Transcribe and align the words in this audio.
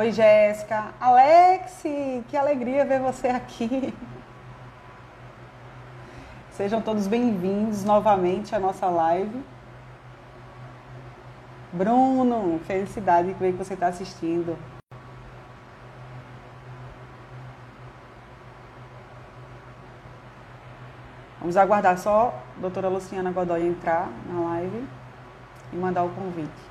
Oi, 0.00 0.12
Jéssica. 0.12 0.94
Alex, 0.98 1.82
que 2.26 2.34
alegria 2.34 2.86
ver 2.86 3.00
você 3.00 3.28
aqui. 3.28 3.92
Sejam 6.52 6.80
todos 6.80 7.06
bem-vindos 7.06 7.84
novamente 7.84 8.54
à 8.54 8.58
nossa 8.58 8.86
live. 8.86 9.44
Bruno, 11.70 12.58
felicidade 12.60 13.34
que 13.34 13.52
você 13.52 13.74
está 13.74 13.88
assistindo. 13.88 14.58
Vamos 21.40 21.58
aguardar 21.58 21.98
só 21.98 22.42
a 22.56 22.60
doutora 22.62 22.88
Luciana 22.88 23.30
Godoy 23.32 23.68
entrar 23.68 24.08
na 24.26 24.40
live 24.52 24.88
e 25.74 25.76
mandar 25.76 26.04
o 26.04 26.08
convite. 26.08 26.69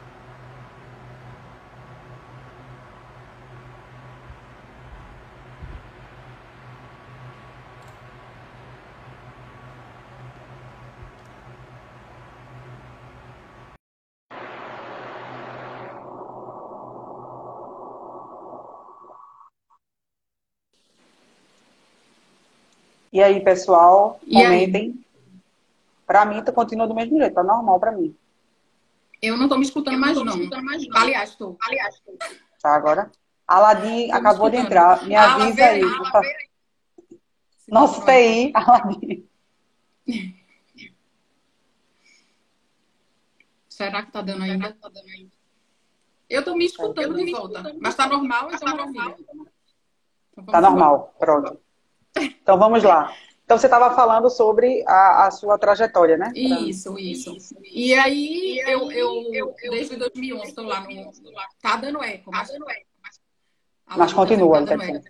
E 23.19 23.21
aí, 23.23 23.41
pessoal, 23.41 24.17
E 24.25 24.37
aí? 24.37 24.45
comentem. 24.45 25.05
Pra 26.07 26.23
mim, 26.23 26.41
tá 26.41 26.53
continua 26.53 26.87
do 26.87 26.95
mesmo 26.95 27.17
jeito, 27.19 27.33
tá 27.33 27.43
normal 27.43 27.77
pra 27.77 27.91
mim. 27.91 28.15
Eu 29.21 29.35
não 29.35 29.49
tô 29.49 29.57
me 29.57 29.63
escutando 29.65 29.99
mais, 29.99 30.15
não. 30.17 30.35
Aliás, 30.93 31.35
tô. 31.35 31.57
Tá, 32.61 32.73
agora? 32.73 33.11
Aladim 33.45 34.07
Tô 34.07 34.13
me 34.13 34.19
acabou 34.19 34.49
de 34.49 34.55
escutando. 34.55 34.65
entrar. 34.67 35.05
Me 35.05 35.15
Ah, 35.17 35.33
avisa 35.35 35.65
aí. 35.65 35.81
favor. 35.81 36.23
Nosso 37.67 38.05
TI, 38.05 38.53
Aladim. 38.55 39.27
Será 43.67 44.03
que 44.03 44.13
tá 44.13 44.21
dando 44.21 44.43
ainda? 44.43 44.77
Eu 46.29 46.45
tô 46.45 46.55
me 46.55 46.63
escutando 46.63 47.17
de 47.17 47.31
volta. 47.31 47.75
Mas 47.81 47.95
tá 47.95 48.07
normal, 48.07 48.49
então 48.53 48.69
maravilha. 48.69 49.17
Então, 50.31 50.45
Tá 50.45 50.61
normal, 50.61 51.13
pronto. 51.19 51.59
Então 52.19 52.57
vamos 52.57 52.83
lá. 52.83 53.15
Então 53.43 53.57
você 53.57 53.65
estava 53.65 53.95
falando 53.95 54.29
sobre 54.29 54.83
a, 54.87 55.25
a 55.25 55.31
sua 55.31 55.57
trajetória, 55.57 56.17
né? 56.17 56.31
Isso, 56.35 56.99
isso. 56.99 57.35
E 57.63 57.93
aí, 57.95 58.59
eu, 58.67 58.91
eu, 58.91 59.55
desde 59.71 59.95
2011 59.95 60.49
estou 60.49 60.65
lá 60.65 60.81
no. 60.81 61.11
Tá 61.59 61.75
dando 61.77 62.03
eco, 62.03 62.29
mas. 62.31 62.51
A 62.51 63.97
Mas 63.97 64.13
Laura 64.13 64.13
continua, 64.13 64.59
tá 64.59 64.75
dando 64.75 64.83
eco. 64.83 65.05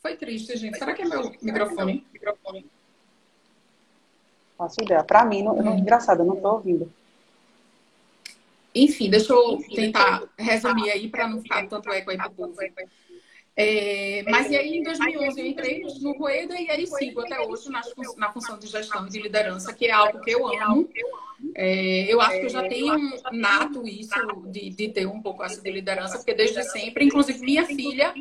Foi 0.00 0.16
triste, 0.16 0.56
gente. 0.56 0.78
Será 0.78 0.94
que 0.94 1.02
é 1.02 1.04
meu 1.04 1.30
microfone? 1.42 2.06
Faço 4.56 4.82
ideia. 4.82 5.04
Pra 5.04 5.24
mim, 5.24 5.42
não, 5.42 5.56
não, 5.56 5.78
engraçado, 5.78 6.20
eu 6.20 6.26
não 6.26 6.36
tô 6.36 6.52
ouvindo. 6.52 6.90
Enfim, 8.74 9.08
deixa 9.08 9.32
eu 9.32 9.58
tentar 9.74 10.22
resumir 10.38 10.90
aí 10.90 11.08
para 11.08 11.28
não 11.28 11.40
ficar 11.40 11.66
tanto 11.68 11.92
eco 11.92 12.10
aí 12.10 12.16
pro 12.16 12.30
povo. 12.30 12.54
É, 13.56 14.24
mas 14.28 14.50
e 14.50 14.56
aí, 14.56 14.78
em 14.78 14.82
2011, 14.82 15.40
eu 15.40 15.46
entrei 15.46 15.84
no 16.00 16.12
Rueda 16.12 16.60
e 16.60 16.68
aí 16.68 16.86
sigo 16.88 17.20
até 17.20 17.40
hoje 17.40 17.70
na, 17.70 17.82
na 18.16 18.32
função 18.32 18.58
de 18.58 18.66
gestão 18.66 19.06
e 19.06 19.10
de 19.10 19.20
liderança, 19.20 19.72
que 19.72 19.86
é 19.86 19.92
algo 19.92 20.20
que 20.20 20.32
eu 20.32 20.46
amo. 20.60 20.88
É, 21.54 22.12
eu 22.12 22.20
acho 22.20 22.40
que 22.40 22.46
eu 22.46 22.50
já 22.50 22.68
tenho 22.68 22.96
um 22.96 23.12
nato 23.32 23.86
isso 23.86 24.14
de, 24.46 24.70
de 24.70 24.88
ter 24.88 25.06
um 25.06 25.22
pouco 25.22 25.44
essa 25.44 25.60
de 25.60 25.70
liderança, 25.70 26.16
porque 26.16 26.34
desde 26.34 26.62
sempre, 26.64 27.04
inclusive 27.04 27.38
minha 27.40 27.64
filha, 27.64 28.12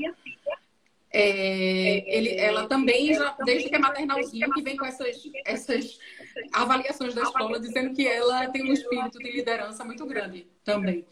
é, 1.11 2.03
ele, 2.15 2.35
ela 2.35 2.67
também, 2.67 3.13
já, 3.13 3.35
desde 3.43 3.69
que 3.69 3.75
é 3.75 3.79
maternalzinha, 3.79 4.49
que 4.51 4.61
vem 4.61 4.77
com 4.77 4.85
essas, 4.85 5.17
essas 5.45 5.99
avaliações 6.51 7.13
da 7.13 7.23
escola, 7.23 7.59
dizendo 7.59 7.93
que 7.93 8.07
ela 8.07 8.47
tem 8.49 8.63
um 8.63 8.73
espírito 8.73 9.17
de 9.19 9.31
liderança 9.31 9.83
muito 9.83 10.05
grande 10.05 10.47
também. 10.63 11.05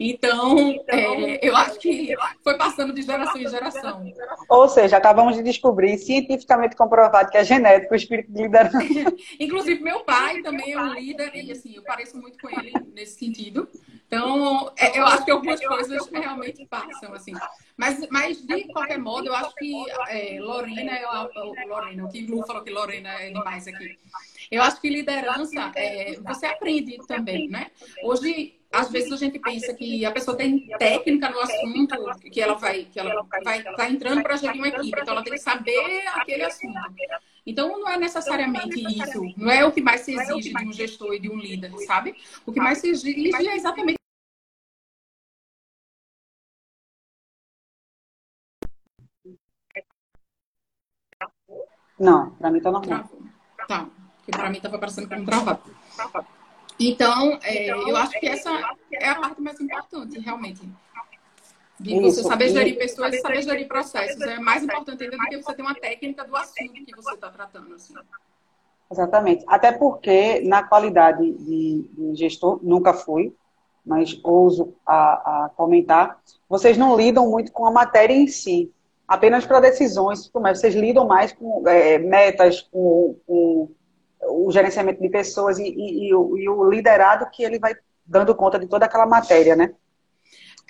Então, 0.00 0.82
é, 0.88 1.46
eu 1.46 1.54
acho 1.54 1.78
que 1.78 2.14
foi 2.42 2.56
passando 2.56 2.92
de 2.92 3.02
geração 3.02 3.40
em 3.40 3.48
geração. 3.48 4.12
Ou 4.48 4.68
seja, 4.68 4.96
acabamos 4.96 5.36
de 5.36 5.42
descobrir, 5.42 5.98
cientificamente 5.98 6.74
comprovado, 6.74 7.30
que 7.30 7.36
é 7.36 7.44
genético 7.44 7.92
o 7.92 7.96
espírito 7.96 8.32
de 8.32 8.42
liderança. 8.42 8.78
Inclusive, 9.38 9.82
meu 9.82 10.00
pai 10.00 10.40
também 10.42 10.72
é 10.72 10.80
um 10.80 10.94
líder, 10.94 11.30
e 11.34 11.52
assim, 11.52 11.76
eu 11.76 11.82
pareço 11.82 12.16
muito 12.16 12.38
com 12.38 12.48
ele 12.48 12.72
nesse 12.94 13.18
sentido. 13.18 13.68
Então, 14.14 14.72
é, 14.76 14.98
eu 14.98 15.06
acho 15.06 15.24
que 15.24 15.30
algumas 15.30 15.64
coisas 15.66 16.08
realmente 16.08 16.64
passam, 16.66 17.12
assim. 17.12 17.32
Mas, 17.76 18.06
mas 18.10 18.40
de 18.40 18.64
qualquer 18.68 18.98
modo, 18.98 19.26
eu 19.28 19.34
acho 19.34 19.54
que 19.56 19.74
é, 20.08 20.38
Lorena, 20.40 20.92
é 20.92 21.04
a- 21.04 21.28
o- 21.34 21.68
Lorena, 21.68 22.04
o 22.04 22.08
que 22.08 22.20
Lu 22.26 22.46
falou 22.46 22.62
que 22.62 22.70
Lorena 22.70 23.10
é 23.20 23.30
demais 23.30 23.66
aqui. 23.66 23.98
Eu 24.50 24.62
acho 24.62 24.80
que 24.80 24.88
liderança, 24.88 25.72
é, 25.74 26.14
você 26.20 26.46
aprende 26.46 26.98
também, 27.08 27.48
né? 27.48 27.70
Hoje, 28.02 28.60
às 28.70 28.90
vezes 28.90 29.10
a 29.12 29.16
gente 29.16 29.38
pensa 29.38 29.72
que 29.74 30.04
a 30.04 30.10
pessoa 30.12 30.36
tem 30.36 30.68
técnica 30.78 31.30
no 31.30 31.40
assunto, 31.40 32.20
que 32.30 32.40
ela 32.40 32.54
vai, 32.54 32.84
que 32.84 33.00
ela 33.00 33.26
vai 33.42 33.58
estar 33.58 33.90
entrando 33.90 34.22
para 34.22 34.36
gerir 34.36 34.60
uma 34.60 34.68
equipe, 34.68 35.00
então 35.00 35.14
ela 35.14 35.22
tem 35.24 35.32
que 35.32 35.38
saber 35.38 36.06
aquele 36.14 36.44
assunto. 36.44 36.78
Então, 37.46 37.78
não 37.78 37.88
é 37.90 37.98
necessariamente 37.98 38.80
isso. 38.80 39.20
Não 39.36 39.50
é 39.50 39.64
o 39.66 39.72
que 39.72 39.80
mais 39.82 40.00
se 40.02 40.14
exige 40.14 40.52
de 40.54 40.66
um 40.66 40.72
gestor 40.72 41.12
e 41.14 41.18
de 41.18 41.28
um 41.30 41.36
líder, 41.38 41.70
sabe? 41.86 42.14
O 42.46 42.52
que 42.52 42.58
mais 42.60 42.78
se 42.78 42.88
exige 42.88 43.30
é 43.48 43.56
exatamente 43.56 43.98
Não, 52.04 52.30
pra 52.30 52.50
mim 52.50 52.60
tá 52.60 52.70
normal. 52.70 53.00
Travou. 53.00 53.22
Tá. 53.68 53.86
Porque 54.18 54.30
pra 54.32 54.50
mim 54.50 54.60
tava 54.60 54.78
parecendo 54.78 55.08
como 55.08 55.24
travado. 55.24 55.62
Então, 56.78 57.38
é, 57.42 57.70
eu 57.70 57.96
acho 57.96 58.18
que 58.18 58.26
essa 58.26 58.50
é 58.92 59.08
a 59.08 59.14
parte 59.14 59.40
mais 59.40 59.60
importante, 59.60 60.18
realmente. 60.18 60.68
De 61.78 62.00
você 62.00 62.20
Isso. 62.20 62.28
saber 62.28 62.48
gerir 62.50 62.78
pessoas 62.78 63.14
e 63.14 63.20
saber 63.20 63.42
gerir 63.42 63.68
processos. 63.68 64.20
É 64.22 64.38
mais 64.38 64.62
importante 64.62 65.02
ainda 65.02 65.16
do 65.16 65.24
que 65.24 65.36
você 65.36 65.54
ter 65.54 65.62
uma 65.62 65.74
técnica 65.74 66.24
do 66.24 66.36
assunto 66.36 66.72
que 66.72 66.94
você 66.94 67.14
está 67.14 67.30
tratando. 67.30 67.74
Assim. 67.74 67.94
Exatamente. 68.90 69.44
Até 69.46 69.72
porque, 69.72 70.40
na 70.40 70.62
qualidade 70.62 71.32
de, 71.32 71.88
de 71.92 72.14
gestor, 72.14 72.60
nunca 72.62 72.94
fui, 72.94 73.34
mas 73.84 74.18
ouso 74.22 74.74
a, 74.86 75.44
a 75.44 75.48
comentar, 75.50 76.20
vocês 76.48 76.78
não 76.78 76.96
lidam 76.96 77.28
muito 77.28 77.52
com 77.52 77.66
a 77.66 77.70
matéria 77.70 78.14
em 78.14 78.26
si, 78.26 78.72
apenas 79.06 79.44
para 79.46 79.60
decisões, 79.60 80.30
mas 80.34 80.60
vocês 80.60 80.74
lidam 80.74 81.06
mais 81.06 81.32
com 81.32 81.62
é, 81.68 81.98
metas, 81.98 82.62
com, 82.62 83.16
com 83.26 83.68
o 84.22 84.50
gerenciamento 84.50 85.00
de 85.00 85.08
pessoas 85.08 85.58
e, 85.58 85.64
e- 85.64 86.08
e 86.08 86.14
o, 86.14 86.36
e 86.38 86.48
o 86.48 86.70
liderado 86.70 87.28
que 87.30 87.42
ele 87.42 87.58
vai 87.58 87.74
dando 88.06 88.34
conta 88.34 88.58
de 88.58 88.66
toda 88.66 88.86
aquela 88.86 89.06
matéria, 89.06 89.54
né? 89.56 89.74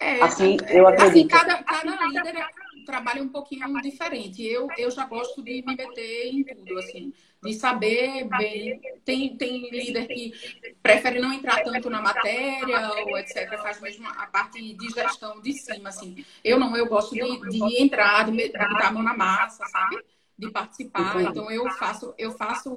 É, 0.00 0.20
Assim, 0.22 0.56
eu 0.68 0.86
assim, 0.88 0.96
acredito. 0.96 1.30
cada, 1.30 1.62
cada 1.62 2.06
líder 2.06 2.34
trabalha 2.84 3.22
um 3.22 3.28
pouquinho 3.28 3.80
diferente. 3.80 4.42
Eu, 4.42 4.72
eu 4.76 4.90
já 4.90 5.06
gosto 5.06 5.42
de 5.42 5.62
me 5.62 5.74
meter 5.76 6.26
em 6.26 6.44
tudo, 6.44 6.78
assim, 6.78 7.12
de 7.42 7.52
saber 7.54 8.24
bem. 8.28 8.80
Tem, 9.04 9.36
tem 9.36 9.70
líder 9.70 10.06
que 10.08 10.32
prefere 10.82 11.18
não 11.18 11.32
entrar 11.32 11.62
tanto 11.62 11.90
na 11.90 12.00
matéria, 12.00 12.90
ou 13.04 13.18
etc., 13.18 13.58
faz 13.60 13.80
mesmo 13.80 14.06
a 14.08 14.26
parte 14.26 14.60
de 14.74 14.88
gestão 14.90 15.40
de 15.40 15.52
cima, 15.52 15.88
assim. 15.88 16.24
Eu 16.42 16.58
não, 16.58 16.76
eu 16.76 16.86
gosto 16.86 17.16
de, 17.16 17.40
de 17.48 17.82
entrar, 17.82 18.30
de 18.30 18.32
botar 18.48 18.88
a 18.88 18.92
mão 18.92 19.02
na 19.02 19.16
massa, 19.16 19.64
sabe? 19.66 19.96
De 20.36 20.50
participar. 20.50 21.14
Entendi. 21.14 21.30
Então 21.30 21.50
eu 21.50 21.70
faço, 21.70 22.12
eu 22.18 22.32
faço, 22.32 22.76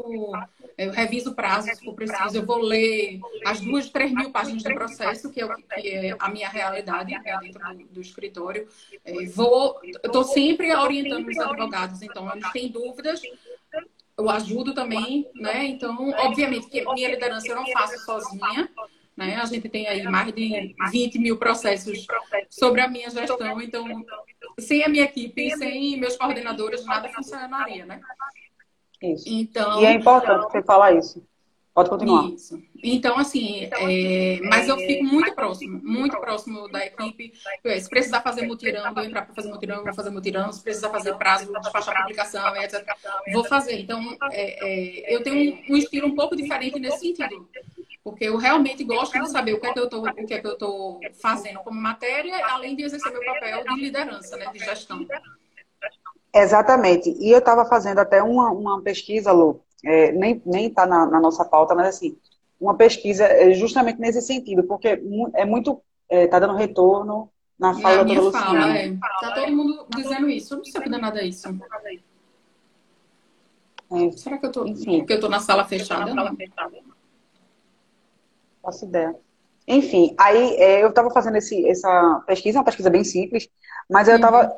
eu 0.77 0.91
reviso 0.91 1.33
prazos 1.33 1.75
se 1.75 1.83
for 1.83 1.95
preciso, 1.95 2.37
eu 2.37 2.45
vou 2.45 2.59
ler 2.59 3.19
as 3.45 3.59
duas, 3.59 3.89
três 3.89 4.11
mil 4.11 4.31
páginas 4.31 4.61
do 4.61 4.73
processo, 4.75 5.31
que 5.31 5.41
é, 5.41 5.45
o 5.45 5.55
que 5.55 5.63
que 5.63 5.89
é 5.89 6.15
a 6.19 6.29
minha 6.29 6.49
realidade 6.49 7.11
né, 7.11 7.39
dentro 7.41 7.59
do, 7.59 7.83
do 7.85 8.01
escritório. 8.01 8.67
É, 9.03 9.25
vou, 9.25 9.79
eu 9.83 10.07
estou 10.07 10.23
sempre 10.23 10.73
orientando 10.75 11.27
os 11.27 11.37
advogados, 11.37 12.01
então 12.03 12.31
eles 12.31 12.51
têm 12.51 12.69
dúvidas, 12.69 13.21
eu 14.17 14.29
ajudo 14.29 14.73
também, 14.73 15.27
né? 15.35 15.65
Então, 15.65 16.09
obviamente 16.09 16.67
que 16.67 16.83
minha 16.93 17.09
liderança 17.09 17.47
eu 17.47 17.55
não 17.55 17.67
faço 17.71 17.97
sozinha, 18.03 18.69
né? 19.15 19.35
A 19.35 19.45
gente 19.45 19.67
tem 19.67 19.87
aí 19.87 20.03
mais 20.03 20.33
de 20.33 20.75
20 20.91 21.19
mil 21.19 21.37
processos 21.37 22.05
sobre 22.49 22.81
a 22.81 22.87
minha 22.87 23.09
gestão, 23.09 23.61
então 23.61 24.05
sem 24.59 24.83
a 24.83 24.89
minha 24.89 25.03
equipe, 25.03 25.55
sem 25.57 25.99
meus 25.99 26.15
coordenadores, 26.15 26.85
nada 26.85 27.09
funcionaria, 27.09 27.85
né? 27.85 28.01
Isso. 29.01 29.25
Então, 29.27 29.81
E 29.81 29.85
é 29.85 29.93
importante 29.93 30.51
você 30.51 30.63
falar 30.63 30.93
isso. 30.93 31.23
Pode 31.77 31.91
continuar. 31.91 32.27
Isso. 32.31 32.59
Então, 32.83 33.19
assim, 33.19 33.69
é, 33.71 34.39
mas 34.49 34.67
eu 34.67 34.75
fico 34.77 35.03
muito 35.03 35.31
próximo, 35.35 35.79
muito 35.83 36.19
próximo 36.19 36.67
da 36.69 36.83
equipe. 36.83 37.31
Se 37.79 37.87
precisar 37.87 38.21
fazer 38.21 38.47
mutirão, 38.47 38.83
eu 38.83 39.03
entrar 39.03 39.21
para 39.27 39.35
fazer 39.35 39.49
mutirão, 39.49 39.83
vou 39.83 39.93
fazer 39.93 40.09
mutirão. 40.09 40.51
Se 40.51 40.63
precisar 40.63 40.89
fazer 40.89 41.13
prazo, 41.17 41.53
despachar 41.53 41.95
a 41.95 42.01
publicação, 42.01 42.55
etc., 42.55 42.83
vou 43.31 43.43
fazer. 43.43 43.79
Então, 43.79 44.17
é, 44.31 45.05
é, 45.05 45.15
eu 45.15 45.21
tenho 45.21 45.55
um 45.69 45.77
estilo 45.77 46.07
um 46.07 46.15
pouco 46.15 46.35
diferente 46.35 46.79
nesse 46.79 46.97
sentido. 46.97 47.47
Porque 48.07 48.23
eu 48.23 48.37
realmente 48.37 48.85
gosto 48.85 49.19
de 49.19 49.29
saber 49.29 49.51
o 49.51 49.59
que 49.59 49.67
é 49.67 49.73
que 49.73 49.79
eu 49.79 49.83
estou, 49.83 50.07
o 50.07 50.13
que 50.25 50.33
é 50.33 50.39
que 50.39 50.47
eu 50.47 50.53
estou 50.53 51.01
fazendo 51.21 51.59
como 51.59 51.77
matéria, 51.77 52.41
além 52.53 52.73
de 52.73 52.83
exercer 52.83 53.11
meu 53.11 53.21
papel 53.21 53.65
de 53.65 53.81
liderança, 53.81 54.37
né, 54.37 54.45
de 54.53 54.59
gestão. 54.59 55.05
Exatamente. 56.33 57.13
E 57.19 57.29
eu 57.29 57.39
estava 57.39 57.65
fazendo 57.65 57.99
até 57.99 58.23
uma, 58.23 58.49
uma 58.49 58.81
pesquisa, 58.81 59.33
Lu, 59.33 59.59
é, 59.83 60.13
nem 60.13 60.41
está 60.67 60.85
na, 60.85 61.05
na, 61.05 61.19
nossa 61.19 61.43
pauta, 61.43 61.75
mas 61.75 61.87
assim, 61.87 62.17
uma 62.57 62.75
pesquisa 62.75 63.25
é, 63.25 63.51
justamente 63.51 63.99
nesse 63.99 64.21
sentido, 64.21 64.63
porque 64.63 65.03
é 65.33 65.43
muito, 65.43 65.81
está 66.09 66.37
é, 66.37 66.39
dando 66.39 66.55
retorno 66.55 67.29
na 67.59 67.73
fala 67.73 68.09
é 68.09 68.15
da 68.15 68.31
fala, 68.31 68.77
é. 68.77 68.97
Tá 69.19 69.33
todo 69.33 69.51
mundo 69.51 69.85
dizendo 69.93 70.29
isso. 70.29 70.53
Eu 70.53 70.59
não 70.59 70.63
sei 70.63 70.79
o 70.79 70.83
que 70.85 70.89
danada 70.89 71.19
é 71.19 71.25
isso. 71.25 71.45
É. 73.91 74.11
Será 74.11 74.37
que 74.37 74.45
eu 74.45 74.51
tô, 74.53 74.65
Enfim. 74.65 75.05
que 75.05 75.11
eu 75.11 75.19
tô 75.19 75.27
na 75.27 75.41
sala 75.41 75.65
fechada? 75.65 76.15
Não. 76.15 76.37
Faço 78.67 78.83
ideia. 78.83 79.15
Enfim, 79.65 80.13
aí 80.17 80.57
é, 80.57 80.83
eu 80.83 80.89
estava 80.89 81.09
fazendo 81.09 81.37
esse, 81.37 81.65
essa 81.69 82.21
pesquisa, 82.27 82.59
uma 82.59 82.65
pesquisa 82.65 82.89
bem 82.89 83.05
simples, 83.05 83.47
mas 83.89 84.09
eu 84.09 84.17
estava 84.17 84.53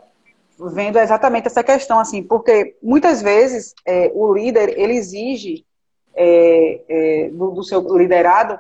uhum. 0.58 0.70
vendo 0.70 0.98
exatamente 0.98 1.46
essa 1.46 1.64
questão, 1.64 2.00
assim, 2.00 2.24
porque 2.24 2.76
muitas 2.82 3.22
vezes 3.22 3.76
é, 3.86 4.12
o 4.16 4.34
líder, 4.34 4.80
ele 4.80 4.94
exige 4.94 5.64
é, 6.16 6.82
é 6.90 7.30
do, 7.30 7.52
do, 7.52 7.64
seu 7.64 7.82
liderado, 7.96 8.58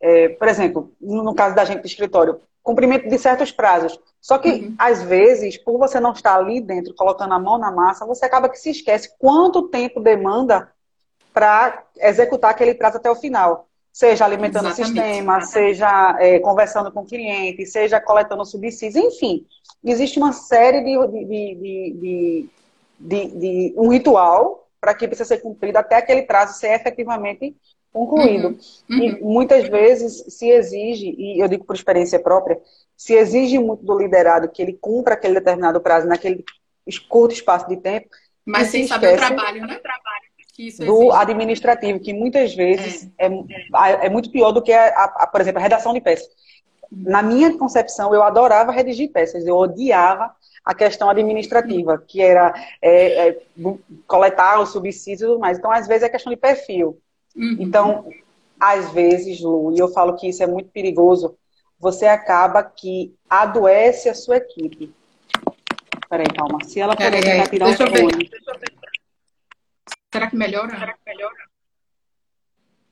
é, 0.00 0.30
por 0.30 0.48
exemplo, 0.48 0.92
no 1.00 1.32
caso 1.32 1.54
da 1.54 1.64
gente 1.64 1.82
do 1.82 1.86
escritório, 1.86 2.40
cumprimento 2.60 3.08
de 3.08 3.18
certos 3.18 3.52
prazos. 3.52 4.00
Só 4.20 4.36
que, 4.36 4.50
uhum. 4.50 4.74
às 4.78 5.00
vezes, 5.04 5.56
por 5.56 5.78
você 5.78 6.00
não 6.00 6.10
estar 6.10 6.34
ali 6.34 6.60
dentro, 6.60 6.92
colocando 6.96 7.34
a 7.34 7.38
mão 7.38 7.56
na 7.56 7.70
massa, 7.70 8.04
você 8.04 8.24
acaba 8.24 8.48
que 8.48 8.58
se 8.58 8.70
esquece 8.70 9.16
quanto 9.16 9.68
tempo 9.68 10.00
demanda 10.00 10.72
para 11.32 11.84
executar 11.98 12.50
aquele 12.50 12.74
prazo 12.74 12.96
até 12.96 13.08
o 13.08 13.14
final. 13.14 13.67
Seja 13.92 14.24
alimentando 14.24 14.68
Exatamente. 14.68 14.98
o 14.98 15.02
sistema, 15.02 15.40
seja 15.40 16.16
é, 16.20 16.38
conversando 16.38 16.92
com 16.92 17.00
o 17.00 17.06
cliente, 17.06 17.66
seja 17.66 18.00
coletando 18.00 18.44
subsídios, 18.44 18.96
enfim. 18.96 19.46
Existe 19.84 20.18
uma 20.18 20.32
série 20.32 20.82
de, 20.82 20.96
de, 21.24 22.48
de, 23.00 23.26
de, 23.28 23.74
um 23.76 23.88
ritual 23.88 24.68
para 24.80 24.94
que 24.94 25.06
precisa 25.06 25.28
ser 25.28 25.38
cumprido 25.38 25.78
até 25.78 25.96
aquele 25.96 26.22
prazo 26.22 26.58
ser 26.58 26.72
efetivamente 26.74 27.56
concluído. 27.92 28.48
Uhum. 28.48 28.58
Uhum. 28.90 29.02
E 29.02 29.20
muitas 29.20 29.68
vezes 29.68 30.24
se 30.28 30.48
exige, 30.48 31.14
e 31.18 31.42
eu 31.42 31.48
digo 31.48 31.64
por 31.64 31.74
experiência 31.74 32.20
própria, 32.20 32.60
se 32.96 33.14
exige 33.14 33.58
muito 33.58 33.84
do 33.84 33.98
liderado 33.98 34.48
que 34.48 34.62
ele 34.62 34.72
cumpra 34.72 35.14
aquele 35.14 35.34
determinado 35.34 35.80
prazo 35.80 36.06
naquele 36.06 36.44
curto 37.08 37.34
espaço 37.34 37.68
de 37.68 37.76
tempo. 37.76 38.08
Mas 38.44 38.68
sem 38.68 38.86
saber 38.86 39.14
o 39.14 39.16
trabalho, 39.16 39.66
né? 39.66 39.78
Do 40.84 41.12
administrativo, 41.12 42.00
que 42.00 42.12
muitas 42.12 42.54
vezes 42.54 43.08
é, 43.18 43.26
é, 43.26 44.06
é 44.06 44.10
muito 44.10 44.30
pior 44.30 44.50
do 44.50 44.62
que, 44.62 44.72
a, 44.72 44.88
a, 44.88 45.26
por 45.26 45.40
exemplo, 45.40 45.60
a 45.60 45.62
redação 45.62 45.92
de 45.92 46.00
peças. 46.00 46.28
Na 46.90 47.22
minha 47.22 47.56
concepção, 47.56 48.14
eu 48.14 48.22
adorava 48.22 48.72
redigir 48.72 49.12
peças, 49.12 49.46
eu 49.46 49.56
odiava 49.56 50.34
a 50.64 50.74
questão 50.74 51.08
administrativa, 51.08 52.02
que 52.06 52.20
era 52.20 52.52
é, 52.82 53.28
é, 53.28 53.38
coletar 54.06 54.60
os 54.60 54.70
subsídios 54.70 55.22
e 55.22 55.26
tudo 55.26 55.38
mais. 55.38 55.58
Então, 55.58 55.70
às 55.70 55.86
vezes, 55.86 56.02
é 56.02 56.08
questão 56.08 56.32
de 56.32 56.38
perfil. 56.38 56.98
Uhum. 57.36 57.56
Então, 57.60 58.06
às 58.58 58.90
vezes, 58.90 59.40
Lu, 59.40 59.72
e 59.74 59.78
eu 59.78 59.88
falo 59.88 60.16
que 60.16 60.28
isso 60.28 60.42
é 60.42 60.46
muito 60.46 60.70
perigoso, 60.70 61.36
você 61.78 62.06
acaba 62.06 62.62
que 62.62 63.14
adoece 63.30 64.08
a 64.08 64.14
sua 64.14 64.38
equipe. 64.38 64.92
Peraí, 66.08 66.26
calma. 66.34 66.58
Se 66.64 66.80
ela 66.80 66.96
puder 66.96 67.48
tirar 67.48 67.68
o 67.68 67.76
fone. 67.76 68.30
Será 70.12 70.30
que 70.30 70.36
melhora? 70.36 70.70
Será 70.78 70.92
que 70.92 71.00
melhora? 71.06 71.48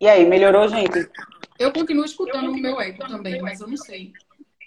E 0.00 0.08
aí, 0.08 0.26
melhorou, 0.26 0.68
gente? 0.68 1.10
Eu 1.58 1.72
continuo 1.72 2.04
escutando 2.04 2.50
o 2.50 2.56
meu 2.56 2.78
eco 2.80 3.06
também, 3.08 3.40
mas 3.40 3.60
eu 3.60 3.68
não 3.68 3.76
sei. 3.76 4.12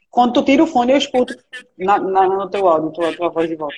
Quando 0.09 0.33
tu 0.33 0.43
tira 0.43 0.63
o 0.63 0.67
fone, 0.67 0.91
eu 0.91 0.97
escuto 0.97 1.35
na, 1.77 1.99
na, 1.99 2.27
no 2.27 2.49
teu 2.49 2.67
áudio, 2.67 2.91
tua, 2.91 3.15
tua 3.15 3.29
voz 3.29 3.47
de 3.47 3.55
volta. 3.55 3.77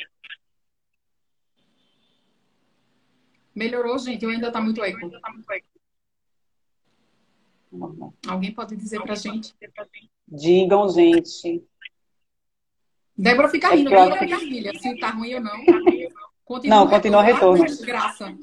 Melhorou, 3.53 3.99
gente? 3.99 4.25
Ou 4.25 4.31
ainda 4.31 4.49
tá 4.49 4.61
muito 4.61 4.81
eco? 4.81 5.11
Alguém 8.27 8.53
pode 8.53 8.77
dizer 8.77 9.01
pra 9.01 9.15
gente? 9.15 9.53
Digam, 10.25 10.87
gente. 10.89 11.61
Débora 13.17 13.49
fica 13.49 13.67
é 13.67 13.75
rindo, 13.75 13.93
é 13.93 14.19
fica 14.19 14.39
filha, 14.39 14.71
se 14.79 14.97
tá 14.97 15.09
ruim 15.09 15.35
ou 15.35 15.41
não. 15.41 15.57
Continua 16.45 16.77
não, 16.77 16.89
continua 16.89 17.21
retorno. 17.21 17.63
retorno. 17.63 18.39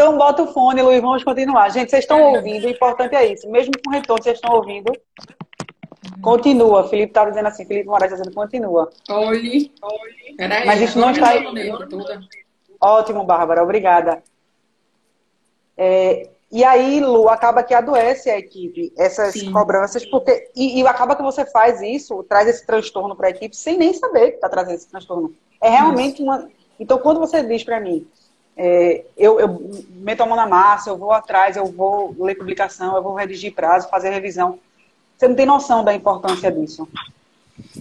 Então, 0.00 0.16
bota 0.16 0.44
o 0.44 0.46
fone, 0.46 0.80
Luiz, 0.80 1.02
vamos 1.02 1.22
continuar. 1.22 1.68
Gente, 1.68 1.90
vocês 1.90 2.04
estão 2.04 2.18
é. 2.18 2.38
ouvindo, 2.38 2.66
o 2.66 2.70
importante 2.70 3.14
é 3.14 3.34
isso. 3.34 3.46
Mesmo 3.50 3.74
com 3.84 3.90
retorno, 3.90 4.22
vocês 4.22 4.36
estão 4.36 4.54
ouvindo. 4.54 4.90
Continua. 6.22 6.88
Felipe 6.88 7.10
estava 7.10 7.28
dizendo 7.28 7.48
assim, 7.48 7.66
Felipe 7.66 7.86
Moraes 7.86 8.10
está 8.10 8.22
dizendo 8.22 8.34
continua. 8.34 8.90
Oi. 9.10 9.70
Peraí, 10.38 10.66
Mas 10.66 10.80
isso 10.80 10.98
não 10.98 11.10
está. 11.10 11.34
Ótimo, 12.80 13.24
Bárbara, 13.24 13.62
obrigada. 13.62 14.22
É, 15.76 16.30
e 16.50 16.64
aí, 16.64 17.00
Lu, 17.00 17.28
acaba 17.28 17.62
que 17.62 17.74
adoece 17.74 18.30
a 18.30 18.38
equipe, 18.38 18.94
essas 18.96 19.34
Sim. 19.34 19.52
cobranças, 19.52 20.06
porque. 20.06 20.50
E, 20.56 20.80
e, 20.80 20.86
acaba 20.86 21.14
que 21.14 21.22
você 21.22 21.44
faz 21.44 21.82
isso, 21.82 22.24
traz 22.26 22.48
esse 22.48 22.64
transtorno 22.64 23.14
para 23.14 23.26
a 23.26 23.30
equipe 23.32 23.54
sem 23.54 23.76
nem 23.76 23.92
saber 23.92 24.30
que 24.30 24.36
está 24.36 24.48
trazendo 24.48 24.76
esse 24.76 24.88
transtorno. 24.88 25.34
É 25.62 25.68
realmente 25.68 26.22
uma. 26.22 26.48
Então, 26.78 26.96
quando 26.96 27.20
você 27.20 27.42
diz 27.42 27.62
para 27.62 27.78
mim, 27.78 28.08
é, 28.62 29.04
eu, 29.16 29.40
eu 29.40 29.70
meto 29.88 30.22
a 30.22 30.26
mão 30.26 30.36
na 30.36 30.46
massa, 30.46 30.90
eu 30.90 30.98
vou 30.98 31.12
atrás, 31.12 31.56
eu 31.56 31.64
vou 31.64 32.14
ler 32.18 32.34
publicação, 32.34 32.94
eu 32.94 33.02
vou 33.02 33.14
redigir 33.14 33.54
prazo, 33.54 33.88
fazer 33.88 34.10
revisão. 34.10 34.58
Você 35.16 35.26
não 35.26 35.34
tem 35.34 35.46
noção 35.46 35.82
da 35.82 35.94
importância 35.94 36.52
disso. 36.52 36.86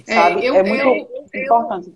É, 0.07 0.15
sabe? 0.15 0.45
É, 0.45 0.49
eu, 0.49 0.55
é 0.55 0.63
muito 0.63 1.09
eu, 1.33 1.43
importante. 1.43 1.93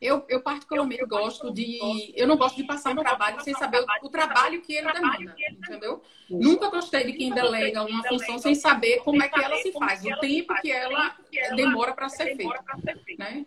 Eu, 0.00 0.24
eu 0.28 0.40
particularmente 0.40 1.04
gosto 1.04 1.52
de. 1.52 1.78
Eu 2.16 2.26
não 2.26 2.36
gosto 2.36 2.56
de 2.56 2.64
passar 2.64 2.92
um 2.92 2.96
trabalho 2.96 3.38
sem 3.42 3.52
saber 3.54 3.80
o, 3.80 4.06
o 4.06 4.08
trabalho 4.08 4.62
que 4.62 4.74
ele 4.74 4.90
demanda, 4.90 5.36
entendeu? 5.50 6.02
Nunca 6.30 6.70
gostei 6.70 7.04
de 7.04 7.12
quem 7.12 7.34
delega 7.34 7.82
uma 7.82 8.02
função 8.04 8.38
sem 8.38 8.54
saber 8.54 9.00
como 9.00 9.22
é 9.22 9.28
que 9.28 9.42
ela 9.42 9.56
se 9.56 9.72
faz, 9.72 10.02
o 10.04 10.16
tempo 10.20 10.54
que 10.62 10.70
ela 10.70 11.16
demora 11.54 11.92
para 11.92 12.08
ser 12.08 12.36
feita. 12.36 12.64
Né? 13.18 13.44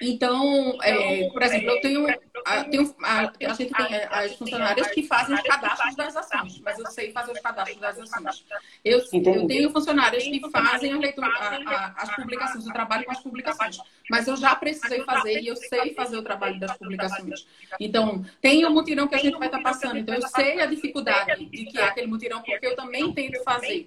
Então, 0.00 0.78
é, 0.82 1.28
por 1.30 1.42
exemplo, 1.42 1.70
eu 1.70 1.80
tenho, 1.80 2.06
a, 2.44 2.64
tenho 2.64 2.94
a, 3.02 3.20
a 3.20 3.54
gente 3.54 3.74
tem 3.74 3.94
é, 3.94 4.08
as 4.10 4.34
funcionárias 4.34 4.86
que 4.88 5.02
fazem 5.02 5.34
os 5.34 5.42
cadastros 5.42 5.96
das 5.96 6.14
ações, 6.14 6.60
mas 6.60 6.78
eu 6.78 6.86
sei 6.86 7.10
fazer 7.10 7.32
os 7.32 7.40
cadastros 7.40 7.80
das 7.80 7.98
ações. 7.98 8.44
Eu, 8.84 9.00
eu 9.12 9.46
tenho 9.46 9.70
funcionárias 9.72 10.22
que 10.22 10.50
fazem 10.50 10.92
a 10.92 10.98
leitura, 10.98 11.28
a, 11.28 12.02
as 12.02 12.14
publicações, 12.14 12.66
eu 12.66 12.72
trabalho 12.72 13.04
com 13.04 13.12
as 13.12 13.20
publicações, 13.20 13.78
mas 14.10 14.28
eu 14.28 14.36
já 14.36 14.54
precisei 14.54 15.02
fazer 15.04 15.40
e 15.40 15.48
eu 15.48 15.56
sei 15.56 15.95
fazer 15.96 16.16
o 16.16 16.22
trabalho 16.22 16.60
das 16.60 16.76
publicações. 16.76 17.46
Então, 17.80 18.24
tem 18.40 18.64
o 18.64 18.70
mutirão 18.70 19.08
que 19.08 19.14
a 19.14 19.18
gente 19.18 19.38
vai 19.38 19.48
estar 19.48 19.62
passando, 19.62 19.98
então 19.98 20.14
eu 20.14 20.22
sei 20.28 20.60
a 20.60 20.66
dificuldade 20.66 21.44
de 21.46 21.64
que 21.64 21.78
é 21.78 21.84
aquele 21.84 22.06
mutirão, 22.06 22.42
porque 22.42 22.66
eu 22.66 22.76
também 22.76 23.12
tento 23.12 23.42
fazer. 23.42 23.84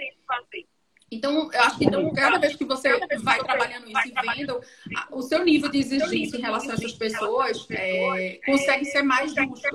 Então, 1.11 1.51
eu 1.51 1.61
acho 1.61 1.77
que 1.77 1.85
então, 1.85 2.11
cada 2.13 2.37
vez 2.37 2.55
que 2.55 2.65
você 2.65 2.89
vai 3.17 3.39
trabalhando 3.39 3.87
isso 3.87 4.07
e 4.07 4.35
vendo, 4.35 4.61
o 5.11 5.21
seu 5.21 5.43
nível 5.43 5.69
de 5.69 5.79
exigência 5.79 6.37
em 6.37 6.41
relação 6.41 6.71
a 6.71 6.73
essas 6.73 6.93
pessoas 6.93 7.65
é, 7.71 8.39
consegue 8.45 8.85
ser 8.85 9.01
mais 9.01 9.33
justo. 9.33 9.69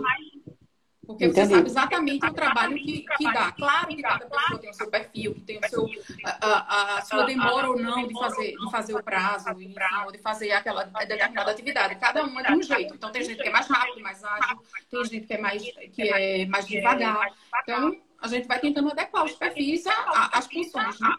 Porque 1.07 1.27
Entendi. 1.27 1.49
você 1.49 1.55
sabe 1.55 1.69
exatamente 1.69 2.27
o 2.27 2.33
trabalho 2.33 2.77
que, 2.77 3.05
que 3.17 3.33
dá. 3.33 3.53
Claro 3.53 3.89
que 3.89 4.03
cada 4.03 4.27
pessoa 4.27 4.59
tem 4.59 4.71
o 4.71 4.75
seu 4.75 4.91
perfil, 4.91 5.35
que 5.35 5.41
tem 5.41 5.59
o 5.59 5.69
seu, 5.69 5.87
a, 6.25 6.41
a, 6.41 6.99
a 6.99 7.03
sua 7.03 7.25
demora 7.25 7.71
ou 7.71 7.79
não 7.79 8.07
de 8.07 8.15
fazer, 8.15 8.57
de 8.57 8.71
fazer 8.71 8.95
o 8.95 9.03
prazo, 9.03 9.51
enfim, 9.51 9.75
ou 10.05 10.13
de 10.13 10.19
fazer 10.19 10.53
aquela 10.53 10.85
determinada 10.85 11.51
atividade. 11.51 11.97
Cada 11.97 12.25
uma 12.25 12.41
é 12.41 12.45
de 12.45 12.55
um 12.55 12.63
jeito. 12.63 12.95
Então, 12.95 13.11
tem 13.11 13.23
gente 13.23 13.43
que 13.43 13.49
é 13.49 13.53
mais 13.53 13.67
rápido, 13.67 14.01
mais 14.03 14.23
ágil, 14.25 14.59
tem 14.91 15.05
gente 15.05 15.27
que 15.27 15.35
é 15.35 15.39
mais, 15.39 15.63
que 15.63 16.03
é 16.03 16.47
mais 16.47 16.67
devagar. 16.67 17.29
Então, 17.63 17.97
a 18.21 18.29
gente 18.29 18.49
vai 18.49 18.59
tentando 18.59 18.91
adequar 18.91 19.25
os 19.25 19.33
perfis 19.33 19.85
às 20.33 20.47
funções, 20.47 20.99
né? 21.01 21.15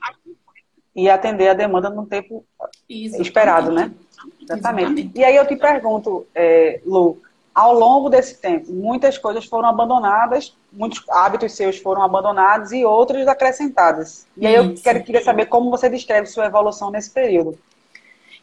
E 0.95 1.09
atender 1.09 1.49
a 1.49 1.53
demanda 1.53 1.89
no 1.89 2.07
tempo 2.07 2.45
Exatamente. 2.89 3.27
esperado, 3.27 3.71
né? 3.71 3.93
Exatamente. 4.41 4.53
Exatamente. 4.53 5.11
E 5.13 5.23
aí 5.23 5.35
eu 5.35 5.45
te 5.45 5.55
pergunto, 5.55 6.25
é, 6.33 6.81
Lu, 6.85 7.21
ao 7.55 7.73
longo 7.73 8.09
desse 8.09 8.41
tempo, 8.41 8.69
muitas 8.73 9.17
coisas 9.17 9.45
foram 9.45 9.69
abandonadas, 9.69 10.53
muitos 10.73 11.01
hábitos 11.09 11.53
seus 11.53 11.77
foram 11.77 12.01
abandonados 12.01 12.73
e 12.73 12.83
outros 12.83 13.25
acrescentados. 13.29 14.27
E 14.35 14.45
aí 14.45 14.55
eu 14.55 14.75
quero, 14.75 15.01
queria 15.01 15.23
saber 15.23 15.45
como 15.45 15.71
você 15.71 15.89
descreve 15.89 16.27
sua 16.27 16.47
evolução 16.47 16.91
nesse 16.91 17.09
período. 17.11 17.57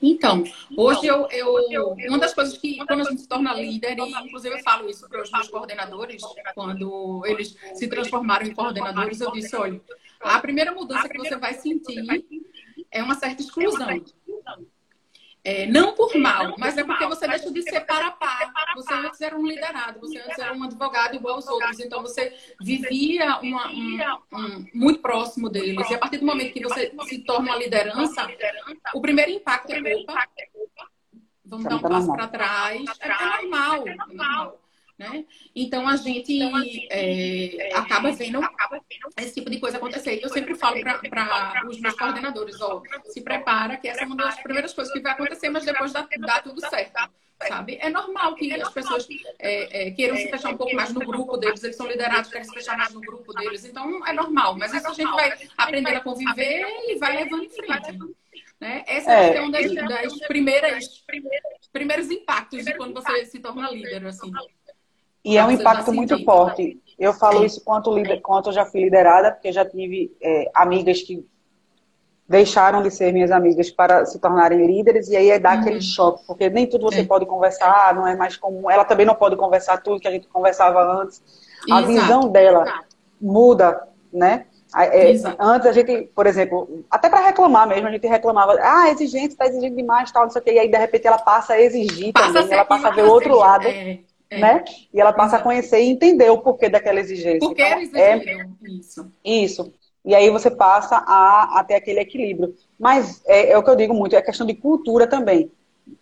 Então, 0.01 0.43
hoje 0.77 1.07
eu, 1.07 1.29
eu, 1.31 1.95
Uma 2.09 2.19
das 2.19 2.35
coisas 2.35 2.57
que, 2.57 2.77
quando 2.79 3.03
a 3.03 3.05
gente 3.05 3.21
se 3.21 3.29
torna 3.29 3.53
líder, 3.53 3.97
e 3.97 4.27
inclusive 4.27 4.57
eu 4.57 4.63
falo 4.63 4.89
isso 4.89 5.07
para 5.09 5.23
os 5.23 5.31
meus 5.31 5.49
coordenadores, 5.49 6.23
quando 6.55 7.23
eles 7.27 7.55
se 7.75 7.87
transformaram 7.87 8.47
em 8.47 8.55
coordenadores, 8.55 9.21
eu 9.21 9.31
disse: 9.31 9.55
olha, 9.55 9.81
a 10.21 10.41
primeira 10.41 10.73
mudança 10.73 11.09
que 11.09 11.19
você 11.19 11.37
vai 11.37 11.55
sentir 11.55 12.03
é 12.91 13.03
uma 13.03 13.15
certa 13.15 13.43
exclusão. 13.43 14.03
É, 15.45 15.67
não 15.67 15.93
por 15.93 16.15
mal, 16.17 16.55
mas 16.57 16.79
é 16.79 16.85
porque 16.85 17.05
você 17.05 17.27
deixa 17.27 17.51
de 17.51 17.63
ser 17.63 17.81
para 17.81 18.07
a 18.07 18.11
par. 18.13 18.53
Você 18.77 18.95
antes 18.95 19.21
era 19.21 19.37
um 19.37 19.45
liderado, 19.45 19.99
você 19.99 20.19
antes 20.19 20.39
era 20.39 20.53
um 20.53 20.63
advogado 20.63 21.17
igual 21.17 21.35
aos 21.35 21.49
outros. 21.49 21.81
Então 21.81 22.01
você 22.01 22.33
vivia 22.61 23.41
uma, 23.41 23.69
um, 23.69 23.99
um, 24.33 24.67
muito 24.73 25.01
próximo 25.01 25.49
deles. 25.49 25.91
E 25.91 25.95
a 25.95 25.99
partir 25.99 26.19
do 26.19 26.27
momento 26.27 26.53
que 26.53 26.63
você 26.63 26.93
se 27.09 27.19
torna 27.25 27.51
uma 27.51 27.59
liderança, 27.59 28.29
o 28.95 29.01
primeiro 29.01 29.33
impacto 29.33 29.73
é 29.73 29.81
culpa. 29.81 30.15
Vamos 31.45 31.67
dar 31.67 31.77
um 31.77 31.81
passo 31.81 32.13
para 32.13 32.29
trás. 32.29 32.85
É, 33.01 33.09
é 33.09 33.43
normal. 33.43 33.89
É 33.89 33.95
normal. 33.97 34.62
Né? 35.03 35.25
Então 35.55 35.89
a 35.89 35.97
gente 35.97 36.33
então, 36.33 36.63
é, 36.89 37.71
acaba 37.75 38.13
vendo 38.13 38.39
esse 39.19 39.35
tipo 39.35 39.51
de 39.51 39.59
coisa 39.59 39.77
acontecer. 39.77 40.21
E 40.21 40.23
eu 40.23 40.29
sempre 40.29 40.55
falo 40.55 40.81
para 40.81 41.67
os 41.67 41.81
meus 41.81 41.95
coordenadores: 41.97 42.61
ó, 42.61 42.81
se 43.07 43.21
prepara, 43.21 43.77
que 43.79 43.89
essa 43.89 44.05
é 44.05 44.07
uma 44.07 44.15
das 44.15 44.41
primeiras 44.41 44.73
coisas 44.73 44.93
que 44.93 45.01
vai 45.01 45.11
acontecer, 45.11 45.51
mas 45.51 45.65
depois 45.65 45.93
dá, 45.93 46.07
dá 46.21 46.41
tudo 46.41 46.61
certo. 46.69 47.11
Sabe? 47.49 47.79
É 47.81 47.91
normal 47.91 48.37
que 48.37 48.55
as 48.55 48.73
pessoas 48.73 49.09
é, 49.41 49.89
é, 49.89 49.91
queiram 49.91 50.17
se 50.17 50.31
fechar 50.31 50.51
um 50.51 50.57
pouco 50.57 50.77
mais 50.77 50.93
no 50.93 51.01
grupo 51.01 51.37
deles, 51.37 51.65
eles 51.65 51.75
são 51.75 51.89
liderados, 51.89 52.31
querem 52.31 52.47
se 52.47 52.55
fechar 52.55 52.79
mais 52.79 52.95
no 52.95 53.01
grupo 53.01 53.35
deles, 53.35 53.65
então 53.65 54.07
é 54.07 54.13
normal, 54.13 54.57
mas 54.57 54.73
isso 54.73 54.87
a 54.87 54.93
gente 54.93 55.11
vai 55.11 55.37
aprendendo 55.59 55.97
a 55.97 56.01
conviver 56.01 56.65
e 56.89 56.95
vai 57.01 57.17
levando 57.17 57.43
em 57.43 57.49
frente. 57.49 57.99
Né? 58.61 58.85
Essa 58.87 59.13
é, 59.13 59.39
é 59.39 59.41
uma 59.41 59.51
das, 59.51 59.75
das 59.75 60.19
primeiras 60.29 61.03
primeiros 61.73 62.11
impactos 62.11 62.65
de 62.65 62.75
quando 62.75 62.95
você 62.95 63.25
se 63.25 63.41
torna 63.41 63.71
líder, 63.71 64.07
assim. 64.07 64.31
E 65.25 65.39
é 65.39 65.45
um 65.45 65.51
impacto 65.51 65.93
muito 65.93 66.23
forte. 66.25 66.81
Eu 66.99 67.13
falo 67.13 67.45
isso 67.45 67.63
quanto, 67.65 67.93
líder, 67.93 68.21
quanto 68.21 68.49
eu 68.49 68.53
já 68.53 68.65
fui 68.65 68.83
liderada, 68.83 69.33
porque 69.33 69.53
já 69.53 69.65
tive 69.65 70.15
é, 70.21 70.51
amigas 70.55 71.03
que 71.03 71.27
deixaram 72.29 72.83
de 72.83 72.91
ser 72.91 73.13
minhas 73.13 73.31
amigas 73.31 73.71
para 73.71 74.07
se 74.07 74.19
tornarem 74.19 74.67
líderes, 74.67 75.09
e 75.09 75.17
aí 75.17 75.31
é 75.31 75.39
dar 75.39 75.55
uhum. 75.55 75.61
aquele 75.61 75.81
choque, 75.83 76.25
porque 76.27 76.49
nem 76.49 76.67
tudo 76.67 76.91
você 76.91 77.01
é. 77.01 77.05
pode 77.05 77.27
conversar, 77.27 77.95
não 77.95 78.07
é 78.07 78.17
mais 78.17 78.37
comum. 78.37 78.71
Ela 78.71 78.85
também 78.85 79.05
não 79.05 79.15
pode 79.15 79.37
conversar 79.37 79.79
tudo 79.79 80.01
que 80.01 80.09
a 80.09 80.11
gente 80.11 80.27
conversava 80.29 80.81
antes. 81.03 81.23
A 81.71 81.81
Exato. 81.81 81.87
visão 81.87 82.29
dela 82.29 82.63
Exato. 82.63 82.87
muda, 83.21 83.89
né? 84.13 84.47
É, 84.75 85.13
antes 85.39 85.67
a 85.67 85.73
gente, 85.73 86.09
por 86.15 86.27
exemplo, 86.27 86.83
até 86.91 87.11
para 87.11 87.27
reclamar 87.27 87.69
mesmo, 87.69 87.89
a 87.89 87.91
gente 87.91 88.07
reclamava, 88.07 88.59
ah, 88.63 88.89
exigente, 88.89 89.35
está 89.35 89.47
exigindo 89.47 89.77
demais, 89.77 90.11
tal, 90.11 90.23
não 90.23 90.31
sei 90.31 90.41
o 90.41 90.45
quê, 90.45 90.53
e 90.55 90.59
aí 90.59 90.71
de 90.71 90.79
repente 90.79 91.07
ela 91.07 91.19
passa 91.19 91.53
a 91.53 91.61
exigir 91.61 92.11
passa 92.15 92.33
também, 92.33 92.55
ela 92.55 92.65
passa 92.65 92.89
a 92.89 92.91
ver 92.91 93.05
o 93.05 93.11
outro 93.11 93.37
lado. 93.37 93.69
É. 93.69 93.99
É. 94.33 94.39
Né? 94.41 94.65
E 94.93 95.01
ela 95.01 95.13
passa 95.13 95.37
a 95.37 95.43
conhecer 95.43 95.81
e 95.83 95.91
entender 95.91 96.31
o 96.31 96.39
porquê 96.39 96.71
daquela 96.71 96.99
exigência. 96.99 97.39
Por 97.39 97.55
que 97.55 97.63
então, 97.63 98.01
é, 98.01 98.47
isso? 98.63 99.13
Isso. 99.23 99.73
E 100.05 100.15
aí 100.15 100.31
você 100.31 100.51
passa 100.51 100.97
a, 101.07 101.61
a 101.61 101.65
ter 101.65 101.75
aquele 101.75 102.01
equilíbrio. 102.01 102.55
Mas 102.79 103.21
é, 103.27 103.51
é, 103.51 103.59
o 103.59 103.63
que 103.63 103.69
eu 103.69 103.77
digo 103.77 103.93
muito, 103.93 104.17
é 104.17 104.23
questão 104.23 104.47
de 104.47 104.55
cultura 104.55 105.07
também. 105.07 105.51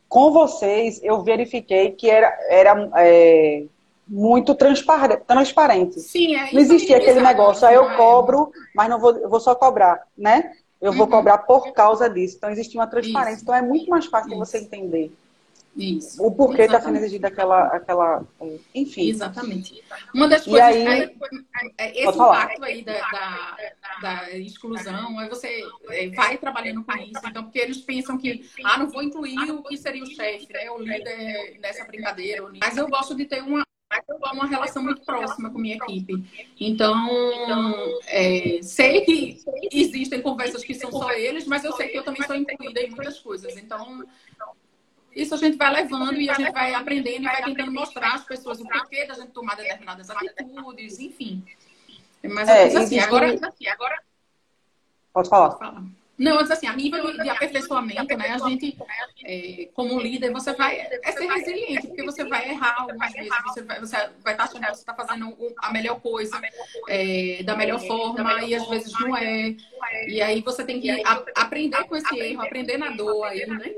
Com 0.08 0.30
vocês, 0.30 1.00
eu 1.02 1.22
verifiquei 1.22 1.90
que 1.90 2.08
era, 2.08 2.32
era 2.48 2.90
é, 2.96 3.64
muito 4.06 4.54
transparente. 4.54 5.22
transparente. 5.26 6.00
Sim, 6.00 6.36
é, 6.36 6.52
não 6.52 6.60
existia 6.60 6.98
aquele 6.98 7.20
negócio, 7.20 7.66
aí 7.66 7.74
eu 7.74 7.96
cobro, 7.96 8.52
mas 8.74 8.88
não 8.88 8.98
vou, 8.98 9.28
vou 9.28 9.40
só 9.40 9.54
cobrar, 9.54 10.06
né? 10.16 10.52
Eu 10.80 10.92
vou 10.92 11.04
uhum. 11.06 11.12
cobrar 11.12 11.38
por 11.38 11.72
causa 11.72 12.08
disso. 12.08 12.36
Então, 12.38 12.48
existia 12.48 12.80
uma 12.80 12.86
transparência. 12.86 13.34
Isso. 13.34 13.42
Então, 13.42 13.54
é 13.54 13.60
muito 13.60 13.90
mais 13.90 14.06
fácil 14.06 14.30
Isso. 14.30 14.38
você 14.38 14.58
entender. 14.58 15.12
Isso. 15.76 16.22
O 16.22 16.32
porquê 16.32 16.62
está 16.62 16.80
sendo 16.80 16.96
exigida 16.96 17.28
aquela, 17.28 17.66
aquela. 17.68 18.24
Enfim. 18.74 19.08
Exatamente. 19.08 19.82
Uma 20.12 20.28
das 20.28 20.44
coisas. 20.44 20.62
Aí, 20.62 20.86
aí, 20.86 21.16
esse 21.94 22.18
impacto 22.18 22.64
aí 22.64 22.82
da, 22.82 22.92
da, 22.92 23.56
da, 24.02 24.30
exclusão, 24.38 25.18
aí 25.18 25.28
você 25.28 25.62
é, 25.90 26.08
vai 26.08 26.36
trabalhando 26.38 26.84
com 26.84 26.92
isso. 26.96 27.20
Então, 27.24 27.44
porque 27.44 27.60
eles 27.60 27.78
pensam 27.78 28.18
que, 28.18 28.50
ah, 28.64 28.78
não 28.78 28.90
vou 28.90 29.02
incluir 29.02 29.50
o 29.52 29.62
que 29.62 29.76
seria 29.76 30.02
o 30.02 30.06
chefe, 30.06 30.52
né? 30.52 30.70
O 30.70 30.78
líder 30.78 31.58
nessa 31.60 31.84
brincadeira. 31.84 32.50
Mas 32.60 32.76
eu 32.76 32.88
gosto 32.88 33.14
de 33.14 33.24
ter 33.24 33.42
uma, 33.42 33.62
uma 34.32 34.46
relação 34.46 34.82
muito 34.82 35.02
próxima 35.02 35.50
com 35.50 35.58
minha 35.58 35.76
equipe. 35.76 36.52
Então, 36.58 37.08
é, 38.08 38.58
sei 38.60 39.02
que 39.02 39.38
existem 39.72 40.20
conversas 40.20 40.64
que 40.64 40.74
são 40.74 40.90
só 40.90 41.12
eles, 41.12 41.46
mas 41.46 41.64
eu 41.64 41.72
sei 41.72 41.88
que 41.88 41.98
eu 41.98 42.04
também 42.04 42.22
sou 42.26 42.34
incluída 42.34 42.80
em 42.80 42.90
muitas 42.90 43.20
coisas. 43.20 43.56
Então, 43.56 44.04
isso 45.14 45.34
a 45.34 45.38
gente 45.38 45.56
vai 45.56 45.72
levando 45.72 46.20
e 46.20 46.30
a 46.30 46.34
gente 46.34 46.52
vai 46.52 46.74
aprendendo 46.74 47.22
e 47.22 47.24
vai 47.24 47.42
tentando 47.42 47.72
mostrar 47.72 48.14
às 48.14 48.24
pessoas 48.24 48.60
o 48.60 48.68
porquê 48.68 49.06
da 49.06 49.14
gente 49.14 49.32
tomar 49.32 49.56
determinadas 49.56 50.08
atitudes, 50.10 50.98
enfim. 50.98 51.44
Mas 52.22 52.48
é, 52.48 52.76
assim, 52.76 52.98
agora, 52.98 53.32
assim, 53.32 53.66
agora. 53.66 53.98
Pode 55.12 55.28
falar. 55.28 55.50
falar. 55.52 55.82
Não, 56.20 56.34
mas 56.34 56.50
assim, 56.50 56.66
a 56.66 56.76
nível 56.76 57.16
de 57.16 57.30
aperfeiçoamento, 57.30 58.14
né? 58.14 58.28
A 58.28 58.38
gente, 58.46 58.76
é, 59.24 59.70
como 59.72 59.98
líder, 59.98 60.30
você 60.30 60.52
vai 60.52 60.78
é 60.78 61.12
ser 61.12 61.26
resiliente, 61.26 61.86
porque 61.86 62.02
você 62.02 62.24
vai 62.24 62.50
errar 62.50 62.76
algumas 62.78 63.10
vezes, 63.14 63.32
você 63.42 63.62
vai, 63.62 63.80
você 63.80 63.96
vai 64.22 64.34
estar 64.34 64.44
achando 64.44 64.60
que 64.60 64.74
você 64.74 64.80
está 64.80 64.94
fazendo 64.94 65.34
a 65.56 65.72
melhor 65.72 65.98
coisa, 65.98 66.38
é, 66.90 67.42
da 67.42 67.56
melhor 67.56 67.80
forma, 67.80 68.44
e 68.44 68.54
às 68.54 68.68
vezes 68.68 68.92
não 69.00 69.16
é. 69.16 69.56
E 70.08 70.20
aí 70.20 70.42
você 70.42 70.62
tem 70.62 70.78
que 70.78 70.90
aprender 71.34 71.84
com 71.84 71.96
esse 71.96 72.18
erro, 72.18 72.42
aprender 72.42 72.76
na 72.76 72.90
dor 72.90 73.24
aí, 73.24 73.46
né? 73.46 73.72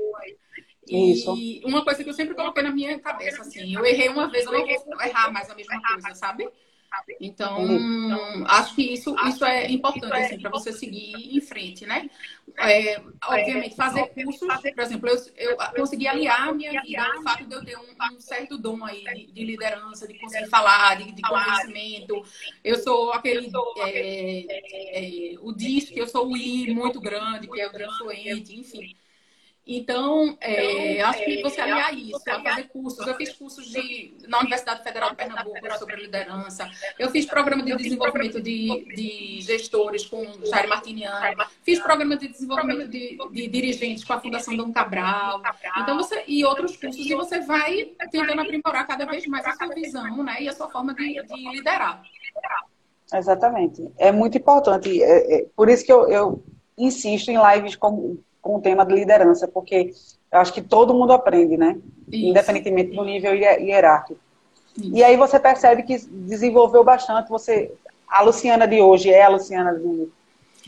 Isso. 0.87 1.35
E 1.37 1.61
uma 1.65 1.83
coisa 1.83 2.03
que 2.03 2.09
eu 2.09 2.13
sempre 2.13 2.35
coloquei 2.35 2.63
na 2.63 2.71
minha 2.71 2.99
cabeça, 2.99 3.41
assim, 3.41 3.73
eu 3.73 3.85
errei 3.85 4.09
uma 4.09 4.29
vez, 4.29 4.45
eu 4.45 4.51
não 4.51 4.65
vou 4.65 5.01
errar 5.01 5.31
mais 5.31 5.49
a 5.49 5.55
mesma 5.55 5.81
coisa, 5.81 6.13
sabe? 6.15 6.49
Então, 7.19 7.65
acho 8.45 8.75
que 8.75 8.93
isso, 8.93 9.15
isso 9.27 9.43
é 9.43 9.69
importante, 9.71 10.13
assim, 10.13 10.39
para 10.39 10.51
você 10.51 10.71
seguir 10.71 11.35
em 11.35 11.41
frente, 11.41 11.85
né? 11.85 12.09
É, 12.57 13.01
obviamente, 13.25 13.75
fazer 13.75 14.07
cursos, 14.09 14.47
por 14.61 14.79
exemplo, 14.79 15.09
eu, 15.09 15.17
eu 15.35 15.57
consegui 15.75 16.07
aliar 16.07 16.49
a 16.49 16.53
minha 16.53 16.81
vida 16.81 17.03
ao 17.03 17.23
fato 17.23 17.45
de 17.45 17.55
eu 17.55 17.65
ter 17.65 17.77
um, 17.77 18.15
um 18.15 18.19
certo 18.19 18.57
dom 18.57 18.83
aí 18.85 19.03
de, 19.03 19.31
de, 19.31 19.43
liderança, 19.43 20.07
de 20.07 20.13
conseguir 20.19 20.47
falar, 20.49 20.97
de, 20.97 21.11
de 21.11 21.21
conhecimento. 21.21 22.23
Eu 22.63 22.77
sou 22.77 23.11
aquele, 23.11 23.51
é, 23.79 25.33
é, 25.33 25.35
o 25.39 25.51
DIS, 25.51 25.89
que 25.89 25.99
eu 25.99 26.07
sou 26.07 26.27
o 26.27 26.37
I 26.37 26.73
muito 26.73 27.01
grande, 27.01 27.47
que 27.47 27.59
é 27.59 27.67
o 27.67 27.71
grande 27.71 27.97
fluente, 27.97 28.55
enfim. 28.55 28.95
Então, 29.65 30.37
é, 30.41 30.95
então, 30.95 31.09
acho 31.09 31.23
que 31.23 31.41
você 31.41 31.61
é, 31.61 31.63
aliar 31.63 31.93
isso, 31.93 32.21
a 32.27 32.41
fazer 32.41 32.63
cursos. 32.63 33.07
Eu 33.07 33.15
fiz 33.15 33.33
cursos 33.33 33.65
de, 33.67 34.13
na 34.27 34.39
Universidade 34.39 34.83
Federal 34.83 35.11
de 35.11 35.15
Pernambuco 35.15 35.79
sobre 35.79 35.95
liderança. 35.95 36.69
Eu 36.99 37.09
fiz 37.09 37.25
programa 37.25 37.63
de 37.63 37.73
desenvolvimento 37.77 38.41
de, 38.41 38.85
de 38.93 39.41
gestores 39.41 40.05
com 40.05 40.25
Jair 40.45 40.67
Martiniano. 40.67 41.45
Fiz 41.63 41.79
programa 41.79 42.17
de 42.17 42.27
desenvolvimento 42.27 42.89
de, 42.89 43.17
de, 43.31 43.47
dirigentes 43.47 44.03
com 44.03 44.11
a 44.11 44.19
Fundação 44.19 44.55
Dom 44.57 44.73
Cabral. 44.73 45.41
Então, 45.77 45.95
você, 45.95 46.23
e 46.27 46.43
outros 46.43 46.75
cursos. 46.75 47.05
E 47.05 47.15
você 47.15 47.39
vai 47.39 47.91
tentando 48.11 48.41
aprimorar 48.41 48.85
cada 48.85 49.05
vez 49.05 49.25
mais 49.27 49.45
a 49.45 49.53
sua 49.53 49.73
visão 49.73 50.23
né, 50.23 50.41
e 50.41 50.49
a 50.49 50.53
sua 50.53 50.69
forma 50.69 50.93
de, 50.93 51.23
de 51.23 51.49
liderar. 51.51 52.03
Exatamente. 53.13 53.89
É 53.97 54.11
muito 54.11 54.37
importante. 54.37 55.01
É, 55.01 55.35
é, 55.35 55.45
por 55.55 55.69
isso 55.69 55.85
que 55.85 55.93
eu, 55.93 56.09
eu 56.09 56.43
insisto 56.77 57.29
em 57.29 57.37
lives 57.37 57.77
como 57.77 58.21
com 58.43 58.57
o 58.57 58.61
tema 58.61 58.85
de 58.85 58.93
liderança, 58.93 59.47
porque 59.47 59.93
eu 60.29 60.39
acho 60.39 60.53
que 60.53 60.61
todo 60.61 60.93
mundo 60.93 61.13
aprende, 61.13 61.55
né? 61.55 61.77
Isso. 62.11 62.25
Independentemente 62.27 62.93
do 62.93 63.03
nível 63.05 63.33
hierárquico. 63.33 64.19
Isso. 64.77 64.93
E 64.93 65.01
aí 65.01 65.15
você 65.15 65.39
percebe 65.39 65.83
que 65.83 65.97
desenvolveu 65.97 66.83
bastante. 66.83 67.29
Você, 67.29 67.71
a 68.07 68.21
Luciana 68.21 68.67
de 68.67 68.81
hoje 68.81 69.09
é 69.09 69.23
a 69.23 69.29
Luciana 69.29 69.73
de, 69.73 70.09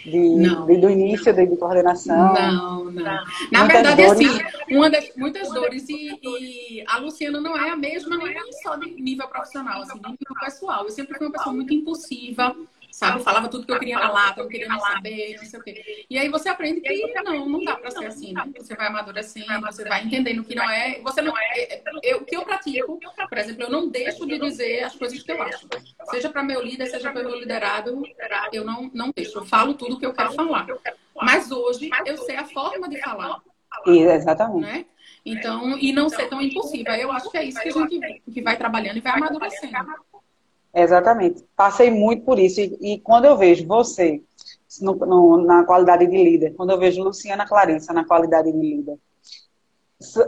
de, 0.06 0.78
do 0.78 0.90
início 0.90 1.34
de, 1.34 1.46
de, 1.46 1.58
coordenação. 1.58 2.34
Não, 2.34 2.86
não. 2.86 3.04
Na 3.52 3.66
muitas 3.66 3.68
verdade, 3.68 4.06
dores. 4.06 4.30
assim, 4.30 4.76
uma 4.76 4.90
das, 4.90 5.12
muitas 5.18 5.52
dores 5.52 5.90
e, 5.90 6.18
e, 6.24 6.84
a 6.88 7.00
Luciana 7.00 7.42
não 7.42 7.58
é 7.58 7.72
a 7.72 7.76
mesma 7.76 8.16
nem 8.16 8.54
só 8.64 8.78
de 8.78 8.90
nível 9.02 9.28
profissional, 9.28 9.82
assim, 9.82 10.00
de 10.00 10.10
nível 10.10 10.36
pessoal. 10.40 10.84
Eu 10.84 10.92
sempre 10.92 11.18
fui 11.18 11.28
uma 11.28 11.34
pessoa 11.34 11.54
muito 11.54 11.74
impulsiva 11.74 12.56
sabe? 12.96 13.22
Falava 13.24 13.50
tudo 13.50 13.66
que 13.66 13.74
eu 13.74 13.80
queria 13.80 14.00
na 14.00 14.10
lata, 14.10 14.42
não 14.42 14.50
queria 14.50 14.70
saber, 14.80 15.36
não 15.38 15.46
sei 15.46 15.60
o 15.60 15.64
quê. 15.64 16.06
E 16.10 16.18
aí 16.18 16.30
você 16.30 16.48
aprende 16.48 16.80
que 16.80 17.14
não, 17.24 17.48
não 17.48 17.64
dá 17.64 17.76
para 17.76 17.92
ser 17.92 18.06
assim, 18.06 18.32
né? 18.32 18.44
Você 18.58 18.74
vai 18.74 18.88
amadurecendo, 18.88 19.66
você 19.66 19.84
vai 19.84 20.06
entendendo 20.06 20.46
que 20.46 20.56
não 20.56 20.70
é. 20.70 21.02
Você 21.02 21.22
não 21.22 21.38
é. 21.38 21.82
Eu, 22.02 22.20
o 22.20 22.26
que 22.26 22.38
eu 22.38 22.46
pratico, 22.46 22.98
por 23.28 23.38
exemplo, 23.38 23.64
eu 23.64 23.70
não 23.70 23.90
deixo 23.90 24.26
de 24.26 24.40
dizer 24.40 24.84
as 24.84 24.96
coisas 24.96 25.22
que 25.22 25.30
eu 25.30 25.42
acho. 25.42 25.68
Seja 26.10 26.30
para 26.30 26.42
meu 26.42 26.62
líder, 26.62 26.86
seja 26.88 27.12
para 27.12 27.22
meu 27.22 27.38
liderado, 27.38 28.02
eu 28.54 28.64
não, 28.64 28.90
não 28.94 29.12
deixo. 29.14 29.40
Eu 29.40 29.46
falo 29.46 29.74
tudo 29.74 30.00
que 30.00 30.06
eu 30.06 30.14
quero 30.14 30.32
falar. 30.32 30.66
Mas 31.22 31.52
hoje 31.52 31.90
eu 32.06 32.18
sei 32.20 32.38
a 32.38 32.46
forma 32.46 32.88
de 32.88 32.98
falar. 33.02 33.42
Exatamente. 33.86 34.62
Né? 34.62 34.86
Então, 35.26 35.78
e 35.78 35.92
não 35.92 36.08
ser 36.08 36.30
tão 36.30 36.42
impulsiva. 36.42 36.98
Eu 36.98 37.12
acho 37.12 37.30
que 37.30 37.38
é 37.38 37.44
isso 37.44 37.60
que 37.60 37.68
a 37.68 37.72
gente 37.72 38.22
que 38.32 38.42
vai 38.42 38.56
trabalhando 38.56 38.98
e 38.98 39.02
vai 39.02 39.14
amadurecendo. 39.14 39.86
Exatamente. 40.76 41.46
Passei 41.56 41.90
muito 41.90 42.24
por 42.26 42.38
isso. 42.38 42.60
E, 42.60 42.78
e 42.82 43.00
quando 43.00 43.26
eu 43.26 43.38
vejo 43.38 43.66
você 43.66 44.22
no, 44.82 44.94
no, 44.94 45.38
na 45.38 45.64
qualidade 45.64 46.06
de 46.06 46.18
líder, 46.18 46.54
quando 46.54 46.72
eu 46.72 46.78
vejo 46.78 47.02
Luciana 47.02 47.48
Clarissa 47.48 47.94
na 47.94 48.04
qualidade 48.04 48.52
de 48.52 48.60
líder, 48.60 48.98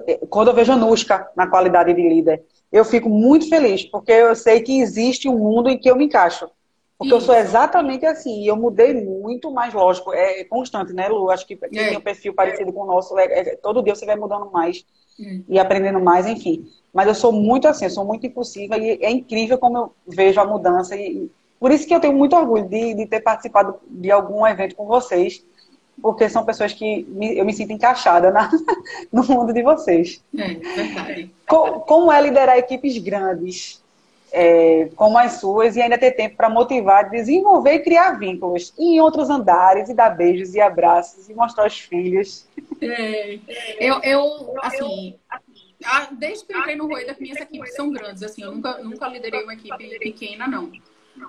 eh, 0.07 0.19
quando 0.29 0.47
eu 0.47 0.53
vejo 0.53 0.71
Anushka 0.71 1.29
na 1.35 1.47
qualidade 1.47 1.93
de 1.93 2.01
líder, 2.01 2.45
eu 2.71 2.85
fico 2.85 3.09
muito 3.09 3.49
feliz, 3.49 3.83
porque 3.83 4.11
eu 4.11 4.33
sei 4.35 4.61
que 4.61 4.79
existe 4.79 5.27
um 5.27 5.37
mundo 5.37 5.69
em 5.69 5.77
que 5.77 5.89
eu 5.89 5.97
me 5.97 6.05
encaixo. 6.05 6.49
Porque 6.97 7.13
Isso. 7.13 7.23
eu 7.23 7.25
sou 7.27 7.35
exatamente 7.35 8.05
assim, 8.05 8.41
e 8.41 8.47
eu 8.47 8.55
mudei 8.55 8.93
muito, 8.93 9.51
mas 9.51 9.71
lógico, 9.73 10.11
é 10.13 10.43
constante, 10.45 10.93
né, 10.93 11.07
Lu? 11.07 11.29
Acho 11.29 11.45
que 11.45 11.55
quem 11.55 11.79
é. 11.79 11.89
tem 11.89 11.97
um 11.97 12.01
perfil 12.01 12.33
parecido 12.33 12.73
com 12.73 12.81
o 12.81 12.85
nosso, 12.87 13.17
é, 13.19 13.25
é, 13.25 13.55
todo 13.55 13.83
dia 13.83 13.93
você 13.93 14.05
vai 14.05 14.15
mudando 14.15 14.49
mais 14.51 14.83
hum. 15.19 15.43
e 15.47 15.59
aprendendo 15.59 15.99
mais, 15.99 16.25
enfim. 16.25 16.67
Mas 16.91 17.07
eu 17.07 17.13
sou 17.13 17.31
muito 17.31 17.67
assim, 17.67 17.85
eu 17.85 17.91
sou 17.91 18.03
muito 18.03 18.25
impulsiva 18.25 18.77
e 18.77 18.97
é 19.03 19.11
incrível 19.11 19.59
como 19.59 19.77
eu 19.77 19.91
vejo 20.07 20.41
a 20.41 20.45
mudança. 20.45 20.95
E, 20.95 21.29
por 21.59 21.71
isso 21.71 21.87
que 21.87 21.93
eu 21.93 21.99
tenho 21.99 22.13
muito 22.13 22.35
orgulho 22.35 22.67
de, 22.67 22.95
de 22.95 23.05
ter 23.05 23.19
participado 23.19 23.75
de 23.87 24.09
algum 24.09 24.45
evento 24.47 24.75
com 24.75 24.87
vocês, 24.87 25.45
porque 26.01 26.27
são 26.29 26.45
pessoas 26.45 26.73
que 26.73 27.03
me, 27.09 27.37
eu 27.37 27.45
me 27.45 27.53
sinto 27.53 27.73
encaixada 27.73 28.31
na, 28.31 28.49
no 29.13 29.23
mundo 29.23 29.53
de 29.53 29.61
vocês. 29.61 30.23
É, 30.35 30.53
verdade. 30.55 31.31
Como, 31.47 31.79
como 31.81 32.11
é 32.11 32.19
liderar 32.21 32.57
equipes 32.57 32.97
grandes? 32.97 33.83
É, 34.31 34.89
como 34.95 35.17
as 35.17 35.33
suas 35.33 35.75
e 35.75 35.81
ainda 35.81 35.97
ter 35.97 36.11
tempo 36.11 36.35
para 36.35 36.49
motivar, 36.49 37.09
desenvolver 37.09 37.75
e 37.75 37.79
criar 37.79 38.19
vínculos 38.19 38.73
e 38.77 38.95
em 38.95 39.01
outros 39.01 39.29
andares 39.29 39.89
e 39.89 39.93
dar 39.93 40.09
beijos 40.09 40.53
e 40.53 40.61
abraços 40.61 41.29
e 41.29 41.33
mostrar 41.33 41.67
os 41.67 41.79
filhos. 41.79 42.47
É, 42.81 43.39
eu, 43.79 43.99
eu, 44.03 44.55
assim, 44.61 45.15
desde 46.11 46.45
que 46.45 46.53
eu 46.53 46.59
entrei 46.59 46.75
no 46.75 46.87
Rueda, 46.87 47.15
minhas 47.19 47.39
equipes 47.39 47.75
são 47.75 47.91
grandes, 47.91 48.23
assim, 48.23 48.43
eu 48.43 48.51
nunca, 48.51 48.77
nunca 48.79 49.07
liderei 49.07 49.43
uma 49.43 49.53
equipe 49.53 49.99
pequena, 49.99 50.47
não. 50.47 50.71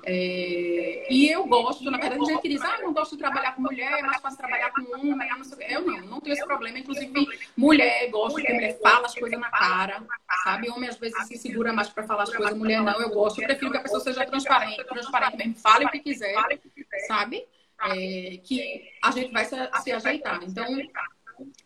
É, 0.05 1.07
e 1.11 1.31
eu 1.31 1.47
gosto, 1.47 1.91
na 1.91 1.99
verdade, 1.99 2.25
gente 2.25 2.43
que 2.43 2.49
diz, 2.49 2.63
ah, 2.63 2.79
não 2.83 2.93
gosto 2.93 3.13
de 3.13 3.19
trabalhar 3.19 3.55
com 3.55 3.63
mulher, 3.63 3.99
é 3.99 4.03
mais 4.03 4.21
fácil 4.21 4.39
trabalhar 4.39 4.71
com 4.71 4.83
homem, 4.97 5.29
não 5.37 5.45
sei 5.45 5.67
Eu 5.71 5.83
não, 5.83 6.01
não 6.03 6.21
tenho 6.21 6.35
esse 6.35 6.47
problema. 6.47 6.79
Inclusive, 6.79 7.13
mulher, 7.57 8.11
gosto 8.11 8.37
que 8.37 8.53
mulher 8.53 8.79
fala 8.81 9.07
as 9.07 9.15
coisas 9.15 9.39
na 9.39 9.51
cara, 9.51 10.03
sabe? 10.45 10.71
Homem 10.71 10.89
às 10.89 10.99
vezes 10.99 11.27
se 11.27 11.37
segura 11.37 11.73
mais 11.73 11.89
para 11.89 12.05
falar 12.05 12.25
as 12.25 12.35
coisas, 12.35 12.57
mulher 12.57 12.83
não, 12.83 13.01
eu 13.01 13.11
gosto. 13.11 13.41
Eu 13.41 13.47
prefiro 13.47 13.71
que 13.71 13.77
a 13.77 13.83
pessoa 13.83 14.01
seja 14.01 14.25
transparente, 14.27 14.85
transparente 14.85 15.37
mesmo, 15.37 15.55
fale 15.57 15.85
o 15.87 15.91
que 15.91 16.01
quiser, 16.01 16.35
sabe? 17.07 17.45
É, 17.81 18.41
que 18.43 18.91
a 19.03 19.11
gente 19.13 19.33
vai 19.33 19.45
se, 19.45 19.57
se 19.83 19.93
ajeitar. 19.93 20.41
Então, 20.43 20.67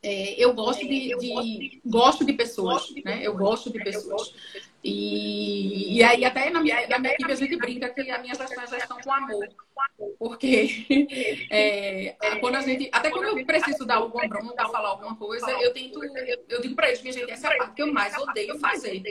é, 0.02 0.34
eu 0.42 0.52
gosto 0.52 0.86
de, 0.86 1.16
de, 1.16 1.80
gosto 1.84 2.24
de 2.24 2.32
pessoas, 2.32 2.92
né? 3.04 3.20
Eu 3.22 3.36
gosto 3.36 3.70
de 3.70 3.78
pessoas. 3.82 4.34
E, 4.84 5.98
e 5.98 6.02
aí 6.02 6.24
até 6.24 6.50
na 6.50 6.60
minha, 6.60 6.88
na 6.88 6.98
minha 6.98 7.12
equipe 7.12 7.30
a 7.30 7.36
gente 7.36 7.56
brinca 7.56 7.88
que 7.88 8.10
a 8.10 8.18
minha 8.18 8.34
gestão 8.34 8.64
é 8.64 8.66
gestão 8.66 8.98
com 9.00 9.12
amor. 9.12 9.48
Porque 10.18 10.86
é, 11.50 12.16
quando 12.40 12.56
a 12.56 12.62
gente. 12.62 12.88
Até 12.92 13.10
quando 13.10 13.38
eu 13.38 13.46
preciso 13.46 13.84
dar 13.84 13.96
alguma 13.96 14.26
bronca, 14.26 14.68
falar 14.68 14.88
alguma 14.88 15.14
coisa, 15.16 15.50
eu 15.50 15.72
tento. 15.72 16.00
Eu 16.48 16.60
digo 16.60 16.74
pra 16.74 16.88
eles, 16.88 17.00
minha 17.02 17.12
gente, 17.12 17.30
essa 17.30 17.48
é 17.48 17.54
a 17.54 17.58
parte 17.58 17.74
que 17.74 17.82
eu 17.82 17.92
mais 17.92 18.16
odeio 18.16 18.58
fazer. 18.58 19.02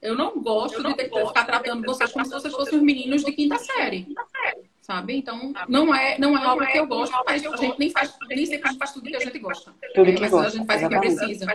Eu 0.00 0.16
não 0.16 0.42
gosto 0.42 0.82
de 0.82 0.94
ter 0.96 1.08
que 1.08 1.26
ficar 1.26 1.44
tratando 1.44 1.84
vocês 1.84 2.10
como 2.10 2.24
se 2.24 2.32
vocês 2.32 2.52
fossem 2.52 2.76
os 2.76 2.84
meninos 2.84 3.24
de 3.24 3.32
quinta 3.32 3.56
série 3.58 4.08
sabe? 4.82 5.16
Então, 5.16 5.52
não 5.68 5.94
é, 5.94 6.18
não 6.18 6.36
é 6.36 6.44
algo 6.44 6.66
que 6.66 6.76
eu 6.76 6.86
gosto, 6.86 7.16
mas 7.24 7.46
a 7.46 7.56
gente 7.56 7.78
nem 7.78 7.90
faz, 7.90 8.14
nem 8.28 8.44
sempre 8.44 8.76
faz 8.76 8.92
tudo 8.92 9.08
que 9.08 9.16
a 9.16 9.20
gente 9.20 9.38
gosta. 9.38 9.72
Tudo 9.94 10.12
mas 10.20 10.30
gosta. 10.30 10.48
a 10.48 10.50
gente 10.50 10.66
faz 10.66 10.82
o 10.82 10.88
que 10.88 10.98
precisa. 10.98 11.46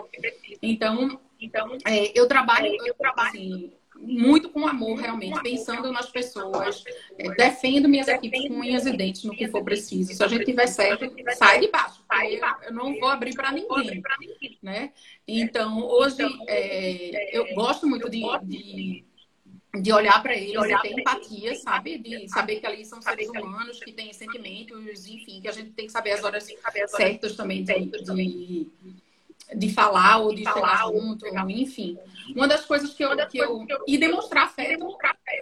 Então, 0.62 1.19
então 1.39 1.77
é, 1.86 2.17
eu 2.17 2.27
trabalho, 2.27 2.75
eu 2.86 2.94
trabalho 2.94 3.29
assim, 3.29 3.72
muito 4.00 4.50
com 4.50 4.67
amor, 4.67 5.00
realmente, 5.00 5.41
pensando 5.41 5.91
nas 5.91 6.10
pessoas, 6.10 6.84
é, 7.17 7.29
defendo 7.36 7.89
minhas 7.89 8.08
equipes 8.08 8.48
com 8.48 8.56
unhas 8.56 8.86
e 8.86 8.96
dentes 8.96 9.24
no 9.24 9.36
que 9.36 9.48
for 9.48 9.63
preciso. 9.63 10.13
Se 10.13 10.24
a 10.24 10.27
gente 10.27 10.46
tiver 10.46 10.67
certo, 10.67 11.12
sai 11.36 11.60
de 11.60 11.67
baixo. 11.70 12.03
Eu 12.63 12.74
não 12.74 13.00
vou 13.00 13.10
abrir 13.10 13.34
para 13.34 13.51
ninguém, 13.51 14.01
né? 14.62 14.91
Então, 15.27 15.84
hoje, 15.84 16.24
é, 16.48 17.38
eu 17.38 17.53
gosto 17.56 17.88
muito 17.88 18.10
de, 18.10 18.22
de 18.44 19.08
de 19.82 19.91
olhar 19.91 20.22
para 20.24 20.36
eles 20.36 20.58
olhar 20.58 20.79
e 20.79 20.89
ter 20.89 21.00
empatia, 21.00 21.56
sabe? 21.56 21.98
De 21.98 22.27
saber 22.29 22.60
que 22.60 22.65
ali 22.65 22.86
são 22.86 23.01
seres 23.01 23.29
humanos 23.29 23.79
que 23.79 23.91
têm 23.91 24.12
sentimentos, 24.13 25.08
enfim, 25.08 25.41
que 25.41 25.48
a 25.48 25.51
gente 25.51 25.72
tem 25.72 25.86
que 25.86 25.91
saber 25.91 26.12
as 26.12 26.24
horas 26.24 26.48
certas 26.88 27.36
também 27.36 27.63
de, 27.63 27.86
de, 27.86 28.67
de 29.56 29.72
falar 29.72 30.18
ou 30.18 30.34
de 30.34 30.44
falar 30.44 30.88
junto, 30.88 31.25
enfim. 31.50 31.98
Uma 32.36 32.48
das 32.48 32.66
coisas 32.66 32.94
que 32.94 33.03
eu, 33.03 33.16
que 33.27 33.38
eu. 33.38 33.66
E 33.88 33.98
demonstrar 33.98 34.46
afeto, 34.46 34.86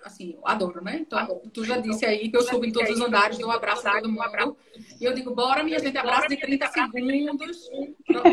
assim, 0.03 0.33
eu 0.33 0.47
adoro, 0.47 0.83
né? 0.83 0.97
Então, 1.01 1.41
tu 1.51 1.63
já 1.63 1.77
disse 1.77 2.05
aí 2.05 2.29
que 2.29 2.37
eu 2.37 2.43
subo 2.43 2.65
em 2.65 2.71
todos 2.71 2.91
os 2.91 3.01
andares, 3.01 3.39
eu 3.39 3.51
abraço 3.51 3.83
todo 3.83 4.09
mundo. 4.09 4.57
E 4.99 5.05
eu 5.05 5.13
digo, 5.13 5.33
bora, 5.33 5.63
minha 5.63 5.79
gente, 5.79 5.97
abraço 5.97 6.27
de 6.27 6.37
30 6.37 6.67
segundos, 6.67 7.69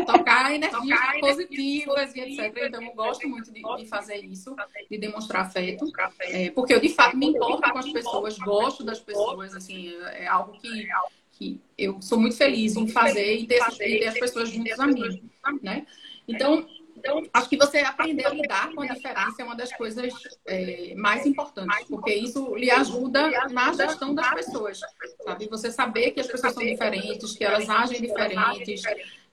tocar 0.05 0.53
energias 0.53 0.99
positivas 1.19 2.15
e 2.15 2.19
etc. 2.19 2.65
Então, 2.67 2.83
eu 2.83 2.93
gosto 2.93 3.27
muito 3.27 3.51
de, 3.51 3.61
de 3.61 3.85
fazer 3.87 4.17
isso, 4.17 4.55
de 4.89 4.97
demonstrar 4.97 5.43
afeto. 5.43 5.85
É, 6.21 6.51
porque 6.51 6.73
eu, 6.73 6.79
de 6.79 6.89
fato, 6.89 7.17
me 7.17 7.27
importo 7.27 7.71
com 7.71 7.77
as 7.77 7.91
pessoas, 7.91 8.37
gosto 8.37 8.83
das 8.83 8.99
pessoas, 8.99 9.55
assim, 9.55 9.93
é 10.13 10.27
algo 10.27 10.53
que 10.53 10.87
que 11.33 11.59
eu 11.77 12.01
sou 12.01 12.19
muito 12.19 12.37
feliz 12.37 12.75
em 12.75 12.87
fazer 12.87 13.35
e 13.35 13.47
ter, 13.47 13.59
e 13.81 13.99
ter 13.99 14.07
as 14.07 14.19
pessoas 14.19 14.49
juntas 14.49 14.79
a 14.79 14.87
mim, 14.87 15.29
né? 15.61 15.85
Então, 16.27 16.65
então, 17.03 17.21
acho 17.33 17.49
que 17.49 17.57
você 17.57 17.79
aprender 17.79 18.25
a 18.25 18.29
lidar 18.29 18.71
com 18.73 18.81
a 18.81 18.87
diferença 18.87 19.41
é 19.41 19.43
uma 19.43 19.57
das 19.57 19.75
coisas 19.75 20.13
é, 20.45 20.93
mais 20.95 21.25
importantes, 21.25 21.85
porque 21.89 22.13
isso 22.13 22.55
lhe 22.55 22.71
ajuda 22.71 23.29
na 23.49 23.73
gestão 23.73 24.15
das 24.15 24.33
pessoas, 24.33 24.79
sabe? 25.21 25.49
Você 25.49 25.69
saber 25.69 26.11
que 26.11 26.21
as 26.21 26.27
pessoas 26.27 26.53
são 26.53 26.63
diferentes, 26.63 27.33
que 27.35 27.43
elas 27.43 27.69
agem 27.69 27.99
diferentes. 27.99 28.83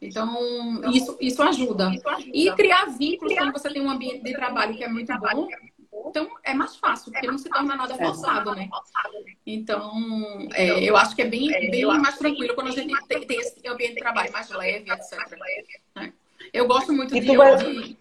Então, 0.00 0.82
isso, 0.92 1.16
isso 1.20 1.40
ajuda. 1.42 1.92
E 2.32 2.50
criar 2.52 2.86
vínculos 2.86 3.34
quando 3.34 3.52
você 3.52 3.70
tem 3.70 3.82
um 3.82 3.90
ambiente 3.90 4.24
de 4.24 4.32
trabalho 4.32 4.76
que 4.76 4.82
é 4.82 4.88
muito 4.88 5.16
bom, 5.20 5.46
então 6.11 6.29
é 6.42 6.53
mais 6.53 6.77
fácil, 6.77 7.12
porque 7.12 7.27
não 7.27 7.38
se 7.38 7.49
torna 7.49 7.77
nada 7.77 7.94
forçado, 7.94 8.55
né? 8.55 8.68
Então, 9.46 9.92
é, 10.55 10.83
eu 10.83 10.96
acho 10.96 11.14
que 11.14 11.23
é 11.23 11.27
bem, 11.27 11.49
bem 11.70 11.85
mais 11.87 12.18
tranquilo 12.18 12.55
quando 12.55 12.68
a 12.68 12.73
gente 12.73 12.94
tem, 13.07 13.27
tem 13.27 13.38
esse 13.38 13.66
ambiente 13.66 13.94
de 13.94 14.01
trabalho 14.01 14.33
mais 14.33 14.51
leve, 14.51 14.90
etc. 14.90 15.18
Né? 15.94 16.12
Eu 16.53 16.66
gosto 16.66 16.92
muito 16.92 17.14
de, 17.14 17.37
vai... 17.37 17.57
de... 17.57 17.96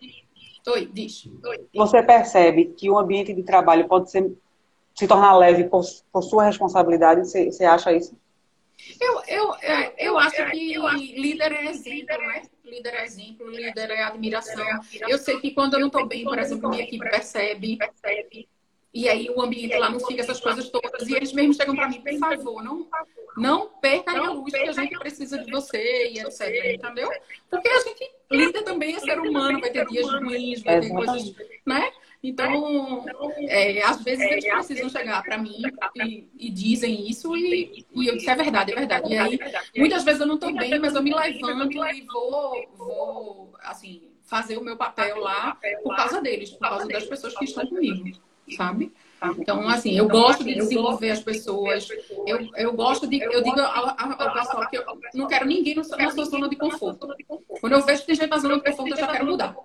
Oi, 0.67 0.89
diz. 0.91 1.27
Você 1.73 2.03
percebe 2.03 2.65
que 2.65 2.89
o 2.89 2.97
ambiente 2.97 3.33
de 3.33 3.43
trabalho 3.43 3.87
pode 3.87 4.11
ser, 4.11 4.31
se 4.93 5.07
tornar 5.07 5.37
leve 5.37 5.65
por, 5.65 5.83
por 6.11 6.21
sua 6.23 6.45
responsabilidade? 6.45 7.21
Você, 7.21 7.51
você 7.51 7.65
acha 7.65 7.93
isso? 7.93 8.15
Eu, 8.99 9.21
eu, 9.27 9.55
é, 9.55 9.93
eu 9.97 10.17
acho 10.17 10.45
que 10.51 10.77
líder 11.19 11.51
é 11.51 11.65
exemplo, 11.69 12.17
né? 12.17 12.43
Líder 12.69 12.93
é 12.93 13.05
exemplo, 13.05 13.49
líder 13.49 13.89
é 13.91 14.03
admiração. 14.03 14.65
Eu 15.07 15.17
sei 15.17 15.39
que 15.39 15.51
quando 15.51 15.73
eu 15.73 15.79
não 15.79 15.87
estou 15.87 16.05
bem, 16.05 16.23
por 16.23 16.37
exemplo, 16.37 16.69
minha 16.69 16.83
equipe 16.83 17.09
percebe. 17.09 17.77
E 18.93 19.07
aí 19.07 19.29
o 19.29 19.41
ambiente 19.41 19.77
lá 19.77 19.89
não 19.89 19.99
fica 19.99 20.21
essas 20.21 20.39
coisas 20.39 20.69
todas. 20.69 21.07
E 21.07 21.15
eles 21.15 21.31
mesmos 21.31 21.57
chegam 21.57 21.75
para 21.75 21.87
mim, 21.87 22.01
por 22.01 22.17
favor, 22.17 22.63
não, 22.63 22.87
não 23.37 23.69
perca 23.79 24.11
a 24.11 24.31
luz 24.31 24.51
que 24.51 24.67
a 24.67 24.71
gente 24.71 24.97
precisa 24.97 25.37
de 25.43 25.51
você 25.51 26.09
e 26.09 26.19
etc. 26.19 26.75
Entendeu? 26.75 27.09
Porque 27.49 27.69
a 27.69 27.79
gente 27.81 28.11
líder 28.31 28.63
também 28.63 28.95
é 28.95 28.99
ser 28.99 29.19
humano, 29.19 29.59
vai 29.59 29.69
ter 29.69 29.85
dias 29.87 30.11
ruins, 30.11 30.63
vai 30.63 30.81
ter 30.81 30.89
coisas, 30.89 31.35
né? 31.65 31.91
Então, 32.21 33.05
é, 33.47 33.81
às 33.81 34.03
vezes 34.03 34.25
eles 34.25 34.45
precisam 34.45 34.89
chegar 34.89 35.23
para 35.23 35.37
mim 35.37 35.61
e, 35.95 36.27
e, 36.37 36.49
dizem 36.49 37.09
isso 37.09 37.35
e, 37.35 37.85
e 37.93 38.07
eu 38.07 38.17
disse, 38.17 38.29
é 38.29 38.35
verdade, 38.35 38.73
é 38.73 38.75
verdade. 38.75 39.13
E 39.13 39.17
aí, 39.17 39.39
muitas 39.77 40.03
vezes 40.03 40.19
eu 40.19 40.27
não 40.27 40.35
estou 40.35 40.53
bem, 40.53 40.77
mas 40.79 40.95
eu 40.95 41.01
me 41.01 41.13
levanto 41.13 41.77
e 41.95 42.01
vou, 42.01 42.69
vou, 42.75 43.53
assim, 43.61 44.09
fazer 44.23 44.57
o 44.57 44.63
meu 44.63 44.75
papel 44.75 45.17
lá 45.19 45.57
por 45.81 45.95
causa 45.95 46.21
deles, 46.21 46.49
por 46.51 46.59
causa 46.59 46.87
das 46.89 47.05
pessoas 47.05 47.37
que 47.37 47.45
estão 47.45 47.65
comigo, 47.65 48.11
sabe? 48.55 48.91
Então, 49.37 49.67
assim, 49.67 49.97
eu 49.97 50.07
gosto 50.07 50.43
de 50.43 50.55
desenvolver 50.55 51.11
as 51.11 51.21
pessoas. 51.21 51.87
Eu, 52.25 52.49
eu 52.55 52.73
gosto 52.73 53.07
de. 53.07 53.21
Eu 53.21 53.43
digo 53.43 53.59
ao, 53.59 53.95
ao 53.97 54.33
pessoal 54.33 54.69
que 54.69 54.77
eu 54.77 54.83
não 55.13 55.27
quero 55.27 55.45
ninguém 55.45 55.75
na 55.75 55.83
sua 55.83 56.25
zona 56.25 56.47
de 56.47 56.55
conforto. 56.55 57.07
Quando 57.59 57.73
eu 57.73 57.81
vejo 57.81 58.01
que 58.01 58.07
tem 58.07 58.15
gente 58.15 58.29
na 58.29 58.37
zona 58.37 58.55
de 58.55 58.63
conforto, 58.63 58.91
eu 58.91 58.97
já 58.97 59.07
quero 59.07 59.25
mudar. 59.25 59.55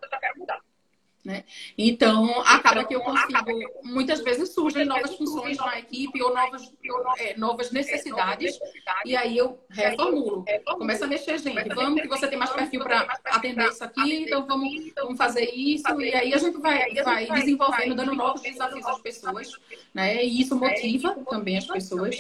Né? 1.24 1.42
Então, 1.78 2.42
acaba 2.42 2.84
que 2.84 2.94
eu 2.94 3.00
consigo, 3.00 3.50
muitas 3.82 4.20
vezes 4.20 4.50
surgem 4.50 4.84
novas 4.84 5.16
funções 5.16 5.56
na 5.56 5.78
equipe 5.78 6.22
ou 6.22 6.34
novas, 6.34 6.70
é, 7.18 7.34
novas 7.38 7.70
necessidades, 7.72 8.58
e 9.06 9.16
aí 9.16 9.38
eu 9.38 9.58
reformulo, 9.70 10.44
começo 10.64 11.02
a 11.02 11.06
mexer, 11.06 11.38
gente, 11.38 11.74
vamos 11.74 12.02
que 12.02 12.08
você 12.08 12.28
tem 12.28 12.38
mais 12.38 12.50
perfil 12.50 12.80
para 12.84 13.18
atender 13.24 13.66
isso 13.70 13.82
aqui, 13.82 14.24
então 14.24 14.46
vamos, 14.46 14.70
vamos 14.94 15.16
fazer 15.16 15.48
isso, 15.50 15.98
e 15.98 16.14
aí 16.14 16.34
a 16.34 16.37
gente 16.37 16.58
vai, 16.58 16.92
vai 17.02 17.26
desenvolvendo, 17.26 17.94
dando 17.94 18.14
novos 18.14 18.42
desafios 18.42 18.87
às 18.87 19.00
pessoas, 19.00 19.50
né? 19.94 20.22
e 20.22 20.42
isso 20.42 20.54
motiva 20.54 21.16
também 21.30 21.56
as 21.56 21.66
pessoas. 21.66 22.16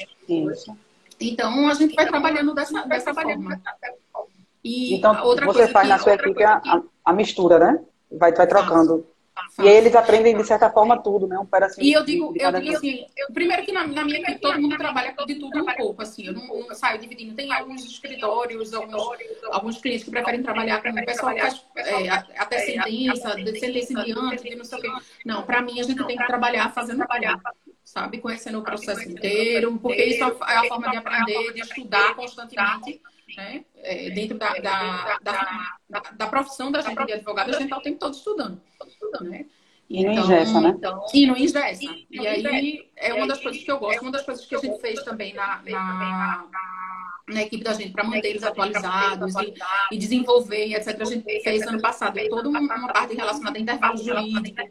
Então, 1.20 1.68
a 1.68 1.74
gente 1.74 1.94
vai 1.94 2.06
trabalhando 2.06 2.54
dessa, 2.54 2.82
dessa 2.86 3.12
forma. 3.12 3.60
E 4.64 4.94
então, 4.94 5.14
você 5.44 5.68
faz 5.68 5.86
na 5.86 5.98
sua 5.98 6.14
equipe 6.14 6.42
a, 6.42 6.82
a 7.04 7.12
mistura, 7.12 7.58
né? 7.58 7.84
Vai, 8.18 8.32
vai 8.32 8.46
trocando. 8.46 9.06
E 9.58 9.68
aí 9.68 9.76
eles 9.76 9.94
aprendem, 9.94 10.36
de 10.36 10.44
certa 10.44 10.70
forma, 10.70 11.00
tudo, 11.00 11.26
né? 11.26 11.38
Um 11.38 11.46
pedacinho. 11.46 11.84
E 11.84 11.92
eu 11.92 12.04
digo, 12.04 12.32
de, 12.32 12.38
de 12.38 12.44
eu 12.44 12.52
digo 12.52 12.76
assim, 12.76 13.06
eu, 13.16 13.32
primeiro 13.32 13.64
que 13.64 13.72
na, 13.72 13.86
na, 13.86 14.04
minha 14.04 14.20
equipe 14.20 14.38
todo 14.38 14.60
mundo 14.60 14.76
trabalha 14.76 15.14
de 15.26 15.34
tudo 15.36 15.58
um 15.58 15.74
pouco, 15.76 16.02
assim. 16.02 16.26
Eu 16.26 16.32
não, 16.32 16.46
não 16.46 16.74
saio 16.74 17.00
dividindo. 17.00 17.34
Tem 17.34 17.52
alguns 17.52 17.84
escritórios, 17.84 18.72
alguns, 18.72 19.02
alguns 19.50 19.78
clientes 19.78 20.04
que 20.04 20.10
preferem 20.10 20.42
trabalhar 20.42 20.82
com 20.82 20.90
o 20.90 21.04
pessoal 21.04 21.34
que 21.34 21.40
faz 21.40 21.66
é, 21.76 22.08
até 22.36 22.58
sentença, 22.60 23.34
de 23.34 23.58
sentença 23.58 23.92
em 23.92 24.04
diante, 24.04 24.48
de 24.48 24.56
não 24.56 24.64
sei 24.64 24.78
o 24.78 24.82
quê. 24.82 24.88
Não, 25.24 25.42
para 25.42 25.62
mim 25.62 25.80
a 25.80 25.82
gente 25.82 26.04
tem 26.04 26.16
que 26.16 26.26
trabalhar 26.26 26.72
fazendo 26.72 26.98
trabalhar. 26.98 27.40
sabe? 27.84 28.18
Conhecendo 28.18 28.58
o 28.58 28.62
processo 28.62 29.08
inteiro, 29.08 29.78
porque 29.78 30.04
isso 30.04 30.22
é 30.22 30.56
a 30.56 30.64
forma 30.64 30.90
de 30.90 30.96
aprender, 30.96 31.52
de 31.52 31.60
estudar 31.60 32.14
constantemente, 32.14 33.00
né? 33.36 33.64
É, 33.76 34.10
dentro 34.10 34.38
da, 34.38 34.54
da, 34.54 35.18
da, 35.22 36.00
da, 36.16 36.26
profissão 36.26 36.70
da 36.70 36.80
gente 36.80 37.04
de 37.04 37.12
advogado, 37.12 37.50
a 37.50 37.52
gente 37.52 37.64
está 37.64 37.78
o 37.78 37.82
tempo 37.82 37.98
todo 37.98 38.14
estudando, 38.14 38.60
né? 39.20 39.46
E 39.88 40.00
então, 40.00 40.14
não 40.14 40.22
ingessa, 40.22 40.60
né? 40.60 40.68
Então, 40.76 41.06
e 41.12 41.26
não 41.26 41.36
ingessa. 41.36 41.84
E 42.10 42.26
aí 42.26 42.90
é 42.96 43.12
uma 43.14 43.26
das 43.26 43.40
coisas 43.40 43.62
que 43.62 43.70
eu 43.70 43.78
gosto, 43.78 44.02
uma 44.02 44.12
das 44.12 44.22
coisas 44.22 44.46
que 44.46 44.54
a 44.54 44.58
gente 44.58 44.80
fez 44.80 45.02
também 45.02 45.34
na, 45.34 45.62
na, 45.62 46.46
na 47.28 47.42
equipe 47.42 47.62
da 47.62 47.74
gente 47.74 47.92
para 47.92 48.04
manter 48.04 48.28
eles 48.28 48.42
atualizados 48.42 49.34
e, 49.36 49.54
e 49.92 49.98
desenvolver, 49.98 50.74
etc. 50.74 51.00
A 51.00 51.04
gente 51.04 51.42
fez 51.42 51.62
ano 51.66 51.80
passado 51.80 52.18
toda 52.28 52.48
uma 52.48 52.92
parte 52.92 53.14
relacionada 53.14 53.58
a 53.58 53.60
intervalo 53.60 53.96
jurídico 53.98 54.62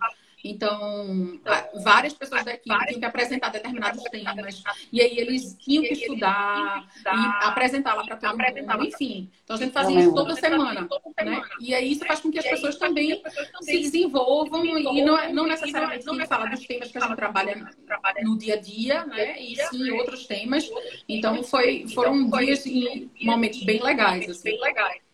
então, 0.43 1.39
várias 1.83 2.13
pessoas 2.13 2.43
da 2.43 2.53
equipe 2.53 2.77
tinham 2.87 2.99
que 2.99 3.05
apresentar 3.05 3.49
determinados 3.49 4.03
temas. 4.03 4.61
E 4.91 5.01
aí 5.01 5.17
eles 5.17 5.55
tinham 5.57 5.83
que 5.83 5.93
estudar 5.93 6.85
e 7.05 7.45
apresentar 7.45 7.93
lá 7.93 8.03
para 8.03 8.17
todo 8.17 8.37
mundo. 8.37 8.83
Enfim, 8.85 9.31
então 9.43 9.55
a 9.55 9.59
gente 9.59 9.71
fazia 9.71 10.01
isso 10.01 10.13
toda 10.13 10.35
semana. 10.35 10.87
Né? 11.23 11.41
E 11.61 11.73
aí 11.73 11.93
isso 11.93 12.05
faz 12.05 12.19
com 12.19 12.29
que 12.29 12.39
as 12.39 12.45
pessoas 12.45 12.75
também 12.77 13.21
se 13.61 13.79
desenvolvam 13.79 14.65
e 14.65 15.01
não, 15.01 15.17
é, 15.17 15.31
não 15.31 15.47
necessariamente 15.47 16.05
quem 16.05 16.27
fala 16.27 16.47
dos 16.47 16.65
temas 16.65 16.91
que 16.91 16.97
a 16.97 17.07
gente 17.07 17.15
trabalha 17.15 17.69
no 18.23 18.37
dia 18.37 18.55
a 18.55 18.59
dia, 18.59 19.05
né? 19.05 19.39
E 19.39 19.55
sim 19.55 19.91
outros 19.91 20.27
temas. 20.27 20.69
Então, 21.07 21.41
foi, 21.43 21.85
foram 21.93 22.29
dias 22.29 22.65
e 22.65 23.09
momentos 23.21 23.63
bem 23.63 23.81
legais. 23.81 24.29
Assim. 24.29 24.43
Bem 24.43 24.59
legais. 24.59 25.12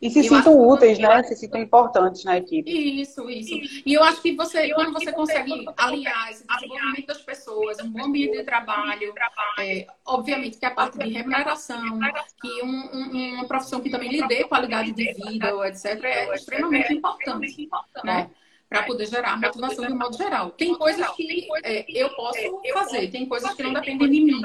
E 0.00 0.08
se 0.08 0.22
sintam 0.22 0.58
úteis, 0.58 0.98
né? 0.98 1.22
Se 1.24 1.36
sintam 1.36 1.60
importantes 1.60 2.24
na 2.24 2.38
equipe. 2.38 2.70
Isso, 2.70 3.28
isso. 3.28 3.54
E 3.84 3.92
eu 3.92 4.02
acho 4.02 4.22
que 4.22 4.34
você, 4.34 4.72
quando 4.72 4.92
você 4.94 5.12
consegue 5.12 5.66
alinhar 5.76 6.30
esse 6.30 6.46
desenvolvimento 6.46 7.06
das 7.06 7.20
pessoas, 7.20 7.78
um 7.80 7.90
bom 7.90 8.04
ambiente 8.04 8.38
de 8.38 8.44
trabalho, 8.44 9.12
é, 9.58 9.86
obviamente 10.06 10.58
que 10.58 10.64
a 10.64 10.70
parte 10.70 10.98
de 10.98 11.10
remuneração, 11.10 12.00
que 12.40 12.62
um, 12.62 12.90
um, 12.94 13.34
uma 13.34 13.46
profissão 13.46 13.80
que 13.80 13.90
também 13.90 14.10
lhe 14.10 14.26
dê 14.26 14.44
qualidade 14.44 14.92
de 14.92 15.12
vida, 15.12 15.68
etc., 15.68 16.04
é 16.04 16.34
extremamente 16.34 16.94
importante, 16.94 17.68
né? 18.02 18.30
Para 18.70 18.84
poder 18.84 19.06
gerar 19.06 19.38
motivação 19.38 19.86
de 19.86 19.92
modo 19.92 20.16
geral. 20.16 20.50
Tem 20.52 20.74
coisas 20.76 21.06
que 21.10 21.46
é, 21.62 21.84
eu 21.88 22.08
posso 22.10 22.38
fazer, 22.72 23.10
tem 23.10 23.26
coisas 23.26 23.52
que 23.52 23.62
não 23.62 23.74
dependem 23.74 24.08
de 24.08 24.20
mim 24.24 24.40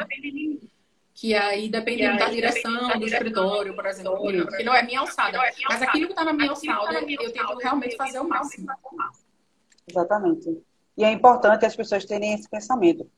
que 1.15 1.33
aí 1.33 1.69
dependendo 1.69 2.19
da 2.19 2.29
direção 2.29 2.99
do 2.99 3.05
escritório, 3.07 3.73
por 3.73 3.85
exemplo, 3.85 4.47
que 4.57 4.63
não 4.63 4.75
é 4.75 4.83
minha 4.83 4.99
alçada. 4.99 5.39
Mas 5.69 5.81
aquilo 5.81 6.07
que 6.07 6.11
está 6.11 6.25
na 6.25 6.33
minha 6.33 6.49
alçada, 6.49 6.99
eu 6.99 7.31
tento 7.31 7.57
realmente 7.57 7.95
fazer 7.95 8.19
o 8.19 8.27
máximo. 8.27 8.67
Exatamente. 9.87 10.61
E 10.97 11.05
é 11.05 11.11
importante 11.11 11.65
as 11.65 11.75
pessoas 11.75 12.03
terem 12.03 12.33
esse 12.33 12.49
pensamento. 12.49 13.09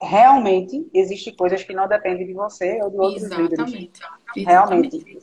Realmente, 0.00 0.86
existem 0.92 1.34
coisas 1.34 1.64
que 1.64 1.72
não 1.72 1.88
dependem 1.88 2.26
de 2.26 2.34
você 2.34 2.82
ou 2.82 2.90
de 2.90 2.98
outros 2.98 3.22
Exatamente. 3.22 3.72
líderes. 3.72 4.00
Realmente. 4.36 5.18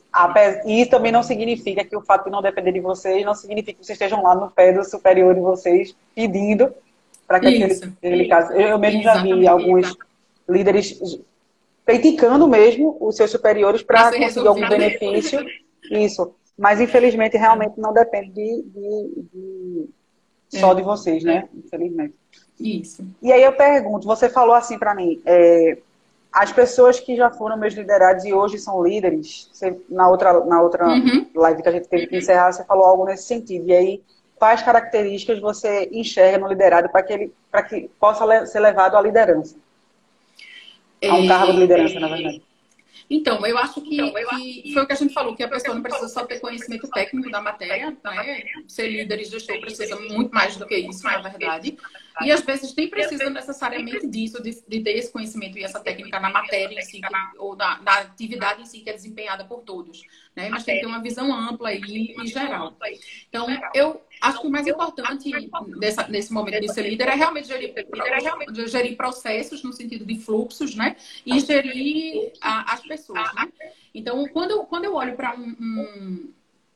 E 0.66 0.80
isso 0.80 0.90
também 0.90 1.12
não 1.12 1.22
significa 1.22 1.84
que 1.84 1.96
o 1.96 2.02
fato 2.02 2.24
de 2.24 2.30
não 2.30 2.42
depender 2.42 2.72
de 2.72 2.80
vocês 2.80 3.24
não 3.24 3.34
significa 3.34 3.78
que 3.78 3.86
vocês 3.86 3.94
estejam 3.94 4.20
lá 4.20 4.34
no 4.34 4.50
pé 4.50 4.72
do 4.72 4.84
superior 4.84 5.32
de 5.34 5.40
vocês 5.40 5.94
pedindo 6.12 6.74
para 7.28 7.38
que 7.38 7.48
isso, 7.48 7.84
aquele, 7.84 8.14
aquele 8.14 8.28
caso. 8.28 8.52
Eu 8.54 8.76
mesmo 8.76 9.02
já 9.02 9.22
vi 9.22 9.46
alguns 9.46 9.96
líderes 10.48 10.98
criticando 11.84 12.46
mesmo 12.48 12.96
os 13.00 13.16
seus 13.16 13.30
superiores 13.30 13.82
para 13.82 14.12
conseguir 14.16 14.48
algum 14.48 14.68
benefício. 14.68 15.44
Isso. 15.90 16.34
Mas, 16.56 16.80
infelizmente, 16.80 17.36
realmente 17.36 17.78
não 17.78 17.92
depende 17.92 18.30
de, 18.30 18.62
de, 18.62 19.24
de 19.32 19.88
é. 20.54 20.58
só 20.58 20.72
de 20.72 20.82
vocês, 20.82 21.22
né? 21.24 21.48
Infelizmente. 21.54 22.14
Isso. 22.58 23.04
E 23.20 23.32
aí 23.32 23.42
eu 23.42 23.52
pergunto, 23.52 24.06
você 24.06 24.28
falou 24.28 24.54
assim 24.54 24.78
para 24.78 24.94
mim, 24.94 25.20
é, 25.26 25.78
as 26.32 26.52
pessoas 26.52 27.00
que 27.00 27.16
já 27.16 27.30
foram 27.30 27.56
meus 27.56 27.74
liderados 27.74 28.24
e 28.24 28.32
hoje 28.32 28.58
são 28.58 28.82
líderes, 28.82 29.48
você, 29.52 29.78
na 29.88 30.08
outra, 30.08 30.44
na 30.44 30.62
outra 30.62 30.86
uhum. 30.86 31.26
live 31.34 31.62
que 31.62 31.68
a 31.68 31.72
gente 31.72 31.88
teve 31.88 32.06
que 32.06 32.16
encerrar, 32.16 32.52
você 32.52 32.64
falou 32.64 32.84
algo 32.84 33.04
nesse 33.04 33.24
sentido. 33.24 33.68
E 33.68 33.72
aí, 33.72 34.02
quais 34.36 34.62
características 34.62 35.40
você 35.40 35.88
enxerga 35.92 36.38
no 36.38 36.48
liderado 36.48 36.88
para 36.88 37.02
que 37.02 37.12
ele 37.12 37.34
para 37.50 37.62
que 37.62 37.88
possa 38.00 38.46
ser 38.46 38.60
levado 38.60 38.96
à 38.96 39.00
liderança? 39.00 39.56
A 41.08 41.14
um 41.14 41.26
cargo 41.26 41.52
de 41.52 41.58
liderança, 41.60 42.00
na 42.00 42.08
verdade. 42.08 42.42
Então, 43.08 43.46
eu 43.46 43.58
acho 43.58 43.80
que, 43.82 43.94
então, 43.94 44.18
eu 44.18 44.28
que, 44.30 44.62
que, 44.62 44.72
foi 44.72 44.82
o 44.82 44.86
que 44.86 44.92
a 44.92 44.96
gente 44.96 45.12
falou, 45.12 45.36
que 45.36 45.42
a 45.42 45.48
pessoa 45.48 45.74
não 45.74 45.82
precisa 45.82 46.08
só 46.08 46.24
ter 46.24 46.40
conhecimento 46.40 46.88
técnico 46.88 47.30
da 47.30 47.40
matéria, 47.40 47.96
né? 48.02 48.44
Ser 48.66 48.88
líder 48.88 49.20
e 49.20 49.24
gestor 49.24 49.60
precisa 49.60 49.96
muito 50.00 50.34
mais 50.34 50.56
do 50.56 50.66
que 50.66 50.76
isso, 50.76 51.04
na 51.04 51.18
verdade. 51.18 51.76
E 52.22 52.30
às 52.30 52.42
vezes 52.42 52.74
nem 52.76 52.88
precisa 52.88 53.28
necessariamente 53.28 54.06
disso, 54.06 54.40
de, 54.40 54.62
de 54.68 54.80
ter 54.80 54.92
esse 54.92 55.10
conhecimento 55.10 55.58
e 55.58 55.64
essa 55.64 55.80
técnica 55.80 56.20
na 56.20 56.30
matéria 56.30 56.78
em 56.78 56.82
si, 56.82 57.00
que, 57.00 57.38
ou 57.38 57.56
na, 57.56 57.80
na, 57.82 57.98
atividade 58.00 58.62
em 58.62 58.66
si 58.66 58.80
que 58.80 58.90
é 58.90 58.92
desempenhada 58.92 59.44
por 59.44 59.62
todos. 59.62 60.02
Né? 60.36 60.48
Mas 60.48 60.64
tem 60.64 60.76
que 60.76 60.82
ter 60.82 60.86
uma 60.86 61.02
visão 61.02 61.34
ampla 61.34 61.72
e, 61.72 62.14
e 62.16 62.26
geral. 62.26 62.76
Então, 63.28 63.46
eu 63.74 64.00
acho 64.20 64.40
que 64.40 64.46
o 64.46 64.50
mais 64.50 64.66
importante 64.66 65.30
dessa, 65.78 66.06
nesse 66.06 66.32
momento 66.32 66.60
de 66.60 66.72
ser 66.72 66.82
líder 66.82 67.08
é 67.08 67.14
realmente 67.14 67.48
gerir, 67.48 67.74
gerir 68.66 68.96
processos 68.96 69.62
no 69.64 69.72
sentido 69.72 70.04
de 70.04 70.18
fluxos, 70.18 70.76
né? 70.76 70.96
E 71.26 71.40
gerir 71.40 72.32
a, 72.40 72.74
as 72.74 72.80
pessoas, 72.80 73.34
né? 73.34 73.50
Então, 73.92 74.26
quando, 74.28 74.64
quando 74.66 74.84
eu 74.84 74.94
olho 74.94 75.16
para 75.16 75.34
um, 75.34 75.56
um 75.60 76.32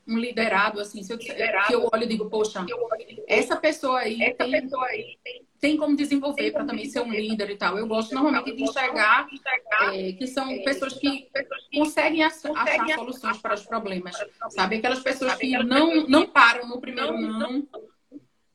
um 0.09 0.17
liderado, 0.17 0.79
assim, 0.79 1.03
se 1.03 1.13
eu, 1.13 1.17
liderado, 1.17 1.67
que 1.67 1.75
eu 1.75 1.87
olho 1.93 2.03
e 2.03 2.07
digo, 2.07 2.29
poxa, 2.29 2.65
essa 3.27 3.55
pessoa 3.55 3.99
aí, 3.99 4.21
essa 4.21 4.37
tem, 4.37 4.51
pessoa 4.51 4.85
aí 4.87 5.17
tem, 5.23 5.45
tem 5.59 5.77
como 5.77 5.95
desenvolver 5.95 6.51
para 6.51 6.65
também 6.65 6.85
ser 6.85 7.01
um 7.01 7.11
líder 7.11 7.51
e 7.51 7.55
tal. 7.55 7.77
Eu 7.77 7.87
gosto 7.87 8.15
normalmente 8.15 8.55
de 8.55 8.63
enxergar 8.63 9.27
é, 9.93 10.13
que 10.13 10.25
são 10.25 10.47
pessoas 10.63 10.93
que 10.93 11.29
conseguem 11.73 12.23
achar 12.23 12.51
soluções 12.95 13.37
para 13.37 13.53
os 13.53 13.65
problemas, 13.65 14.15
sabe? 14.49 14.77
Aquelas 14.77 14.99
pessoas 14.99 15.35
que 15.35 15.51
não, 15.63 16.07
não 16.07 16.25
param 16.25 16.67
no 16.67 16.81
primeiro 16.81 17.15
não 17.15 17.67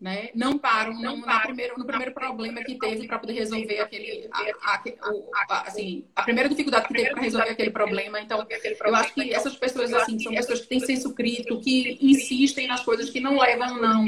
né? 0.04 0.28
Não 0.34 0.58
param 0.58 0.92
não 1.00 1.16
no, 1.16 1.40
primeiro, 1.40 1.78
no 1.78 1.86
primeiro 1.86 2.12
problema 2.12 2.62
que 2.62 2.78
teve 2.78 3.06
para 3.06 3.18
poder 3.18 3.32
resolver 3.32 3.80
aquele, 3.80 4.28
a, 4.30 4.74
a, 4.74 5.10
o, 5.10 5.30
a, 5.34 5.62
assim, 5.62 6.04
a 6.14 6.22
primeira 6.22 6.46
dificuldade 6.46 6.86
que 6.88 6.92
teve 6.92 7.10
para 7.12 7.22
resolver 7.22 7.48
aquele 7.48 7.70
problema. 7.70 8.20
Então, 8.20 8.46
eu 8.84 8.94
acho 8.96 9.14
que 9.14 9.32
essas 9.32 9.56
pessoas 9.56 9.94
assim 9.94 10.18
são 10.18 10.34
pessoas 10.34 10.60
que 10.60 10.66
têm 10.66 10.80
senso 10.80 11.14
crítico, 11.14 11.58
que 11.62 11.96
insistem 12.02 12.66
nas 12.66 12.82
coisas 12.82 13.08
que 13.08 13.18
não 13.18 13.38
levam 13.38 13.80
não 13.80 14.04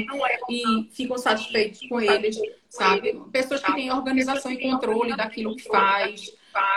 e 0.47 0.87
ficam 0.91 1.17
satisfeitos 1.17 1.79
com 1.89 1.99
eles, 1.99 2.37
sabe? 2.69 3.19
Pessoas 3.31 3.63
que 3.63 3.73
têm 3.73 3.91
organização 3.91 4.51
e 4.51 4.61
controle 4.61 5.17
daquilo 5.17 5.55
que 5.55 5.63
faz. 5.63 6.31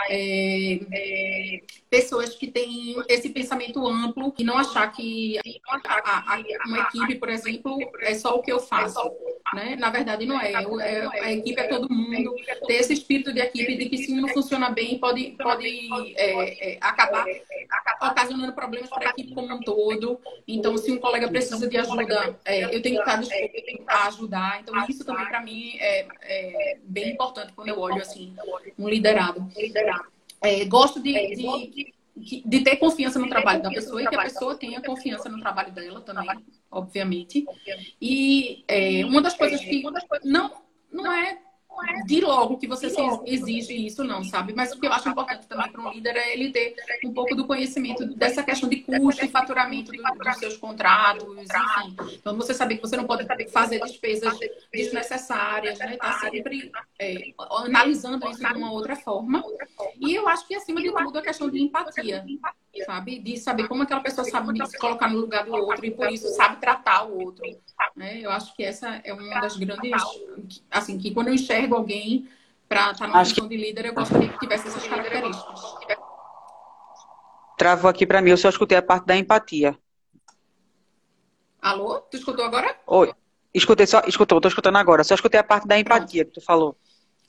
É, 0.09 0.79
é, 0.91 1.61
pessoas 1.89 2.35
que 2.35 2.47
têm 2.47 2.95
esse 3.09 3.29
pensamento 3.29 3.85
amplo 3.85 4.33
e 4.37 4.43
não 4.43 4.57
achar 4.57 4.91
que 4.91 5.37
a, 5.67 6.33
a, 6.33 6.43
uma 6.65 6.79
equipe, 6.79 7.15
por 7.15 7.29
exemplo, 7.29 7.77
é 8.01 8.13
só 8.13 8.35
o 8.35 8.41
que 8.41 8.51
eu 8.51 8.59
faço. 8.59 8.99
Né? 9.53 9.75
Na 9.75 9.89
verdade, 9.89 10.25
não 10.25 10.39
é. 10.39 10.53
é. 10.53 11.23
A 11.23 11.33
equipe 11.33 11.59
é 11.59 11.67
todo 11.67 11.93
mundo. 11.93 12.33
Ter 12.67 12.75
esse 12.75 12.93
espírito 12.93 13.33
de 13.33 13.41
equipe 13.41 13.75
de 13.75 13.89
que 13.89 13.97
se 13.97 14.13
não 14.13 14.29
funciona 14.29 14.69
bem, 14.69 14.97
pode, 14.97 15.35
pode 15.37 15.67
é, 16.15 16.73
é, 16.73 16.77
acabar 16.79 17.25
ocasionando 18.01 18.53
problemas 18.53 18.89
para 18.89 19.07
a 19.07 19.11
equipe 19.11 19.33
como 19.33 19.53
um 19.53 19.59
todo. 19.59 20.19
Então, 20.47 20.77
se 20.77 20.91
um 20.91 20.97
colega 20.97 21.27
precisa 21.27 21.67
de 21.67 21.77
ajuda, 21.77 22.39
é, 22.45 22.63
eu 22.73 22.81
tenho 22.81 23.03
que 23.03 23.11
estar 23.11 23.21
a 23.87 24.07
ajudar. 24.07 24.59
Então, 24.61 24.73
isso 24.87 25.05
também, 25.05 25.25
para 25.25 25.41
mim, 25.41 25.75
é, 25.79 26.07
é, 26.21 26.77
bem 26.83 27.11
importante 27.11 27.53
quando 27.53 27.67
eu 27.67 27.79
olho 27.79 28.01
assim, 28.01 28.33
um 28.77 28.87
liderado. 28.87 29.47
É, 30.43 30.65
gosto 30.65 31.01
de, 31.01 31.13
de, 32.15 32.43
de, 32.45 32.59
ter 32.61 32.77
confiança 32.77 33.19
no 33.19 33.29
trabalho 33.29 33.61
da 33.61 33.69
pessoa 33.69 34.01
e 34.01 34.07
que 34.07 34.15
a 34.15 34.23
pessoa 34.23 34.55
tenha 34.55 34.81
confiança 34.81 35.29
no 35.29 35.39
trabalho 35.39 35.71
dela 35.71 36.01
também, 36.01 36.43
obviamente. 36.69 37.45
E 38.01 38.63
é, 38.67 39.05
uma 39.05 39.21
das 39.21 39.35
coisas 39.35 39.61
que 39.61 39.83
não, 40.23 40.51
não 40.91 41.11
é 41.11 41.39
de 42.05 42.21
logo 42.21 42.57
que 42.57 42.67
você 42.67 42.87
exige 43.25 43.73
isso, 43.85 44.03
não, 44.03 44.23
sabe? 44.23 44.53
Mas 44.53 44.71
o 44.71 44.79
que 44.79 44.85
eu 44.85 44.93
acho 44.93 45.09
importante 45.09 45.47
também 45.47 45.71
para 45.71 45.81
um 45.81 45.91
líder 45.91 46.15
é 46.15 46.33
ele 46.33 46.51
ter 46.51 46.75
um 47.05 47.13
pouco 47.13 47.35
do 47.35 47.45
conhecimento 47.45 48.05
dessa 48.15 48.43
questão 48.43 48.69
de 48.69 48.77
custo 48.77 49.25
e 49.25 49.29
faturamento 49.29 49.91
do, 49.91 50.01
dos 50.01 50.37
seus 50.37 50.57
contratos, 50.57 51.27
enfim. 51.37 51.95
Então, 52.13 52.35
você 52.35 52.53
saber 52.53 52.75
que 52.75 52.81
você 52.81 52.97
não 52.97 53.05
pode 53.05 53.25
fazer 53.49 53.79
despesas 53.79 54.37
desnecessárias, 54.71 55.79
né? 55.79 55.97
Tá 55.97 56.19
sempre 56.19 56.71
é, 56.99 57.15
analisando 57.51 58.29
isso 58.29 58.39
de 58.39 58.53
uma 58.53 58.71
outra 58.71 58.95
forma. 58.95 59.43
E 59.99 60.13
eu 60.13 60.27
acho 60.27 60.47
que, 60.47 60.55
acima 60.55 60.81
de 60.81 60.91
tudo, 60.91 61.17
a 61.17 61.21
questão 61.21 61.49
de 61.49 61.61
empatia, 61.61 62.23
sabe? 62.85 63.19
De 63.19 63.37
saber 63.37 63.67
como 63.67 63.83
aquela 63.83 64.01
pessoa 64.01 64.25
sabe 64.25 64.65
se 64.65 64.77
colocar 64.77 65.09
no 65.09 65.19
lugar 65.19 65.45
do 65.45 65.53
outro 65.53 65.85
e, 65.85 65.91
por 65.91 66.09
isso, 66.11 66.27
sabe 66.29 66.57
tratar 66.57 67.03
o 67.03 67.19
outro. 67.19 67.43
Né? 67.95 68.19
Eu 68.21 68.31
acho 68.31 68.55
que 68.55 68.63
essa 68.63 69.01
é 69.03 69.13
uma 69.13 69.41
das 69.41 69.57
grandes. 69.57 70.01
Assim, 70.69 70.97
que 70.97 71.11
quando 71.11 71.27
eu 71.27 71.33
enxergo 71.33 71.75
alguém 71.75 72.29
para 72.67 72.91
estar 72.91 72.99
tá 72.99 73.07
numa 73.07 73.19
posição 73.19 73.47
que... 73.47 73.57
de 73.57 73.63
líder, 73.63 73.85
eu 73.87 73.93
gostaria 73.93 74.29
que 74.29 74.39
tivesse 74.39 74.67
essas 74.67 74.87
características. 74.87 75.59
Travou 77.57 77.89
aqui 77.89 78.07
para 78.07 78.21
mim, 78.21 78.31
eu 78.31 78.37
só 78.37 78.49
escutei 78.49 78.77
a 78.77 78.81
parte 78.81 79.05
da 79.05 79.15
empatia. 79.15 79.77
Alô? 81.61 81.99
Tu 81.99 82.17
escutou 82.17 82.43
agora? 82.43 82.75
Oi. 82.87 83.13
Escutei 83.53 83.85
só, 83.85 84.01
escutou, 84.07 84.41
tô 84.41 84.47
escutando 84.47 84.77
agora. 84.77 85.03
Só 85.03 85.13
escutei 85.13 85.39
a 85.39 85.43
parte 85.43 85.67
da 85.67 85.77
empatia 85.77 86.23
Pronto. 86.23 86.33
que 86.33 86.39
tu 86.39 86.45
falou. 86.45 86.77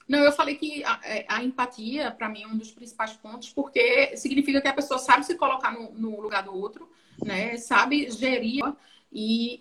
Não, 0.07 0.19
eu 0.19 0.31
falei 0.31 0.55
que 0.55 0.83
a, 0.83 0.99
é, 1.03 1.25
a 1.27 1.43
empatia, 1.43 2.11
para 2.11 2.29
mim, 2.29 2.43
é 2.43 2.47
um 2.47 2.57
dos 2.57 2.71
principais 2.71 3.13
pontos, 3.13 3.51
porque 3.51 4.15
significa 4.17 4.61
que 4.61 4.67
a 4.67 4.73
pessoa 4.73 4.99
sabe 4.99 5.25
se 5.25 5.35
colocar 5.35 5.71
no, 5.71 5.91
no 5.93 6.21
lugar 6.21 6.43
do 6.43 6.53
outro, 6.53 6.89
né? 7.23 7.57
Sabe 7.57 8.09
gerir 8.11 8.63
e 9.11 9.59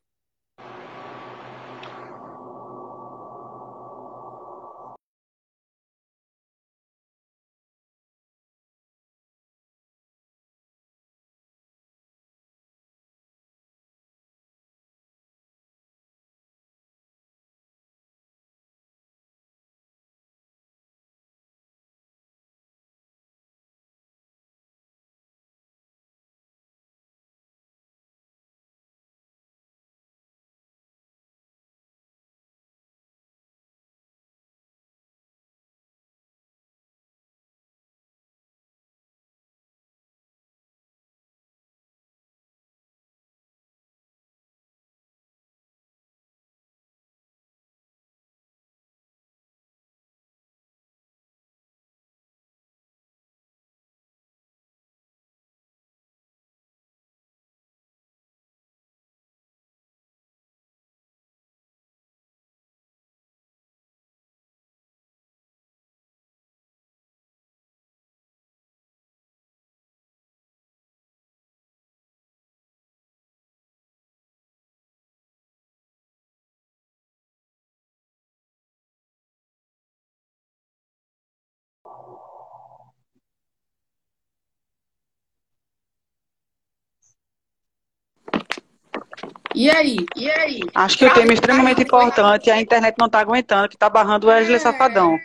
E 89.54 89.70
aí? 89.70 89.96
E 90.16 90.30
aí? 90.30 90.60
Acho 90.74 90.98
que 90.98 91.04
o 91.04 91.14
tema 91.14 91.30
é 91.30 91.34
extremamente 91.34 91.82
importante 91.82 92.46
e 92.46 92.50
a 92.50 92.60
internet 92.60 92.94
não 92.98 93.06
está 93.06 93.20
aguentando, 93.20 93.68
que 93.68 93.76
está 93.76 93.88
barrando 93.88 94.26
o 94.26 94.30
Wesley 94.30 94.56
é... 94.56 94.58
Safadão. 94.58 95.18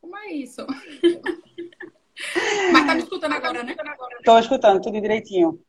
Como 0.00 0.16
é 0.16 0.32
isso? 0.32 0.66
Mas 2.72 2.86
tá 2.86 2.94
me 2.94 3.02
escutando 3.02 3.32
agora, 3.32 3.62
né? 3.62 3.76
Estou 4.18 4.38
escutando, 4.38 4.82
tudo 4.82 5.00
direitinho. 5.00 5.60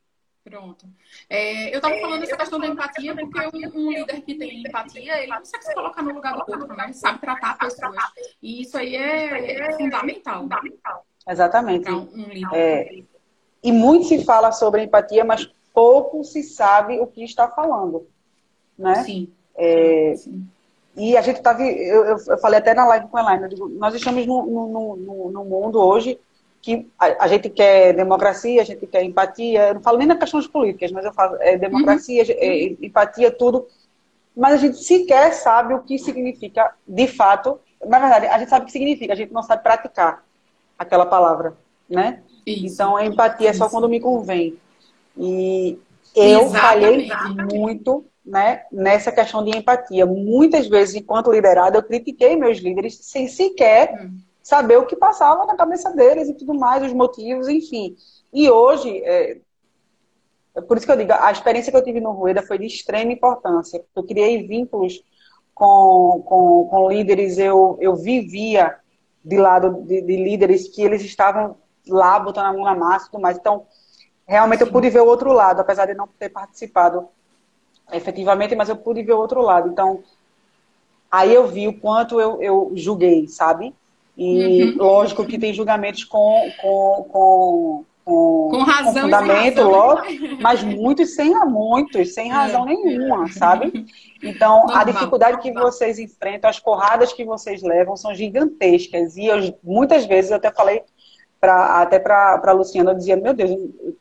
Pronto. 0.42 0.86
É, 1.28 1.68
eu 1.72 1.76
estava 1.76 1.98
falando 2.00 2.20
dessa 2.20 2.36
questão 2.36 2.58
da 2.58 2.66
empatia, 2.66 3.14
porque 3.14 3.38
um, 3.38 3.78
um, 3.78 3.92
líder 3.92 4.22
que 4.22 4.34
tem 4.34 4.62
empatia, 4.62 5.22
ele 5.22 5.32
consegue 5.32 5.64
se 5.64 5.74
colocar 5.74 6.02
no 6.02 6.14
lugar 6.14 6.32
do 6.32 6.40
outro, 6.40 6.76
né? 6.76 6.92
Sabe 6.92 7.20
tratar 7.20 7.58
pessoas. 7.58 7.94
E 8.42 8.62
isso 8.62 8.76
aí 8.76 8.96
é, 8.96 9.68
é 9.68 9.72
fundamental. 9.76 10.48
Exatamente. 11.28 11.90
Um 11.90 12.28
líder. 12.28 12.56
É, 12.56 13.02
e 13.62 13.70
muito 13.70 14.06
se 14.06 14.24
fala 14.24 14.50
sobre 14.50 14.82
empatia, 14.82 15.24
mas 15.24 15.48
pouco 15.72 16.24
se 16.24 16.42
sabe 16.42 16.98
o 17.00 17.06
que 17.06 17.22
está 17.24 17.48
falando, 17.48 18.06
né? 18.78 19.02
Sim. 19.04 19.28
É, 19.56 20.14
Sim. 20.16 20.46
E 20.96 21.16
a 21.16 21.22
gente 21.22 21.36
estava, 21.36 21.62
eu, 21.62 22.04
eu, 22.04 22.38
falei 22.38 22.58
até 22.58 22.74
na 22.74 22.86
live 22.86 23.06
com 23.08 23.16
a 23.16 23.20
Elaine, 23.20 23.54
nós 23.78 23.94
estamos 23.94 24.26
no, 24.26 24.44
no, 24.44 24.96
no, 24.96 25.30
no 25.30 25.44
mundo 25.44 25.78
hoje 25.78 26.18
que 26.60 26.86
a, 26.98 27.24
a, 27.24 27.28
gente 27.28 27.48
quer 27.48 27.94
democracia, 27.94 28.60
a 28.60 28.64
gente 28.64 28.86
quer 28.86 29.02
empatia, 29.02 29.68
eu 29.68 29.74
não 29.74 29.82
falo 29.82 29.98
nem 29.98 30.06
na 30.06 30.16
questões 30.16 30.46
políticas, 30.46 30.92
mas 30.92 31.04
eu 31.04 31.12
falo 31.12 31.36
é, 31.40 31.56
democracia, 31.56 32.22
uhum. 32.22 32.30
é, 32.36 32.64
empatia, 32.82 33.30
tudo, 33.30 33.66
mas 34.36 34.54
a 34.54 34.56
gente 34.58 34.76
sequer 34.76 35.32
sabe 35.32 35.74
o 35.74 35.82
que 35.82 35.98
significa 35.98 36.74
de 36.86 37.06
fato, 37.06 37.58
na 37.86 37.98
verdade, 37.98 38.26
a 38.26 38.38
gente 38.38 38.50
sabe 38.50 38.64
o 38.64 38.66
que 38.66 38.72
significa, 38.72 39.12
a 39.12 39.16
gente 39.16 39.32
não 39.32 39.42
sabe 39.42 39.62
praticar 39.62 40.22
aquela 40.78 41.06
palavra, 41.06 41.56
né? 41.88 42.22
Isso. 42.46 42.74
Então, 42.74 42.96
a 42.96 43.04
empatia 43.04 43.50
é 43.50 43.52
só 43.52 43.68
quando 43.68 43.88
me 43.88 44.00
convém. 44.00 44.58
E 45.16 45.78
eu 46.14 46.42
Exatamente. 46.42 47.08
falhei 47.08 47.10
muito 47.52 48.04
né, 48.24 48.62
nessa 48.70 49.10
questão 49.10 49.44
de 49.44 49.56
empatia. 49.56 50.06
Muitas 50.06 50.66
vezes, 50.66 50.94
enquanto 50.94 51.32
liderada, 51.32 51.78
eu 51.78 51.82
critiquei 51.82 52.36
meus 52.36 52.58
líderes 52.58 52.98
sem 53.02 53.28
sequer 53.28 54.06
hum. 54.06 54.18
saber 54.42 54.78
o 54.78 54.86
que 54.86 54.96
passava 54.96 55.46
na 55.46 55.56
cabeça 55.56 55.90
deles 55.92 56.28
e 56.28 56.34
tudo 56.34 56.54
mais, 56.54 56.82
os 56.82 56.92
motivos, 56.92 57.48
enfim. 57.48 57.96
E 58.32 58.50
hoje, 58.50 59.02
é, 59.04 59.38
é 60.54 60.60
por 60.60 60.76
isso 60.76 60.86
que 60.86 60.92
eu 60.92 60.96
digo, 60.96 61.12
a 61.12 61.30
experiência 61.30 61.70
que 61.70 61.76
eu 61.76 61.84
tive 61.84 62.00
no 62.00 62.12
Rueda 62.12 62.42
foi 62.42 62.58
de 62.58 62.66
extrema 62.66 63.12
importância. 63.12 63.84
Eu 63.94 64.04
criei 64.04 64.46
vínculos 64.46 65.02
com, 65.54 66.22
com, 66.26 66.68
com 66.70 66.88
líderes, 66.88 67.38
eu, 67.38 67.76
eu 67.80 67.96
vivia 67.96 68.76
de 69.24 69.36
lado 69.36 69.82
de, 69.82 70.00
de 70.00 70.16
líderes 70.16 70.68
que 70.68 70.82
eles 70.82 71.02
estavam 71.02 71.56
lá 71.86 72.18
botando 72.18 72.46
a 72.46 72.52
mão 72.52 72.64
na 72.64 72.74
massa 72.74 73.06
e 73.06 73.10
tudo 73.10 73.20
mais. 73.20 73.36
Então, 73.36 73.66
realmente 74.30 74.60
eu 74.60 74.70
pude 74.70 74.88
ver 74.88 75.00
o 75.00 75.06
outro 75.06 75.32
lado, 75.32 75.60
apesar 75.60 75.86
de 75.86 75.94
não 75.94 76.06
ter 76.06 76.28
participado 76.28 77.08
efetivamente, 77.92 78.54
mas 78.54 78.68
eu 78.68 78.76
pude 78.76 79.02
ver 79.02 79.12
o 79.12 79.18
outro 79.18 79.40
lado. 79.40 79.68
Então, 79.68 80.04
aí 81.10 81.34
eu 81.34 81.48
vi 81.48 81.66
o 81.66 81.80
quanto 81.80 82.20
eu, 82.20 82.40
eu 82.40 82.70
julguei, 82.76 83.26
sabe? 83.26 83.74
E 84.16 84.62
uhum. 84.62 84.76
lógico 84.76 85.26
que 85.26 85.36
tem 85.36 85.52
julgamentos 85.52 86.04
com, 86.04 86.48
com, 86.62 87.06
com, 87.10 87.84
com, 88.04 88.48
com 88.52 88.62
razão 88.62 88.92
com 88.94 89.00
fundamento, 89.00 89.56
razão. 89.56 89.70
lógico, 89.70 90.38
mas 90.40 90.62
muitos 90.62 91.16
sem 91.16 91.34
muitos, 91.46 92.14
sem 92.14 92.30
é. 92.30 92.32
razão 92.32 92.68
é. 92.68 92.74
nenhuma, 92.74 93.26
sabe? 93.32 93.84
Então, 94.22 94.58
normal, 94.58 94.76
a 94.76 94.84
dificuldade 94.84 95.36
normal. 95.38 95.54
que 95.54 95.60
vocês 95.60 95.98
enfrentam, 95.98 96.48
as 96.48 96.60
porradas 96.60 97.12
que 97.12 97.24
vocês 97.24 97.62
levam 97.62 97.96
são 97.96 98.14
gigantescas. 98.14 99.16
E 99.16 99.26
eu, 99.26 99.58
muitas 99.64 100.06
vezes 100.06 100.30
eu 100.30 100.36
até 100.36 100.52
falei 100.52 100.84
Pra, 101.40 101.80
até 101.80 101.98
para 101.98 102.38
a 102.44 102.52
Luciana, 102.52 102.90
eu 102.90 102.94
dizia, 102.94 103.16
meu 103.16 103.32
Deus, 103.32 103.50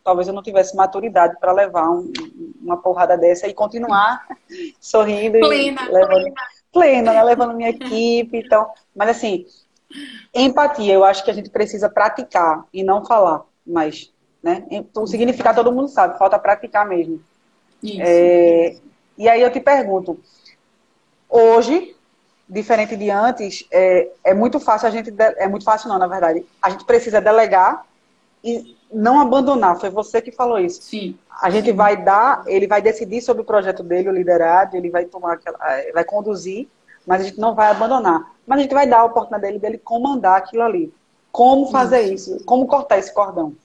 talvez 0.04 0.28
eu 0.28 0.34
não 0.34 0.44
tivesse 0.44 0.76
maturidade 0.76 1.38
para 1.40 1.54
levar 1.54 1.90
um, 1.90 2.12
uma 2.62 2.76
porrada 2.76 3.18
dessa 3.18 3.48
e 3.48 3.54
continuar 3.54 4.28
sorrindo 4.80 5.40
plena, 5.40 5.82
e 5.84 5.92
levando, 5.94 6.10
plena. 6.10 6.36
plena 6.74 7.14
né, 7.14 7.24
levando 7.24 7.56
minha 7.56 7.70
equipe, 7.70 8.40
então, 8.40 8.70
mas 8.94 9.10
assim, 9.10 9.46
empatia, 10.34 10.94
eu 10.94 11.06
acho 11.06 11.24
que 11.24 11.32
a 11.32 11.34
gente 11.34 11.50
precisa 11.50 11.90
praticar 11.90 12.66
e 12.74 12.84
não 12.84 13.06
falar, 13.06 13.46
mas, 13.66 14.12
né, 14.44 14.66
o 14.94 15.08
significado 15.08 15.64
todo 15.64 15.74
mundo 15.74 15.88
sabe, 15.88 16.18
falta 16.18 16.38
praticar 16.38 16.86
mesmo. 16.86 17.22
É, 18.00 18.76
e 19.18 19.30
aí 19.30 19.42
eu 19.42 19.50
te 19.50 19.62
pergunto, 19.62 20.20
hoje 21.30 21.96
diferente 22.50 22.96
de 22.96 23.10
antes, 23.12 23.66
é, 23.72 24.10
é 24.24 24.34
muito 24.34 24.60
fácil 24.60 24.88
a 24.88 24.92
gente. 24.92 25.14
É 25.38 25.48
muito 25.48 25.64
fácil, 25.64 25.88
não, 25.88 26.00
na 26.00 26.08
verdade. 26.08 26.44
A 26.62 26.70
gente 26.72 26.84
precisa 26.84 27.22
delegar 27.22 27.86
e 28.44 28.76
não 28.92 29.20
abandonar. 29.20 29.80
Foi 29.80 29.90
você 29.90 30.22
que 30.22 30.32
falou 30.32 30.58
isso. 30.58 30.82
Sim. 30.82 31.18
A 31.42 31.50
gente 31.50 31.70
sim. 31.70 31.76
vai 31.76 31.96
dar, 31.96 32.44
ele 32.48 32.68
vai 32.68 32.82
decidir 32.82 33.22
sobre 33.22 33.44
o 33.44 33.46
projeto 33.46 33.84
dele, 33.84 34.10
o 34.10 34.14
liderado, 34.14 34.76
ele 34.76 34.90
vai 34.90 35.06
tomar 35.06 35.34
aquela, 35.34 35.58
é, 35.72 35.92
vai 35.92 36.04
conduzir, 36.04 36.68
mas 37.06 37.22
a 37.22 37.24
gente 37.26 37.40
não 37.40 37.54
vai 37.54 37.70
abandonar. 37.70 38.34
Mas 38.48 38.60
a 38.60 38.62
gente 38.64 38.74
vai 38.74 38.88
dar 38.88 39.02
a 39.02 39.06
oportunidade 39.06 39.44
dele, 39.44 39.60
dele 39.60 39.78
comandar 39.78 40.38
aquilo 40.38 40.64
ali. 40.64 40.92
Como 41.32 41.70
fazer 41.70 42.02
isso? 42.02 42.36
isso? 42.36 42.46
Como 42.46 42.66
cortar 42.66 42.98
esse 42.98 43.14
cordão? 43.14 43.56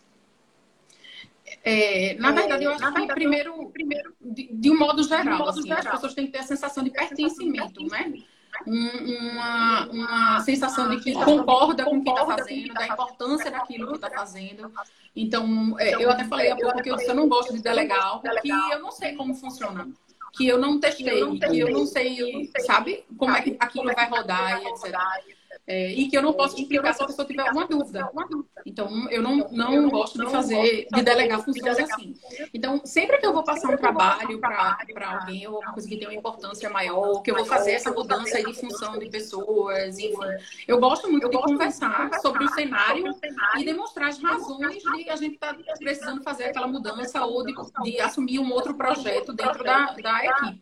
É, 1.64 2.14
na 2.18 2.30
verdade, 2.30 2.64
eu 2.64 2.72
acho 2.72 2.92
que 2.92 3.06
primeiro, 3.06 3.70
primeiro 3.70 4.12
de, 4.20 4.52
de 4.52 4.70
um 4.70 4.78
modo 4.78 5.02
geral, 5.02 5.22
de 5.22 5.30
um 5.30 5.38
modo 5.38 5.50
assim, 5.50 5.62
geral. 5.62 5.78
as 5.78 5.90
pessoas 5.92 6.14
têm 6.14 6.26
que 6.26 6.32
ter 6.32 6.38
a 6.38 6.42
sensação 6.42 6.84
de 6.84 6.90
pertencimento, 6.90 7.82
né? 7.86 8.12
Uma, 8.66 9.86
uma 9.86 10.40
sensação 10.40 10.88
de 10.90 11.02
que 11.02 11.12
concorda 11.12 11.84
com 11.84 11.98
o 11.98 12.04
que 12.04 12.10
está 12.10 12.24
fazendo, 12.24 12.74
da 12.74 12.86
importância 12.86 13.50
daquilo 13.50 13.88
que 13.88 13.94
está 13.94 14.10
fazendo. 14.10 14.72
Então, 15.14 15.76
é, 15.78 15.94
eu 16.02 16.10
até 16.10 16.24
falei 16.24 16.50
há 16.50 16.56
pouco 16.56 16.82
que 16.82 16.90
eu, 16.90 16.98
eu 16.98 17.14
não 17.14 17.28
gosto 17.28 17.52
de 17.52 17.62
delegar 17.62 18.02
algo 18.02 18.28
que 18.40 18.50
eu 18.50 18.80
não 18.80 18.90
sei 18.90 19.14
como 19.14 19.34
funciona. 19.34 19.88
Que 20.32 20.48
eu 20.48 20.58
não 20.58 20.80
testei, 20.80 21.38
que 21.38 21.58
eu 21.58 21.70
não 21.70 21.86
sei, 21.86 22.50
sabe, 22.66 23.04
como 23.16 23.36
é 23.36 23.42
que 23.42 23.56
aquilo 23.60 23.92
vai 23.94 24.08
rodar 24.08 24.60
e 24.62 24.66
etc. 24.66 24.92
É, 25.66 25.90
e 25.92 26.08
que 26.08 26.16
eu 26.16 26.20
não 26.20 26.34
posso 26.34 26.60
explicar 26.60 26.92
se 26.92 27.02
a 27.02 27.06
pessoa 27.06 27.26
tiver 27.26 27.42
alguma 27.42 27.66
dúvida. 27.66 28.10
Então, 28.66 29.10
eu 29.10 29.22
não, 29.22 29.48
não 29.50 29.88
gosto 29.88 30.22
de 30.22 30.30
fazer, 30.30 30.86
de 30.92 31.02
delegar 31.02 31.42
funções 31.42 31.78
assim. 31.78 32.14
Então, 32.52 32.82
sempre 32.84 33.16
que 33.18 33.26
eu 33.26 33.32
vou 33.32 33.42
passar 33.42 33.72
um 33.72 33.76
trabalho 33.76 34.38
para 34.38 35.18
alguém, 35.20 35.46
ou 35.46 35.56
alguma 35.56 35.72
coisa 35.72 35.88
que 35.88 35.96
tem 35.96 36.06
uma 36.06 36.14
importância 36.14 36.68
maior, 36.68 37.22
que 37.22 37.30
eu 37.30 37.36
vou 37.36 37.46
fazer 37.46 37.72
essa 37.72 37.90
mudança 37.90 38.42
de 38.42 38.52
função 38.52 38.98
de 38.98 39.08
pessoas, 39.08 39.98
enfim, 39.98 40.14
eu 40.68 40.78
gosto 40.78 41.10
muito 41.10 41.30
de 41.30 41.38
conversar 41.38 42.10
sobre 42.20 42.44
o 42.44 42.48
cenário 42.48 43.14
e 43.58 43.64
demonstrar 43.64 44.10
as 44.10 44.22
razões 44.22 44.82
de 44.82 45.08
a 45.08 45.16
gente 45.16 45.34
estar 45.34 45.54
tá 45.54 45.74
precisando 45.78 46.22
fazer 46.22 46.44
aquela 46.44 46.68
mudança 46.68 47.24
ou 47.24 47.42
de, 47.44 47.54
de 47.84 48.00
assumir 48.00 48.38
um 48.38 48.52
outro 48.52 48.74
projeto 48.74 49.32
dentro 49.32 49.64
da, 49.64 49.94
da 49.94 50.24
equipe. 50.26 50.60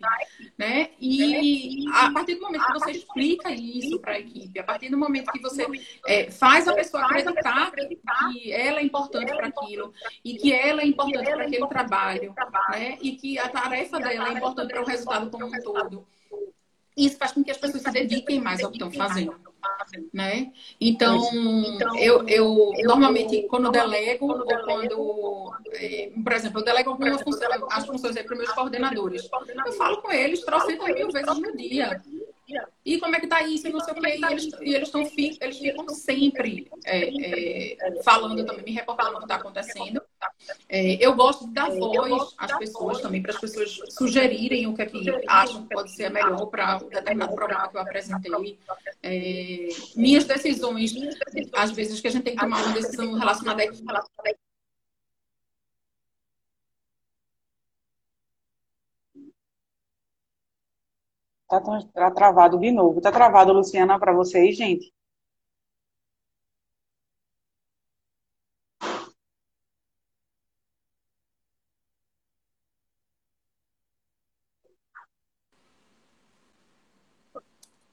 Né? 0.57 0.91
E 1.01 1.89
a 1.93 2.11
partir 2.13 2.37
do 2.37 2.43
momento 2.43 2.67
que 2.67 2.73
você 2.73 2.91
explica 2.93 3.51
isso 3.51 3.99
para 3.99 4.13
a 4.13 4.21
equipe, 4.21 4.59
a 4.61 4.65
partir 4.65 4.92
do 4.93 4.99
momento 4.99 5.33
que 5.33 5.41
você 5.41 5.67
é, 6.07 6.31
faz 6.31 6.69
a 6.69 6.75
pessoa 6.75 7.05
acreditar 7.05 7.73
que 8.31 8.53
ela 8.53 8.79
é 8.79 8.85
importante 8.85 9.35
para 9.35 9.49
aquilo 9.49 9.93
e 10.25 10.35
que 10.37 10.53
ela 10.53 10.83
é 10.83 10.87
importante 10.87 11.31
para 11.31 11.45
aquele 11.45 11.67
trabalho, 11.67 12.35
né? 12.71 12.99
E 13.01 13.13
que 13.13 13.39
a 13.39 13.49
tarefa 13.49 13.99
dela 13.99 14.29
é 14.29 14.33
importante 14.33 14.69
para 14.69 14.83
o 14.83 14.87
resultado 14.87 15.31
como 15.31 15.47
um 15.47 15.63
todo. 15.63 16.07
Isso 16.97 17.17
faz 17.17 17.33
com 17.33 17.43
que 17.43 17.51
as 17.51 17.57
pessoas 17.57 17.83
se 17.83 17.91
dediquem 17.91 18.39
mais 18.39 18.63
ao 18.63 18.71
que 18.71 18.77
estão 18.77 18.93
fazendo. 18.93 19.35
Né? 20.13 20.53
Então, 20.81 21.19
eu, 21.99 22.29
eu 22.29 22.73
normalmente, 22.85 23.47
quando 23.49 23.71
delego, 23.71 24.27
ou 24.27 24.45
quando, 24.45 25.53
é, 25.73 26.11
por 26.23 26.33
exemplo, 26.33 26.61
eu 26.61 26.65
delego 26.65 26.91
algumas 26.91 27.23
funções, 27.23 27.49
as 27.71 27.87
funções 27.87 28.15
para 28.15 28.33
os 28.33 28.39
meus 28.39 28.53
coordenadores, 28.53 29.29
eu 29.67 29.73
falo 29.73 30.03
com 30.03 30.13
eles 30.13 30.41
trocentas 30.41 30.95
mil 30.95 31.11
vezes 31.11 31.39
no 31.39 31.57
dia. 31.57 32.03
E 32.85 32.99
como 32.99 33.15
é 33.15 33.21
que 33.21 33.27
tá 33.27 33.43
isso? 33.43 33.69
E 33.69 33.73
não 33.73 33.81
sei 33.81 33.95
o 33.95 34.01
quê. 34.01 34.19
E 34.19 34.25
eles, 34.25 34.51
e 34.61 34.75
eles, 34.75 34.91
tão, 34.91 35.03
eles 35.03 35.59
ficam 35.59 35.89
sempre 35.91 36.71
é, 36.85 37.77
é, 37.77 38.03
falando 38.03 38.45
também, 38.45 38.65
me 38.65 38.73
reportando 38.73 39.13
o 39.13 39.19
que 39.19 39.25
está 39.25 39.37
acontecendo. 39.37 40.03
É, 40.69 41.05
eu 41.05 41.15
gosto 41.15 41.47
de 41.47 41.53
dar 41.53 41.71
voz 41.71 42.35
às 42.39 42.59
pessoas 42.59 43.01
também, 43.01 43.23
para 43.23 43.33
as 43.33 43.41
pessoas 43.41 43.79
sugerirem 43.91 44.67
o 44.67 44.75
que, 44.75 44.83
é 44.83 44.87
que 44.87 45.11
acham 45.29 45.63
que 45.63 45.75
pode 45.75 45.93
ser 45.93 46.11
melhor 46.11 46.47
para 46.47 46.79
um 46.79 46.89
determinado 46.89 47.35
programa 47.35 47.69
que 47.69 47.77
eu 47.77 47.81
apresentei. 47.81 48.59
É, 49.03 49.69
minhas 49.95 50.25
decisões, 50.25 50.93
às 51.53 51.71
vezes 51.71 52.01
que 52.01 52.09
a 52.09 52.11
gente 52.11 52.25
tem 52.25 52.35
que 52.35 52.41
tomar 52.41 52.65
uma 52.65 52.75
decisão 52.75 53.13
relacionada 53.15 53.63
a 53.63 53.67
Tá, 61.53 61.61
tá 61.93 62.11
travado 62.11 62.59
de 62.59 62.73
novo. 62.73 62.99
Tá 63.03 63.13
travado, 63.13 63.53
Luciana, 63.53 63.99
para 63.99 64.15
vocês, 64.15 64.57
gente? 64.57 64.91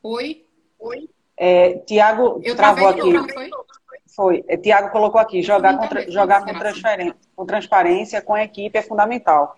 Oi? 0.02 0.46
Oi? 0.80 1.10
É, 1.36 1.80
Tiago 1.80 2.42
travou 2.56 2.88
aqui. 2.88 3.12
Foi? 3.34 3.50
Foi. 4.16 4.46
É, 4.48 4.56
Tiago 4.56 4.90
colocou 4.90 5.20
aqui, 5.20 5.42
jogar, 5.42 5.78
com, 5.78 6.10
jogar 6.10 6.46
com, 6.46 6.58
transparência, 6.58 7.16
com 7.36 7.46
transparência 7.46 8.22
com 8.22 8.34
a 8.34 8.44
equipe 8.44 8.78
é 8.78 8.82
fundamental. 8.82 9.58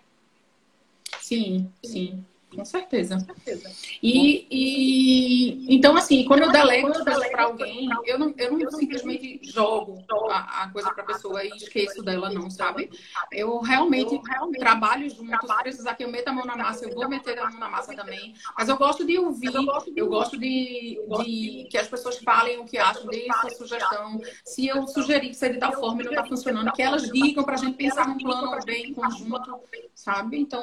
Sim, 1.20 1.72
sim. 1.84 2.24
Com 2.54 2.64
certeza. 2.64 3.16
Com 3.16 3.24
certeza. 3.24 3.70
E, 4.02 4.46
e 4.50 5.74
então, 5.74 5.96
assim, 5.96 6.24
quando 6.24 6.42
eu 6.42 6.52
delego 6.52 6.88
as 6.88 7.02
coisas 7.02 7.28
para 7.28 7.44
alguém, 7.44 7.88
eu 8.04 8.18
não, 8.18 8.34
eu 8.36 8.58
não 8.58 8.70
simplesmente 8.70 9.40
jogo 9.42 10.02
a, 10.30 10.64
a 10.64 10.70
coisa 10.70 10.90
para 10.92 11.02
a 11.02 11.06
pessoa 11.06 11.44
e 11.44 11.48
esqueço 11.48 12.02
dela, 12.02 12.30
não, 12.30 12.50
sabe? 12.50 12.90
Eu 13.30 13.60
realmente, 13.60 14.20
realmente 14.28 14.58
trabalho 14.58 15.08
junto. 15.08 15.46
Se 15.46 15.62
precisar 15.62 15.94
que 15.94 16.04
eu 16.04 16.10
meta 16.10 16.30
a 16.30 16.34
mão 16.34 16.44
na 16.44 16.56
massa, 16.56 16.84
eu 16.84 16.94
vou 16.94 17.08
meter 17.08 17.38
a 17.38 17.50
mão 17.50 17.60
na 17.60 17.68
massa 17.68 17.94
também. 17.94 18.34
Mas 18.56 18.68
eu 18.68 18.76
gosto 18.76 19.04
de 19.04 19.18
ouvir, 19.18 19.52
eu 19.96 20.08
gosto 20.08 20.38
de, 20.38 21.00
de 21.24 21.68
que 21.70 21.78
as 21.78 21.88
pessoas 21.88 22.18
falem 22.18 22.58
o 22.58 22.64
que 22.64 22.78
acham, 22.78 23.06
dê 23.06 23.26
sua 23.40 23.50
sugestão. 23.50 24.20
Se 24.44 24.66
eu 24.66 24.86
sugerir 24.86 25.28
que 25.28 25.36
seja 25.36 25.54
de 25.54 25.58
tal 25.58 25.72
forma 25.72 26.02
e 26.02 26.04
não 26.04 26.12
está 26.12 26.26
funcionando, 26.26 26.72
que 26.72 26.82
elas 26.82 27.10
digam 27.10 27.44
para 27.44 27.54
a 27.54 27.58
gente 27.58 27.76
pensar 27.76 28.08
num 28.08 28.18
plano 28.18 28.58
bem 28.64 28.92
conjunto, 28.92 29.60
sabe? 29.94 30.38
Então, 30.38 30.62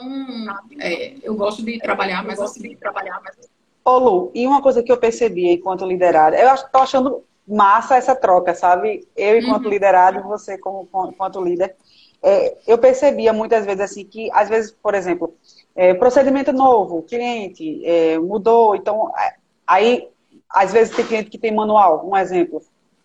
é, 0.80 1.15
eu 1.23 1.36
gosto 1.36 1.63
de 1.63 1.79
trabalhar 1.80 2.24
mais 2.24 2.39
assim. 2.39 2.76
Trabalhar 2.76 3.22
assim. 3.28 3.50
Ô 3.84 3.98
Lu, 3.98 4.32
e 4.36 4.46
uma 4.46 4.62
coisa 4.62 4.84
que 4.84 4.92
eu 4.92 4.98
percebi 4.98 5.52
enquanto 5.52 5.86
liderada, 5.86 6.38
eu 6.38 6.54
estou 6.54 6.82
achando 6.82 7.24
massa 7.48 7.96
essa 7.96 8.15
troca, 8.15 8.54
sabe? 8.54 9.08
Eu 9.15 9.39
enquanto 9.39 9.65
uhum. 9.65 9.72
liderado 9.72 10.20
e 10.20 10.24
você 10.24 10.58
como, 10.58 10.88
enquanto 11.08 11.44
líder. 11.44 11.76
É, 12.22 12.58
eu 12.68 12.78
percebia 12.78 13.32
muitas 13.32 13.65
vezes 13.65 13.82
assim 13.82 14.06
que, 14.06 14.30
às 14.34 14.50
vezes, 14.50 14.72
por 14.72 14.94
exemplo, 14.94 15.34
é, 15.76 15.94
procedimento 15.94 16.52
novo, 16.52 17.02
cliente 17.04 17.84
é, 17.86 18.20
mudou, 18.20 18.76
então 18.76 19.12
aí 19.65 20.10
às 20.50 20.74
vezes 20.74 20.96
tem 20.96 21.06
cliente 21.06 21.30
que 21.30 21.38
tem 21.38 21.54
manual, 21.54 22.06
um 22.06 22.18
exemplo, 22.18 22.62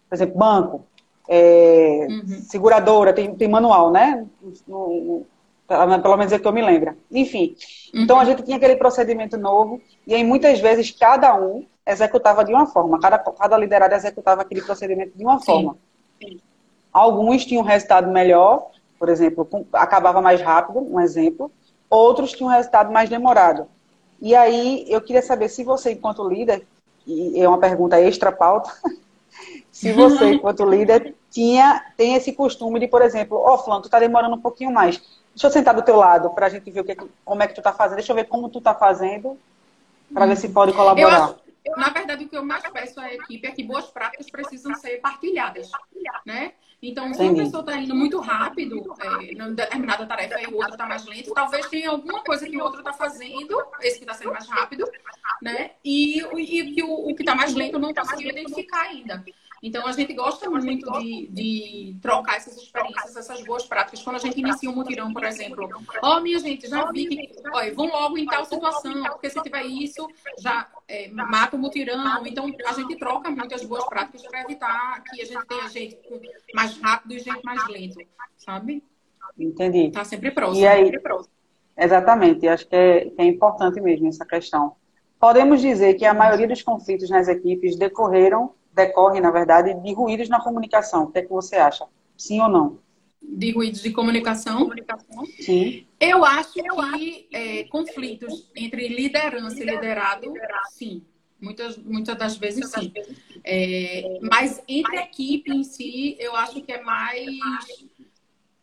por 0.08 0.14
exemplo, 0.14 0.36
banco, 0.36 0.84
é, 1.28 2.06
uhum. 2.10 2.26
seguradora 2.42 3.12
tem, 3.12 3.34
tem 3.34 3.48
manual, 3.48 3.90
né? 3.90 4.26
No, 4.66 5.24
pelo 5.66 6.16
menos 6.16 6.32
é 6.32 6.38
que 6.38 6.46
eu 6.46 6.52
me 6.52 6.62
lembro. 6.62 6.96
Enfim, 7.10 7.56
uhum. 7.94 8.02
então 8.02 8.18
a 8.18 8.24
gente 8.24 8.42
tinha 8.42 8.56
aquele 8.56 8.76
procedimento 8.76 9.36
novo 9.36 9.80
e 10.06 10.14
aí 10.14 10.22
muitas 10.22 10.60
vezes 10.60 10.90
cada 10.90 11.34
um 11.34 11.64
executava 11.86 12.44
de 12.44 12.52
uma 12.52 12.66
forma, 12.66 12.98
cada, 13.00 13.18
cada 13.18 13.56
liderado 13.56 13.94
executava 13.94 14.42
aquele 14.42 14.62
procedimento 14.62 15.16
de 15.16 15.24
uma 15.24 15.38
Sim. 15.38 15.44
forma. 15.44 15.76
Sim. 16.22 16.40
Alguns 16.92 17.44
tinham 17.44 17.62
resultado 17.62 18.10
melhor, 18.10 18.70
por 18.98 19.08
exemplo, 19.08 19.48
acabava 19.72 20.22
mais 20.22 20.40
rápido, 20.40 20.78
um 20.78 21.00
exemplo. 21.00 21.50
Outros 21.90 22.32
tinham 22.32 22.50
resultado 22.50 22.92
mais 22.92 23.10
demorado. 23.10 23.66
E 24.20 24.34
aí 24.34 24.86
eu 24.88 25.00
queria 25.00 25.20
saber 25.20 25.48
se 25.48 25.64
você, 25.64 25.92
enquanto 25.92 26.26
líder, 26.26 26.64
e 27.06 27.40
é 27.40 27.48
uma 27.48 27.58
pergunta 27.58 28.00
extra 28.00 28.30
pauta, 28.32 28.70
se 29.70 29.92
você, 29.92 30.34
enquanto 30.34 30.64
líder, 30.64 31.14
tinha, 31.30 31.84
tem 31.96 32.14
esse 32.14 32.32
costume 32.32 32.78
de, 32.78 32.86
por 32.86 33.02
exemplo, 33.02 33.36
ó, 33.36 33.54
oh, 33.54 33.58
Flan, 33.58 33.80
tu 33.80 33.90
tá 33.90 33.98
demorando 33.98 34.36
um 34.36 34.40
pouquinho 34.40 34.72
mais 34.72 35.02
Deixa 35.34 35.48
eu 35.48 35.50
sentar 35.50 35.74
do 35.74 35.82
teu 35.82 35.96
lado 35.96 36.30
para 36.30 36.46
a 36.46 36.48
gente 36.48 36.70
ver 36.70 36.80
o 36.80 36.84
que, 36.84 36.96
como 37.24 37.42
é 37.42 37.48
que 37.48 37.54
tu 37.54 37.60
está 37.60 37.72
fazendo. 37.72 37.96
Deixa 37.96 38.12
eu 38.12 38.16
ver 38.16 38.24
como 38.24 38.48
tu 38.48 38.58
está 38.58 38.72
fazendo 38.72 39.36
para 40.12 40.26
ver 40.26 40.36
se 40.36 40.48
pode 40.48 40.72
colaborar. 40.72 41.34
Eu, 41.64 41.76
na 41.76 41.88
verdade, 41.88 42.24
o 42.24 42.28
que 42.28 42.36
eu 42.36 42.44
mais 42.44 42.62
peço 42.68 43.00
à 43.00 43.12
equipe 43.12 43.46
é 43.46 43.50
que 43.50 43.64
boas 43.64 43.86
práticas 43.86 44.30
precisam 44.30 44.74
ser 44.74 45.00
partilhadas, 45.00 45.70
né? 46.24 46.52
Então, 46.82 47.12
se 47.14 47.22
uma 47.22 47.34
pessoa 47.34 47.60
está 47.60 47.76
indo 47.76 47.94
muito 47.94 48.20
rápido 48.20 48.94
é, 49.00 49.32
em 49.32 49.54
determinada 49.54 50.06
tarefa 50.06 50.38
e 50.42 50.46
o 50.46 50.56
outro 50.56 50.72
está 50.72 50.84
mais 50.84 51.06
lento, 51.06 51.32
talvez 51.32 51.66
tenha 51.68 51.88
alguma 51.88 52.22
coisa 52.22 52.46
que 52.46 52.56
o 52.58 52.62
outro 52.62 52.80
está 52.80 52.92
fazendo, 52.92 53.56
esse 53.80 53.96
que 53.96 54.04
está 54.04 54.12
sendo 54.12 54.32
mais 54.32 54.46
rápido, 54.46 54.84
né? 55.40 55.70
E, 55.82 56.18
e 56.20 56.74
que 56.74 56.82
o, 56.82 57.08
o 57.08 57.14
que 57.14 57.22
está 57.22 57.34
mais 57.34 57.54
lento 57.54 57.78
não 57.78 57.94
conseguiu 57.94 58.30
identificar 58.30 58.82
ainda. 58.82 59.24
Então, 59.66 59.86
a 59.86 59.92
gente 59.92 60.12
gosta 60.12 60.50
muito 60.50 60.92
de, 60.98 61.26
de, 61.30 61.96
trocar 62.02 62.36
essas 62.36 62.54
experiências, 62.54 63.16
essas 63.16 63.42
boas 63.44 63.64
práticas. 63.64 64.02
Quando 64.02 64.16
a 64.16 64.18
gente 64.18 64.38
inicia 64.38 64.68
um 64.68 64.74
mutirão, 64.74 65.10
por 65.10 65.24
exemplo, 65.24 65.66
ó, 66.02 66.18
oh, 66.18 66.20
minha 66.20 66.38
gente, 66.38 66.68
já 66.68 66.92
vi 66.92 67.06
que 67.06 67.32
ó, 67.50 67.74
vão 67.74 67.86
logo 67.86 68.18
em 68.18 68.26
tal 68.26 68.44
situação, 68.44 69.02
porque 69.04 69.30
se 69.30 69.42
tiver 69.42 69.64
isso, 69.64 70.06
já 70.38 70.68
é, 70.86 71.08
mata 71.08 71.56
o 71.56 71.58
mutirão. 71.58 72.26
Então, 72.26 72.44
a 72.66 72.72
gente 72.74 72.94
troca 72.96 73.30
muito 73.30 73.54
as 73.54 73.64
boas 73.64 73.86
práticas 73.86 74.20
para 74.26 74.42
evitar 74.42 75.02
que 75.02 75.22
a 75.22 75.24
gente 75.24 75.46
tenha 75.46 75.68
gente 75.70 75.98
mais 76.54 76.76
rápido 76.76 77.14
e 77.14 77.18
gente 77.20 77.42
mais 77.42 77.66
lento, 77.66 78.06
sabe? 78.36 78.84
Entendi. 79.38 79.90
Tá 79.90 80.04
sempre 80.04 80.30
próximo. 80.30 80.62
E 80.62 80.68
aí, 80.68 80.84
sempre 80.84 81.00
próximo. 81.00 81.32
Exatamente, 81.74 82.46
acho 82.46 82.68
que 82.68 82.76
é, 82.76 83.08
que 83.08 83.22
é 83.22 83.24
importante 83.24 83.80
mesmo 83.80 84.08
essa 84.08 84.26
questão. 84.26 84.76
Podemos 85.18 85.62
dizer 85.62 85.94
que 85.94 86.04
a 86.04 86.12
maioria 86.12 86.46
dos 86.46 86.60
conflitos 86.60 87.08
nas 87.08 87.28
equipes 87.28 87.78
decorreram 87.78 88.52
decorre, 88.74 89.20
na 89.20 89.30
verdade, 89.30 89.74
de 89.74 89.94
ruídos 89.94 90.28
na 90.28 90.40
comunicação. 90.40 91.04
O 91.04 91.12
que 91.12 91.18
é 91.18 91.22
que 91.22 91.30
você 91.30 91.56
acha? 91.56 91.86
Sim 92.16 92.40
ou 92.40 92.48
não? 92.48 92.78
De 93.22 93.52
ruídos 93.52 93.80
de 93.80 93.90
comunicação? 93.90 94.70
Sim. 95.40 95.86
Eu 95.98 96.24
acho 96.24 96.52
que 96.52 97.28
é, 97.32 97.64
conflitos 97.64 98.50
entre 98.54 98.88
liderança 98.88 99.62
e 99.62 99.66
liderado, 99.66 100.32
sim. 100.70 101.02
Muitas, 101.40 101.76
muitas 101.76 102.16
das 102.16 102.36
vezes 102.36 102.70
sim. 102.70 102.92
É, 103.42 104.18
mas 104.22 104.62
entre 104.68 104.98
a 104.98 105.02
equipe 105.02 105.52
em 105.52 105.62
si, 105.62 106.16
eu 106.18 106.34
acho 106.36 106.60
que 106.62 106.72
é 106.72 106.82
mais 106.82 107.26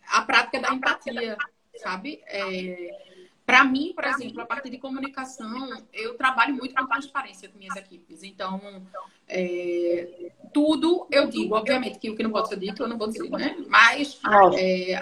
a 0.08 0.22
prática 0.22 0.60
da 0.60 0.74
empatia, 0.74 1.38
sabe? 1.78 2.22
É, 2.28 3.11
para 3.52 3.66
mim, 3.66 3.92
por 3.94 4.06
exemplo, 4.06 4.40
a 4.40 4.46
parte 4.46 4.70
de 4.70 4.78
comunicação, 4.78 5.86
eu 5.92 6.14
trabalho 6.14 6.56
muito 6.56 6.74
com 6.74 6.88
transparência 6.88 7.50
com 7.50 7.60
minhas 7.60 7.76
equipes. 7.76 8.24
Então, 8.24 8.82
é, 9.28 10.32
tudo 10.54 11.06
eu 11.12 11.28
digo, 11.28 11.54
obviamente 11.54 12.00
que 12.00 12.10
o 12.10 12.16
que 12.16 12.24
não 12.24 12.32
pode 12.32 12.48
ser 12.48 12.58
dito, 12.58 12.82
eu 12.82 12.88
não 12.88 12.98
vou 12.98 13.10
dizer, 13.10 13.30
né? 13.30 13.58
Mas 13.68 14.22
é, 14.58 14.96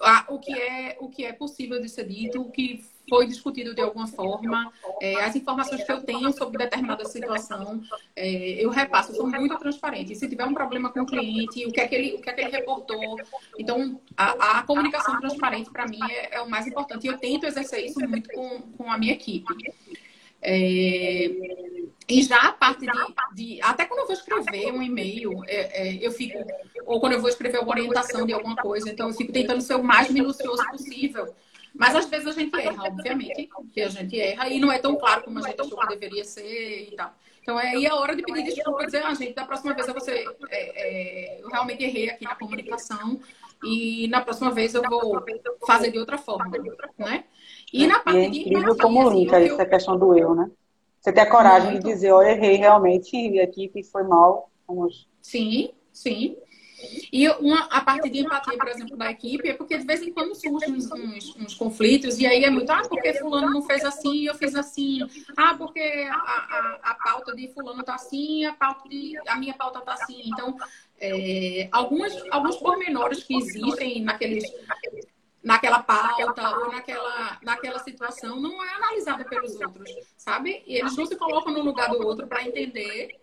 a, 0.00 0.24
o, 0.30 0.38
que 0.38 0.54
é, 0.54 0.96
o 1.00 1.10
que 1.10 1.26
é 1.26 1.34
possível 1.34 1.82
de 1.82 1.88
ser 1.90 2.08
dito, 2.08 2.40
o 2.40 2.50
que 2.50 2.82
foi 3.08 3.26
discutido 3.26 3.74
de 3.74 3.80
alguma 3.80 4.06
forma, 4.06 4.72
é, 5.00 5.22
as 5.22 5.34
informações 5.36 5.84
que 5.84 5.92
eu 5.92 6.02
tenho 6.02 6.32
sobre 6.32 6.58
determinada 6.58 7.04
situação, 7.04 7.82
é, 8.14 8.64
eu 8.64 8.70
repasso, 8.70 9.14
sou 9.14 9.26
muito 9.28 9.58
transparente. 9.58 10.14
Se 10.14 10.28
tiver 10.28 10.44
um 10.44 10.54
problema 10.54 10.90
com 10.90 11.00
o 11.00 11.06
cliente, 11.06 11.66
o 11.66 11.72
que 11.72 11.80
é 11.80 11.88
que 11.88 11.94
ele, 11.94 12.14
o 12.14 12.20
que 12.20 12.30
é 12.30 12.32
que 12.32 12.40
ele 12.40 12.50
reportou. 12.50 13.16
Então, 13.58 14.00
a, 14.16 14.58
a 14.58 14.62
comunicação 14.62 15.18
transparente, 15.20 15.70
para 15.70 15.86
mim, 15.86 16.00
é, 16.10 16.36
é, 16.36 16.40
o 16.40 16.48
mais 16.48 16.66
importante. 16.66 17.06
E 17.06 17.08
eu 17.08 17.18
tento 17.18 17.46
exercer 17.46 17.84
isso 17.84 18.00
muito 18.00 18.30
com, 18.30 18.62
com 18.76 18.90
a 18.90 18.98
minha 18.98 19.12
equipe. 19.12 19.52
É, 20.44 21.30
e 22.08 22.22
já 22.22 22.48
a 22.48 22.52
parte 22.52 22.84
de, 22.84 22.92
de, 23.34 23.62
Até 23.62 23.84
quando 23.84 24.00
eu 24.00 24.06
vou 24.06 24.14
escrever 24.14 24.72
um 24.72 24.82
e-mail, 24.82 25.42
é, 25.46 25.88
é, 25.88 26.06
eu 26.06 26.10
fico. 26.10 26.38
Ou 26.84 27.00
quando 27.00 27.12
eu 27.12 27.20
vou 27.20 27.30
escrever 27.30 27.58
uma 27.60 27.70
orientação 27.70 28.26
de 28.26 28.32
alguma 28.32 28.56
coisa, 28.56 28.90
então 28.90 29.08
eu 29.08 29.14
fico 29.14 29.32
tentando 29.32 29.60
ser 29.60 29.74
o 29.74 29.84
mais 29.84 30.10
minucioso 30.10 30.62
possível. 30.70 31.32
Mas 31.74 31.94
às 31.94 32.06
vezes 32.06 32.26
a 32.26 32.32
gente 32.32 32.54
erra, 32.60 32.84
obviamente, 32.84 33.48
que 33.72 33.80
a 33.80 33.88
gente 33.88 34.20
erra 34.20 34.48
e 34.48 34.60
não 34.60 34.70
é 34.70 34.78
tão 34.78 34.96
claro 34.96 35.24
como 35.24 35.38
a 35.38 35.42
gente 35.42 35.60
achou 35.60 35.78
que 35.78 35.88
deveria 35.88 36.24
ser 36.24 36.88
e 36.92 36.96
tal. 36.96 37.14
Então 37.40 37.58
é 37.58 37.70
aí 37.70 37.86
a 37.86 37.96
hora 37.96 38.14
de 38.14 38.22
pedir 38.22 38.44
desculpa 38.44 38.82
e 38.82 38.86
dizer, 38.86 39.02
ah, 39.04 39.14
gente, 39.14 39.34
da 39.34 39.44
próxima 39.44 39.74
vez 39.74 39.88
eu, 39.88 39.94
você, 39.94 40.24
é, 40.50 41.38
é, 41.38 41.42
eu 41.42 41.48
realmente 41.48 41.82
errei 41.82 42.08
aqui 42.08 42.24
na 42.24 42.36
comunicação 42.36 43.18
e 43.64 44.06
na 44.08 44.20
próxima 44.20 44.50
vez 44.50 44.74
eu 44.74 44.82
vou 44.82 45.24
fazer 45.66 45.90
de 45.90 45.98
outra 45.98 46.18
forma, 46.18 46.56
né? 46.98 47.24
E 47.72 47.86
na 47.86 47.98
parte 47.98 48.18
e 48.18 48.22
é 48.22 48.26
incrível 48.26 48.74
de 48.74 48.82
como 48.82 49.10
linka 49.10 49.36
assim, 49.36 49.46
essa 49.46 49.62
eu... 49.62 49.68
questão 49.68 49.98
do 49.98 50.16
erro, 50.16 50.34
né? 50.34 50.50
Você 51.00 51.12
ter 51.12 51.20
a 51.22 51.30
coragem 51.30 51.72
Muito. 51.72 51.84
de 51.84 51.92
dizer, 51.92 52.12
olha, 52.12 52.30
errei 52.30 52.56
realmente 52.56 53.16
e 53.16 53.40
aqui 53.40 53.66
que 53.68 53.82
foi 53.82 54.04
mal. 54.04 54.50
Vamos... 54.68 55.08
Sim, 55.20 55.70
sim. 55.92 56.36
E 57.12 57.28
uma, 57.28 57.64
a 57.64 57.80
parte 57.80 58.08
de 58.08 58.20
empatia, 58.20 58.56
por 58.56 58.68
exemplo, 58.68 58.96
da 58.96 59.10
equipe 59.10 59.48
é 59.48 59.54
porque 59.54 59.78
de 59.78 59.84
vez 59.84 60.02
em 60.02 60.12
quando 60.12 60.34
surgem 60.34 60.72
uns, 60.72 60.90
uns, 60.90 61.36
uns, 61.36 61.54
conflitos 61.54 62.18
e 62.18 62.26
aí 62.26 62.44
é 62.44 62.50
muito, 62.50 62.70
ah, 62.70 62.82
porque 62.88 63.14
fulano 63.14 63.50
não 63.50 63.62
fez 63.62 63.84
assim 63.84 64.14
e 64.14 64.26
eu 64.26 64.34
fiz 64.34 64.54
assim. 64.54 65.00
Ah, 65.36 65.54
porque 65.54 65.80
a, 65.80 66.14
a, 66.14 66.78
a 66.82 66.94
pauta 66.94 67.34
de 67.34 67.48
fulano 67.52 67.82
tá 67.82 67.94
assim, 67.94 68.44
a, 68.44 68.52
pauta 68.52 68.88
de, 68.88 69.14
a 69.26 69.36
minha 69.36 69.54
pauta 69.54 69.80
tá 69.80 69.94
assim. 69.94 70.22
Então, 70.26 70.56
é, 71.00 71.68
algumas, 71.72 72.12
alguns 72.30 72.56
pormenores 72.56 73.24
que 73.24 73.36
existem 73.36 74.02
naqueles, 74.02 74.44
naquela 75.42 75.82
pauta 75.82 76.58
ou 76.58 76.70
naquela, 76.70 77.38
naquela 77.42 77.78
situação 77.80 78.40
não 78.40 78.62
é 78.64 78.74
analisada 78.74 79.24
pelos 79.24 79.60
outros, 79.60 79.90
sabe? 80.16 80.62
E 80.66 80.76
eles 80.76 80.96
não 80.96 81.04
se 81.04 81.16
colocam 81.16 81.52
no 81.52 81.62
lugar 81.62 81.90
do 81.90 82.06
outro 82.06 82.26
para 82.26 82.46
entender 82.46 83.20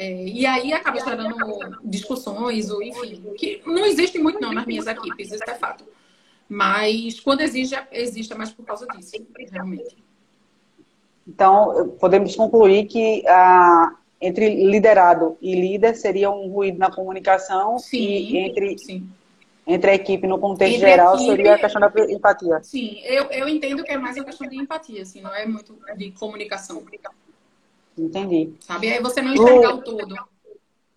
é, 0.00 0.14
e 0.14 0.46
aí 0.46 0.72
acaba 0.72 0.98
gerando 0.98 1.36
discussões, 1.84 2.70
ou 2.70 2.82
enfim, 2.82 3.22
que 3.36 3.60
não 3.66 3.84
existe 3.84 4.18
muito 4.18 4.40
não 4.40 4.50
nas 4.50 4.64
minhas 4.64 4.86
equipes, 4.86 5.30
isso 5.30 5.44
é 5.46 5.54
fato. 5.54 5.84
Mas 6.48 7.20
quando 7.20 7.42
existe, 7.42 7.78
existe 7.92 8.32
é 8.32 8.36
mais 8.36 8.50
por 8.50 8.64
causa 8.64 8.86
disso, 8.86 9.12
realmente. 9.52 9.98
Então, 11.28 11.94
podemos 12.00 12.34
concluir 12.34 12.86
que 12.86 13.22
ah, 13.28 13.94
entre 14.18 14.64
liderado 14.64 15.36
e 15.38 15.54
líder 15.54 15.94
seria 15.94 16.30
um 16.30 16.48
ruído 16.48 16.78
na 16.78 16.90
comunicação 16.90 17.78
sim, 17.78 17.98
e 17.98 18.38
entre, 18.38 18.78
sim. 18.78 19.06
entre 19.66 19.90
a 19.90 19.94
equipe 19.94 20.26
no 20.26 20.38
contexto 20.38 20.76
entre 20.76 20.88
geral 20.88 21.14
equipe, 21.16 21.30
seria 21.30 21.54
a 21.56 21.58
questão 21.58 21.80
da 21.82 21.92
empatia. 22.08 22.62
Sim, 22.62 23.00
eu, 23.04 23.24
eu 23.24 23.46
entendo 23.46 23.84
que 23.84 23.92
é 23.92 23.98
mais 23.98 24.16
a 24.16 24.24
questão 24.24 24.48
de 24.48 24.56
empatia, 24.56 25.02
assim, 25.02 25.20
não 25.20 25.34
é 25.34 25.44
muito 25.44 25.78
de 25.98 26.10
comunicação. 26.12 26.82
Entendi. 28.04 28.54
Sabe? 28.60 28.92
Aí 28.92 29.00
você 29.00 29.20
não 29.20 29.34
enxergar 29.34 29.74
o 29.74 29.82
todo. 29.82 30.14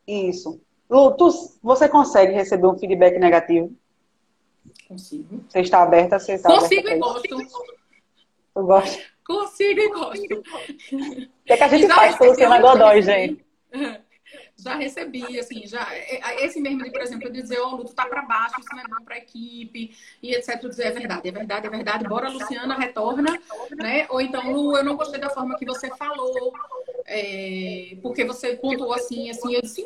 Isso. 0.08 0.60
Lu, 0.90 1.12
tu, 1.12 1.30
você 1.62 1.90
consegue 1.90 2.34
receber 2.34 2.68
um 2.68 2.78
feedback 2.78 3.18
negativo? 3.20 3.72
Consigo. 4.88 5.44
Você 5.50 5.60
está 5.60 5.82
aberta? 5.82 6.20
Você 6.20 6.34
está 6.34 6.50
Consigo 6.50 6.88
e 6.88 6.98
gosto. 6.98 7.38
Tu 8.54 8.64
gosta? 8.64 9.04
Consigo 9.26 9.80
e 9.80 9.90
gosto. 9.90 10.34
O 10.34 11.46
que, 11.46 11.54
é 11.54 11.58
que 11.58 11.64
a 11.64 11.68
gente 11.68 11.88
faz 11.88 12.16
com 12.16 12.26
o 12.26 12.28
Luciana 12.28 12.62
Godoy, 12.62 13.02
gente? 13.02 13.46
já 14.58 14.76
recebi, 14.76 15.40
assim, 15.40 15.66
já. 15.66 15.88
É, 15.94 16.20
é, 16.22 16.46
esse 16.46 16.60
mesmo 16.62 16.84
de, 16.84 16.92
por 16.92 17.02
exemplo, 17.02 17.32
de 17.32 17.42
dizer, 17.42 17.60
ô, 17.60 17.68
oh, 17.68 17.76
Lu, 17.78 17.86
tu 17.86 17.94
tá 17.94 18.06
pra 18.06 18.22
baixo, 18.22 18.60
isso 18.60 18.70
não 18.72 18.80
é 18.80 18.88
bom 18.88 19.04
pra 19.04 19.18
equipe, 19.18 19.96
e 20.22 20.34
etc. 20.34 20.60
Dizer, 20.68 20.88
é 20.88 20.92
verdade, 20.92 21.28
é 21.28 21.32
verdade, 21.32 21.68
é 21.68 21.70
verdade, 21.70 22.08
bora, 22.08 22.30
Luciana, 22.30 22.76
retorna, 22.78 23.40
né? 23.76 24.06
Ou 24.10 24.22
então, 24.22 24.52
Lu, 24.52 24.78
eu 24.78 24.84
não 24.84 24.96
gostei 24.96 25.20
da 25.20 25.30
forma 25.30 25.58
que 25.58 25.66
você 25.66 25.90
falou, 25.98 26.54
é, 27.06 27.98
porque 28.02 28.24
você 28.24 28.56
pontuou 28.56 28.94
assim, 28.94 29.30
assim, 29.30 29.60
disse. 29.62 29.86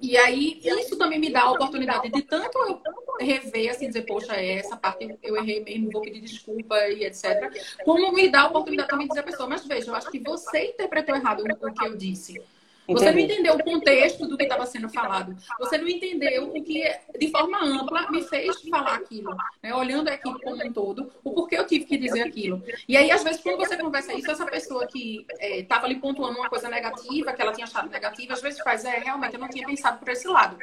E 0.00 0.16
aí, 0.16 0.60
isso 0.62 0.96
também 0.96 1.18
me 1.18 1.30
dá 1.30 1.42
a 1.42 1.52
oportunidade 1.52 2.08
de 2.10 2.22
tanto 2.22 2.58
eu 2.58 2.80
rever, 3.20 3.70
assim, 3.70 3.86
dizer, 3.86 4.02
poxa, 4.02 4.34
é, 4.34 4.58
essa 4.58 4.76
parte 4.76 5.16
eu 5.22 5.36
errei 5.36 5.62
mesmo, 5.62 5.90
vou 5.90 6.02
pedir 6.02 6.20
desculpa 6.20 6.76
e 6.88 7.04
etc. 7.04 7.50
Como 7.84 8.12
me 8.12 8.28
dá 8.28 8.42
a 8.42 8.46
oportunidade 8.48 8.88
também 8.88 9.06
de 9.06 9.10
dizer 9.10 9.20
a 9.20 9.24
pessoa, 9.24 9.48
mas 9.48 9.66
veja, 9.66 9.90
eu 9.90 9.94
acho 9.94 10.10
que 10.10 10.18
você 10.18 10.70
interpretou 10.70 11.14
errado 11.14 11.42
o 11.42 11.72
que 11.72 11.86
eu 11.86 11.96
disse. 11.96 12.40
Você 12.88 13.10
não 13.10 13.18
entendeu 13.18 13.54
o 13.54 13.62
contexto 13.62 14.26
do 14.26 14.36
que 14.36 14.42
estava 14.42 14.66
sendo 14.66 14.88
falado. 14.88 15.36
Você 15.58 15.78
não 15.78 15.88
entendeu 15.88 16.48
o 16.48 16.62
que, 16.62 16.84
de 17.18 17.30
forma 17.30 17.64
ampla, 17.64 18.10
me 18.10 18.22
fez 18.22 18.60
falar 18.68 18.94
aquilo. 18.94 19.34
Né? 19.62 19.74
Olhando 19.74 20.08
a 20.08 20.14
equipe 20.14 20.40
como 20.40 20.64
um 20.64 20.72
todo, 20.72 21.10
o 21.22 21.32
porquê 21.32 21.58
eu 21.58 21.66
tive 21.66 21.84
que 21.84 21.96
dizer 21.96 22.22
aquilo. 22.22 22.62
E 22.88 22.96
aí, 22.96 23.10
às 23.10 23.22
vezes, 23.22 23.40
quando 23.40 23.58
você 23.58 23.76
conversa 23.76 24.12
isso, 24.14 24.30
essa 24.30 24.46
pessoa 24.46 24.86
que 24.86 25.24
estava 25.40 25.86
é, 25.86 25.90
ali 25.90 26.00
pontuando 26.00 26.38
uma 26.38 26.48
coisa 26.48 26.68
negativa, 26.68 27.32
que 27.32 27.42
ela 27.42 27.52
tinha 27.52 27.66
achado 27.66 27.88
negativa, 27.88 28.32
às 28.32 28.42
vezes 28.42 28.60
faz, 28.60 28.84
é, 28.84 28.98
realmente, 28.98 29.34
eu 29.34 29.40
não 29.40 29.48
tinha 29.48 29.66
pensado 29.66 29.98
por 29.98 30.08
esse 30.08 30.26
lado. 30.26 30.56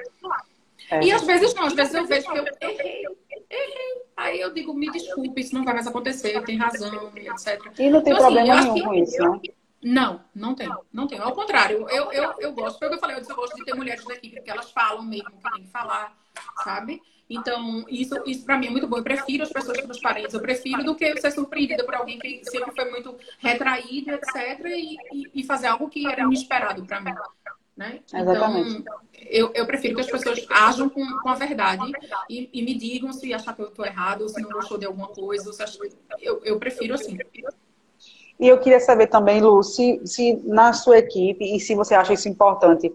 É. 0.91 1.03
E 1.03 1.11
às 1.11 1.23
vezes 1.23 1.53
não, 1.53 1.65
às 1.65 1.73
vezes 1.73 1.93
eu 1.93 2.05
vejo 2.05 2.31
que 2.31 2.37
eu 2.37 2.45
errei, 2.61 3.05
errei. 3.49 4.01
Aí 4.17 4.39
eu 4.39 4.53
digo, 4.53 4.73
me 4.73 4.91
desculpe, 4.91 5.39
isso 5.39 5.53
não 5.53 5.63
vai 5.63 5.73
mais 5.73 5.87
acontecer, 5.87 6.41
tem 6.43 6.57
razão, 6.57 7.11
etc. 7.15 7.59
E 7.77 7.89
não 7.89 8.01
tem 8.01 8.13
então, 8.13 8.25
assim, 8.25 8.35
problema 8.35 8.59
assim, 8.59 8.71
nenhum 8.73 8.85
com 8.85 8.93
isso, 8.93 9.21
né? 9.23 9.39
Não, 9.81 10.21
não 10.35 10.53
tem, 10.55 10.69
não 10.91 11.07
tem. 11.07 11.19
Ao 11.19 11.33
contrário, 11.33 11.87
eu, 11.89 12.11
eu, 12.11 12.33
eu 12.39 12.51
gosto, 12.53 12.79
foi 12.79 12.87
o 12.87 12.91
que 12.91 12.97
eu 12.97 12.99
falei, 12.99 13.15
eu, 13.15 13.21
disse, 13.21 13.31
eu 13.31 13.35
gosto 13.35 13.55
de 13.55 13.63
ter 13.63 13.73
mulheres 13.73 14.03
da 14.05 14.13
equipe, 14.13 14.35
porque 14.35 14.51
elas 14.51 14.71
falam 14.71 15.03
mesmo 15.03 15.29
o 15.29 15.37
que 15.37 15.51
tem 15.53 15.63
que 15.63 15.71
falar, 15.71 16.17
sabe? 16.63 17.01
Então, 17.29 17.85
isso, 17.87 18.15
isso 18.25 18.43
para 18.43 18.57
mim 18.57 18.67
é 18.67 18.69
muito 18.71 18.87
bom. 18.87 18.97
Eu 18.97 19.03
prefiro 19.03 19.43
as 19.43 19.51
pessoas 19.51 19.77
transparentes, 19.77 20.33
eu 20.33 20.41
prefiro 20.41 20.83
do 20.83 20.95
que 20.95 21.15
ser 21.21 21.31
surpreendida 21.31 21.83
por 21.83 21.93
alguém 21.93 22.17
que 22.17 22.41
sempre 22.43 22.71
foi 22.73 22.89
muito 22.89 23.15
retraído, 23.37 24.11
etc., 24.11 24.65
e, 24.65 24.95
e, 25.13 25.31
e 25.35 25.43
fazer 25.43 25.67
algo 25.67 25.87
que 25.89 26.07
era 26.07 26.23
inesperado 26.23 26.83
para 26.85 26.99
mim. 26.99 27.13
Né? 27.77 28.01
Exatamente. 28.13 28.77
Então, 28.77 28.95
eu, 29.15 29.51
eu 29.53 29.65
prefiro 29.65 29.95
que 29.95 30.01
as 30.01 30.11
pessoas 30.11 30.45
ajam 30.49 30.89
com, 30.89 31.05
com 31.19 31.29
a 31.29 31.35
verdade 31.35 31.89
e, 32.29 32.49
e 32.51 32.61
me 32.61 32.75
digam 32.75 33.13
se 33.13 33.33
achar 33.33 33.55
que 33.55 33.61
eu 33.61 33.69
estou 33.69 33.85
errado, 33.85 34.23
ou 34.23 34.29
se 34.29 34.41
não 34.41 34.49
gostou 34.49 34.77
de 34.77 34.85
alguma 34.85 35.07
coisa. 35.07 35.47
Ou 35.47 35.53
se 35.53 35.63
achar... 35.63 35.79
eu, 36.19 36.41
eu 36.43 36.59
prefiro 36.59 36.95
assim. 36.95 37.17
E 38.39 38.47
eu 38.47 38.57
queria 38.59 38.79
saber 38.79 39.07
também, 39.07 39.41
Lu, 39.41 39.61
se, 39.61 40.01
se 40.05 40.41
na 40.45 40.71
sua 40.71 40.97
equipe, 40.97 41.43
e 41.43 41.59
se 41.59 41.75
você 41.75 41.93
acha 41.93 42.13
isso 42.13 42.29
importante, 42.29 42.91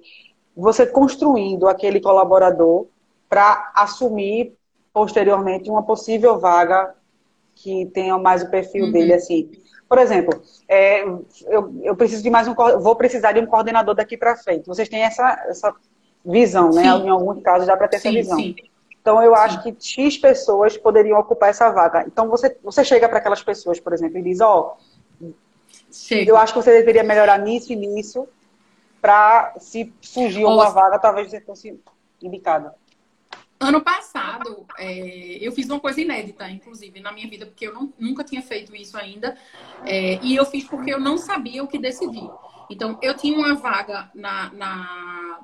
você 0.56 0.86
construindo 0.86 1.68
aquele 1.68 2.00
colaborador 2.00 2.86
para 3.28 3.72
assumir 3.74 4.54
posteriormente 4.92 5.68
uma 5.68 5.82
possível 5.82 6.38
vaga 6.38 6.94
que 7.54 7.86
tenha 7.86 8.16
mais 8.16 8.42
o 8.42 8.50
perfil 8.50 8.86
uhum. 8.86 8.92
dele, 8.92 9.12
assim. 9.12 9.50
Por 9.88 9.98
exemplo, 9.98 10.40
é, 10.66 11.02
eu, 11.46 11.74
eu 11.82 11.96
preciso 11.96 12.22
de 12.22 12.30
mais 12.30 12.48
um, 12.48 12.54
vou 12.54 12.96
precisar 12.96 13.32
de 13.32 13.40
um 13.40 13.46
coordenador 13.46 13.94
daqui 13.94 14.16
para 14.16 14.36
frente. 14.36 14.66
Vocês 14.66 14.88
têm 14.88 15.02
essa, 15.02 15.44
essa 15.46 15.74
visão, 16.24 16.70
né? 16.70 16.82
Sim. 16.82 17.06
Em 17.06 17.08
alguns 17.08 17.42
casos 17.42 17.66
dá 17.66 17.76
para 17.76 17.88
ter 17.88 17.98
sim, 17.98 18.08
essa 18.08 18.16
visão. 18.16 18.38
Sim. 18.38 18.56
Então 19.00 19.22
eu 19.22 19.34
acho 19.34 19.62
que 19.62 19.76
X 19.78 20.16
pessoas 20.16 20.78
poderiam 20.78 21.18
ocupar 21.18 21.50
essa 21.50 21.70
vaga. 21.70 22.04
Então 22.06 22.28
você, 22.28 22.56
você 22.62 22.82
chega 22.82 23.08
para 23.08 23.18
aquelas 23.18 23.42
pessoas, 23.42 23.78
por 23.78 23.92
exemplo, 23.92 24.18
e 24.18 24.22
diz, 24.22 24.40
ó, 24.40 24.78
oh, 24.78 24.82
Chega. 25.94 26.30
Eu 26.30 26.36
acho 26.36 26.52
que 26.52 26.60
você 26.60 26.72
deveria 26.72 27.04
melhorar 27.04 27.38
nisso 27.38 27.72
e 27.72 27.76
nisso, 27.76 28.28
para 29.00 29.54
se 29.58 29.92
surgir 30.00 30.44
uma 30.44 30.70
vaga, 30.70 30.98
talvez 30.98 31.30
você 31.30 31.40
fosse 31.40 31.80
indicada. 32.20 32.74
Ano 33.60 33.80
passado, 33.80 34.66
é, 34.76 35.38
eu 35.40 35.52
fiz 35.52 35.70
uma 35.70 35.78
coisa 35.78 36.00
inédita, 36.00 36.50
inclusive, 36.50 37.00
na 37.00 37.12
minha 37.12 37.28
vida, 37.28 37.46
porque 37.46 37.66
eu 37.66 37.72
não, 37.72 37.92
nunca 37.98 38.24
tinha 38.24 38.42
feito 38.42 38.74
isso 38.74 38.96
ainda. 38.96 39.36
É, 39.84 40.18
e 40.22 40.34
eu 40.34 40.44
fiz 40.44 40.64
porque 40.64 40.92
eu 40.92 40.98
não 40.98 41.16
sabia 41.16 41.62
o 41.62 41.68
que 41.68 41.78
decidir. 41.78 42.28
Então, 42.68 42.98
eu 43.00 43.14
tinha 43.14 43.38
uma 43.38 43.54
vaga 43.54 44.10
na, 44.14 44.52
na, 44.52 45.40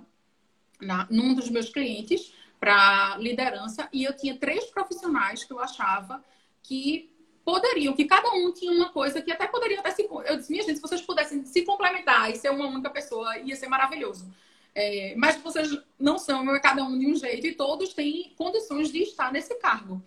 na 0.80 1.06
num 1.08 1.34
dos 1.34 1.48
meus 1.48 1.70
clientes 1.70 2.34
para 2.58 3.16
liderança 3.18 3.88
e 3.92 4.04
eu 4.04 4.14
tinha 4.14 4.36
três 4.36 4.66
profissionais 4.66 5.44
que 5.44 5.52
eu 5.52 5.60
achava 5.60 6.22
que 6.62 7.10
poderiam, 7.50 7.92
que 7.92 8.04
cada 8.04 8.30
um 8.30 8.52
tinha 8.52 8.70
uma 8.70 8.90
coisa 8.90 9.20
que 9.20 9.32
até 9.32 9.46
poderia 9.48 9.80
até 9.80 9.90
se. 9.90 10.08
Eu 10.24 10.36
disse, 10.36 10.52
minha 10.52 10.62
gente, 10.62 10.76
se 10.76 10.82
vocês 10.82 11.00
pudessem 11.00 11.44
se 11.44 11.62
complementar 11.62 12.30
e 12.30 12.36
ser 12.36 12.50
uma 12.50 12.66
única 12.66 12.88
pessoa, 12.90 13.36
ia 13.38 13.56
ser 13.56 13.66
maravilhoso. 13.66 14.32
É, 14.72 15.14
mas 15.16 15.36
vocês 15.36 15.76
não 15.98 16.16
são, 16.16 16.54
é 16.54 16.60
cada 16.60 16.84
um 16.84 16.96
de 16.96 17.06
um 17.08 17.16
jeito 17.16 17.44
e 17.44 17.54
todos 17.54 17.92
têm 17.92 18.32
condições 18.36 18.92
de 18.92 19.02
estar 19.02 19.32
nesse 19.32 19.56
cargo. 19.56 20.00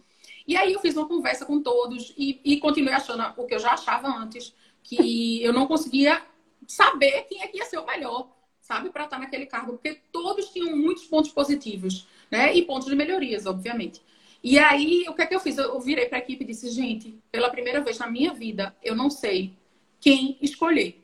E 0.48 0.56
aí 0.56 0.72
eu 0.72 0.80
fiz 0.80 0.96
uma 0.96 1.08
conversa 1.08 1.46
com 1.46 1.62
todos 1.62 2.14
e, 2.18 2.40
e 2.46 2.58
continuei 2.62 2.94
achando 2.94 3.24
o 3.36 3.46
que 3.46 3.56
eu 3.56 3.60
já 3.60 3.74
achava 3.74 4.08
antes, 4.08 4.56
que 4.82 5.44
eu 5.44 5.52
não 5.52 5.68
conseguia 5.68 6.22
saber 6.66 7.24
quem 7.24 7.42
é 7.42 7.48
que 7.48 7.58
ia 7.58 7.66
ser 7.66 7.78
o 7.78 7.86
melhor, 7.86 8.30
sabe, 8.62 8.90
para 8.90 9.04
estar 9.04 9.20
naquele 9.20 9.46
cargo, 9.46 9.74
porque 9.74 10.00
todos 10.14 10.50
tinham 10.50 10.78
muitos 10.78 11.04
pontos 11.06 11.32
positivos, 11.32 12.08
né? 12.32 12.54
E 12.56 12.62
pontos 12.64 12.88
de 12.88 12.96
melhorias, 12.96 13.46
obviamente. 13.46 14.02
E 14.44 14.60
aí, 14.60 15.06
o 15.08 15.14
que 15.14 15.22
é 15.22 15.26
que 15.26 15.34
eu 15.34 15.40
fiz? 15.40 15.58
Eu 15.58 15.80
virei 15.80 16.08
para 16.08 16.18
a 16.18 16.22
equipe 16.22 16.44
e 16.44 16.48
disse, 16.48 16.70
gente, 16.70 17.18
pela 17.32 17.50
primeira 17.50 17.80
vez 17.80 17.98
na 17.98 18.10
minha 18.10 18.34
vida, 18.34 18.76
eu 18.84 18.94
não 18.94 19.10
sei 19.10 19.54
quem 20.02 20.38
escolher. 20.42 21.02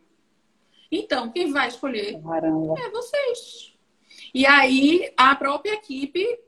Então, 0.92 1.32
quem 1.32 1.52
vai 1.52 1.70
escolher 1.70 2.22
Caramba. 2.22 2.76
é 2.78 2.90
vocês. 2.90 3.74
E 4.34 4.46
aí, 4.46 5.14
a 5.16 5.34
própria 5.36 5.74
equipe 5.74 6.40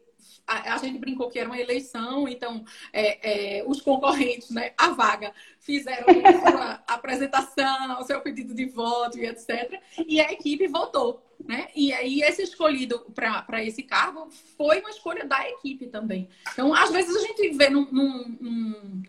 a, 0.52 0.76
a, 0.76 0.78
gente 0.78 1.00
brincou 1.00 1.30
que 1.30 1.40
era 1.40 1.50
uma 1.50 1.60
eleição, 1.60 2.28
então 2.28 2.64
é, 2.92 3.60
é, 3.60 3.64
os 3.66 3.82
concorrentes, 3.82 4.50
né, 4.50 4.74
a 4.78 4.90
vaga, 4.90 5.34
fizeram 5.60 6.08
sua 6.40 6.84
apresentação, 6.88 8.00
o 8.00 8.04
seu 8.04 8.20
pedido 8.22 8.54
de 8.54 8.66
voto 8.66 9.18
e 9.18 9.26
etc. 9.26 9.80
E 10.08 10.20
a 10.20 10.32
equipe 10.32 10.68
votou. 10.68 11.26
Né? 11.48 11.70
E 11.76 11.92
aí, 11.92 12.22
esse 12.22 12.44
escolhido 12.44 13.00
para 13.16 13.64
esse 13.64 13.82
cargo 13.82 14.30
foi 14.56 14.80
uma 14.80 14.92
escolha 14.92 15.26
da 15.26 15.50
equipe 15.50 15.88
também. 15.88 16.30
Então, 16.54 16.72
às 16.72 16.92
vezes, 16.92 17.16
a 17.16 17.20
gente 17.20 17.50
vê 17.58 17.68
num, 17.68 17.88
num, 17.92 18.38
num 18.40 19.02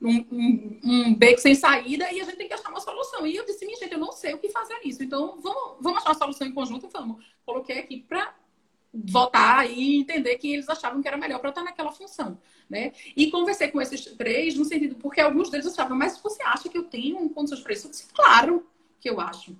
um, 0.00 0.80
um, 0.84 1.14
beco 1.14 1.40
sem 1.40 1.54
saída 1.54 2.10
e 2.12 2.20
a 2.20 2.24
gente 2.24 2.36
tem 2.36 2.46
que 2.46 2.54
achar 2.54 2.70
uma 2.70 2.80
solução. 2.80 3.26
E 3.26 3.34
eu 3.34 3.44
disse, 3.44 3.64
minha 3.64 3.78
gente, 3.78 3.92
eu 3.92 3.98
não 3.98 4.12
sei 4.12 4.34
o 4.34 4.38
que 4.38 4.50
fazer 4.50 4.78
nisso. 4.84 5.02
Então, 5.02 5.40
vamos, 5.40 5.78
vamos 5.80 5.98
achar 6.00 6.10
uma 6.10 6.18
solução 6.18 6.46
em 6.46 6.52
conjunto? 6.52 6.88
Vamos. 6.88 7.24
Coloquei 7.44 7.78
aqui 7.78 8.04
para 8.06 8.34
votar 8.92 9.70
e 9.70 9.98
entender 9.98 10.36
que 10.38 10.52
eles 10.52 10.68
achavam 10.68 11.02
que 11.02 11.08
era 11.08 11.16
melhor 11.16 11.38
para 11.38 11.50
estar 11.50 11.62
naquela 11.62 11.92
função, 11.92 12.38
né? 12.68 12.92
E 13.16 13.30
conversei 13.30 13.68
com 13.68 13.80
esses 13.80 14.04
três 14.16 14.56
no 14.56 14.64
sentido, 14.64 14.96
porque 14.96 15.20
alguns 15.20 15.50
deles 15.50 15.66
achavam, 15.66 15.96
mas 15.96 16.18
você 16.18 16.42
acha 16.42 16.68
que 16.68 16.78
eu 16.78 16.84
tenho 16.84 17.28
condições 17.30 17.60
para 17.60 17.72
isso? 17.72 17.86
Eu 17.86 17.90
disse, 17.90 18.06
claro 18.14 18.66
que 19.00 19.10
eu 19.10 19.20
acho, 19.20 19.56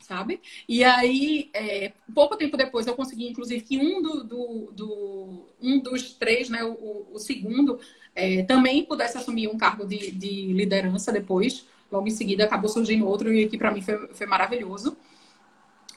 sabe? 0.00 0.40
E 0.68 0.82
aí, 0.82 1.50
é, 1.52 1.92
pouco 2.14 2.36
tempo 2.36 2.56
depois, 2.56 2.86
eu 2.86 2.94
consegui, 2.94 3.28
inclusive, 3.28 3.62
que 3.62 3.78
um, 3.78 4.00
do, 4.00 4.24
do, 4.24 4.72
do 4.72 5.46
um 5.60 5.78
dos 5.78 6.14
três, 6.14 6.48
né, 6.48 6.64
o, 6.64 7.06
o 7.12 7.18
segundo, 7.18 7.78
é, 8.14 8.42
também 8.44 8.84
pudesse 8.84 9.18
assumir 9.18 9.48
um 9.48 9.58
cargo 9.58 9.86
de, 9.86 10.10
de 10.10 10.52
liderança 10.52 11.12
depois. 11.12 11.66
Logo 11.90 12.08
em 12.08 12.10
seguida, 12.10 12.44
acabou 12.44 12.70
surgindo 12.70 13.06
outro 13.06 13.32
e 13.32 13.48
que 13.48 13.58
para 13.58 13.70
mim 13.70 13.82
foi, 13.82 14.08
foi 14.08 14.26
maravilhoso 14.26 14.96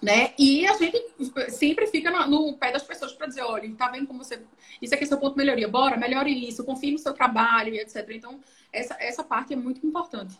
né? 0.02 0.32
E 0.38 0.68
a 0.68 0.74
gente 0.74 1.06
sempre 1.50 1.88
fica 1.88 2.12
no, 2.12 2.28
no 2.28 2.58
pé 2.58 2.72
das 2.72 2.84
pessoas 2.84 3.14
para 3.14 3.28
dizer, 3.28 3.42
olha, 3.42 3.70
tá 3.76 3.90
vendo 3.90 4.08
como 4.08 4.24
você. 4.24 4.42
Isso 4.82 4.94
aqui 4.94 5.04
é 5.04 5.08
seu 5.08 5.18
ponto 5.18 5.32
de 5.32 5.38
melhoria, 5.38 5.68
bora, 5.68 5.98
melhore 5.98 6.48
isso, 6.48 6.64
confie 6.64 6.92
no 6.92 7.00
seu 7.00 7.14
trabalho 7.14 7.74
e 7.74 7.80
etc. 7.80 8.08
Então, 8.12 8.40
essa, 8.72 8.96
essa 9.00 9.24
parte 9.24 9.54
é 9.54 9.56
muito 9.56 9.86
importante. 9.86 10.40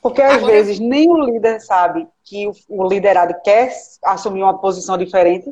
Porque 0.00 0.20
às 0.20 0.34
Agora, 0.34 0.52
vezes 0.52 0.78
nem 0.78 1.08
o 1.08 1.24
líder 1.24 1.60
sabe 1.60 2.06
que 2.22 2.46
o, 2.46 2.52
o, 2.68 2.86
liderado 2.86 3.34
quer 3.42 3.72
assumir 4.04 4.42
uma 4.42 4.58
posição 4.58 4.98
diferente, 4.98 5.50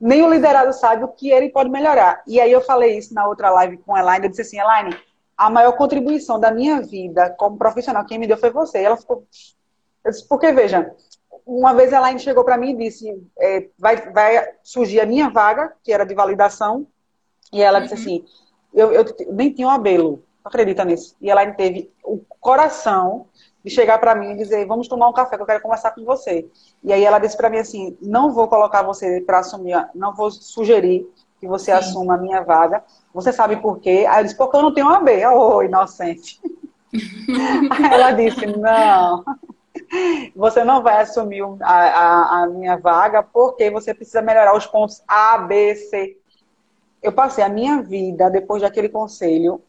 nem 0.00 0.22
o 0.22 0.30
liderado 0.30 0.72
sabe 0.72 1.04
o 1.04 1.08
que 1.08 1.30
ele 1.30 1.50
pode 1.50 1.68
melhorar. 1.68 2.22
E 2.26 2.40
aí 2.40 2.50
eu 2.50 2.62
falei 2.62 2.96
isso 2.96 3.12
na 3.12 3.26
outra 3.28 3.50
live 3.50 3.76
com 3.78 3.94
a 3.94 4.00
Elaine, 4.00 4.24
eu 4.24 4.30
disse 4.30 4.42
assim, 4.42 4.58
Elaine, 4.58 4.96
a 5.36 5.50
maior 5.50 5.72
contribuição 5.72 6.40
da 6.40 6.50
minha 6.50 6.80
vida 6.80 7.30
como 7.38 7.58
profissional, 7.58 8.06
quem 8.06 8.18
me 8.18 8.26
deu 8.26 8.38
foi 8.38 8.50
você. 8.50 8.80
E 8.80 8.84
ela 8.84 8.96
ficou. 8.96 9.26
Eu 10.02 10.10
disse, 10.10 10.26
porque 10.26 10.50
veja, 10.52 10.94
uma 11.50 11.74
vez 11.74 11.92
ela 11.92 12.16
chegou 12.16 12.44
para 12.44 12.56
mim 12.56 12.70
e 12.70 12.76
disse: 12.76 13.20
é, 13.36 13.66
vai, 13.76 13.96
vai 14.12 14.50
surgir 14.62 15.00
a 15.00 15.06
minha 15.06 15.28
vaga, 15.28 15.72
que 15.82 15.92
era 15.92 16.06
de 16.06 16.14
validação, 16.14 16.86
e 17.52 17.60
ela 17.60 17.78
uhum. 17.78 17.82
disse 17.82 17.94
assim: 17.94 18.24
eu, 18.72 18.92
eu 18.92 19.04
nem 19.30 19.52
tinha 19.52 19.66
um 19.66 19.70
abelo, 19.70 20.22
acredita 20.44 20.84
nisso? 20.84 21.16
E 21.20 21.28
ela 21.28 21.44
teve 21.52 21.92
o 22.04 22.20
coração 22.38 23.26
de 23.64 23.70
chegar 23.70 23.98
para 23.98 24.14
mim 24.14 24.30
e 24.30 24.36
dizer: 24.36 24.64
vamos 24.64 24.86
tomar 24.86 25.08
um 25.08 25.12
café, 25.12 25.36
que 25.36 25.42
eu 25.42 25.46
quero 25.46 25.60
conversar 25.60 25.90
com 25.90 26.04
você. 26.04 26.48
E 26.84 26.92
aí 26.92 27.04
ela 27.04 27.18
disse 27.18 27.36
para 27.36 27.50
mim 27.50 27.58
assim: 27.58 27.98
não 28.00 28.32
vou 28.32 28.46
colocar 28.46 28.82
você 28.82 29.20
para 29.20 29.40
assumir, 29.40 29.74
não 29.92 30.14
vou 30.14 30.30
sugerir 30.30 31.04
que 31.40 31.48
você 31.48 31.72
Sim. 31.72 31.78
assuma 31.78 32.14
a 32.14 32.18
minha 32.18 32.42
vaga. 32.42 32.84
Você 33.12 33.32
sabe 33.32 33.56
por 33.56 33.80
quê? 33.80 34.06
Aí 34.08 34.20
eu 34.20 34.24
disse: 34.24 34.36
porque 34.36 34.56
eu 34.56 34.62
não 34.62 34.72
tenho 34.72 34.86
um 34.86 34.90
AB. 34.90 35.26
Oh, 35.26 35.62
inocente. 35.64 36.40
aí 36.94 37.92
ela 37.92 38.12
disse: 38.12 38.46
não 38.46 39.24
você 40.36 40.64
não 40.64 40.82
vai 40.82 41.00
assumir 41.00 41.42
a, 41.60 41.74
a, 41.74 42.42
a, 42.42 42.46
minha 42.46 42.76
vaga 42.76 43.22
porque 43.22 43.70
você 43.70 43.92
precisa 43.92 44.22
melhorar 44.22 44.56
os 44.56 44.66
pontos 44.66 45.02
A, 45.06 45.38
B, 45.38 45.74
C. 45.74 46.16
Eu 47.02 47.12
passei 47.12 47.42
a 47.42 47.48
minha 47.48 47.82
vida, 47.82 48.30
depois 48.30 48.62
daquele 48.62 48.88
conselho, 48.88 49.62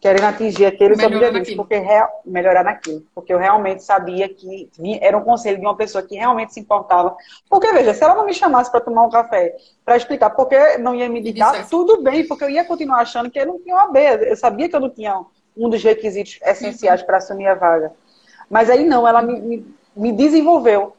querendo 0.00 0.24
atingir 0.24 0.66
aqueles 0.66 1.00
objetivos, 1.00 1.54
porque 1.54 1.78
real, 1.78 2.22
melhorar 2.24 2.64
naquilo. 2.64 3.04
Porque 3.14 3.32
eu 3.32 3.38
realmente 3.38 3.84
sabia 3.84 4.28
que 4.28 4.68
era 5.00 5.16
um 5.16 5.22
conselho 5.22 5.58
de 5.58 5.64
uma 5.64 5.76
pessoa 5.76 6.02
que 6.02 6.16
realmente 6.16 6.54
se 6.54 6.60
importava. 6.60 7.16
Porque, 7.48 7.70
veja, 7.72 7.94
se 7.94 8.02
ela 8.02 8.16
não 8.16 8.26
me 8.26 8.34
chamasse 8.34 8.70
para 8.70 8.80
tomar 8.80 9.04
um 9.04 9.10
café, 9.10 9.54
para 9.84 9.96
explicar 9.96 10.30
porque 10.30 10.78
não 10.78 10.94
ia 10.94 11.08
me 11.08 11.20
indicar, 11.20 11.68
tudo 11.68 12.02
bem, 12.02 12.26
porque 12.26 12.42
eu 12.42 12.50
ia 12.50 12.64
continuar 12.64 13.02
achando 13.02 13.30
que 13.30 13.38
eu 13.38 13.46
não 13.46 13.60
tinha 13.60 13.76
uma 13.76 13.92
B. 13.92 14.00
Eu 14.28 14.36
sabia 14.36 14.68
que 14.68 14.74
eu 14.74 14.80
não 14.80 14.90
tinha 14.90 15.24
um 15.56 15.68
dos 15.68 15.84
requisitos 15.84 16.40
essenciais 16.42 17.00
uhum. 17.00 17.06
para 17.06 17.18
assumir 17.18 17.46
a 17.46 17.54
vaga. 17.54 17.92
Mas 18.52 18.68
aí 18.68 18.84
não, 18.84 19.08
ela 19.08 19.22
me, 19.22 19.40
me, 19.40 19.74
me 19.96 20.12
desenvolveu. 20.12 20.94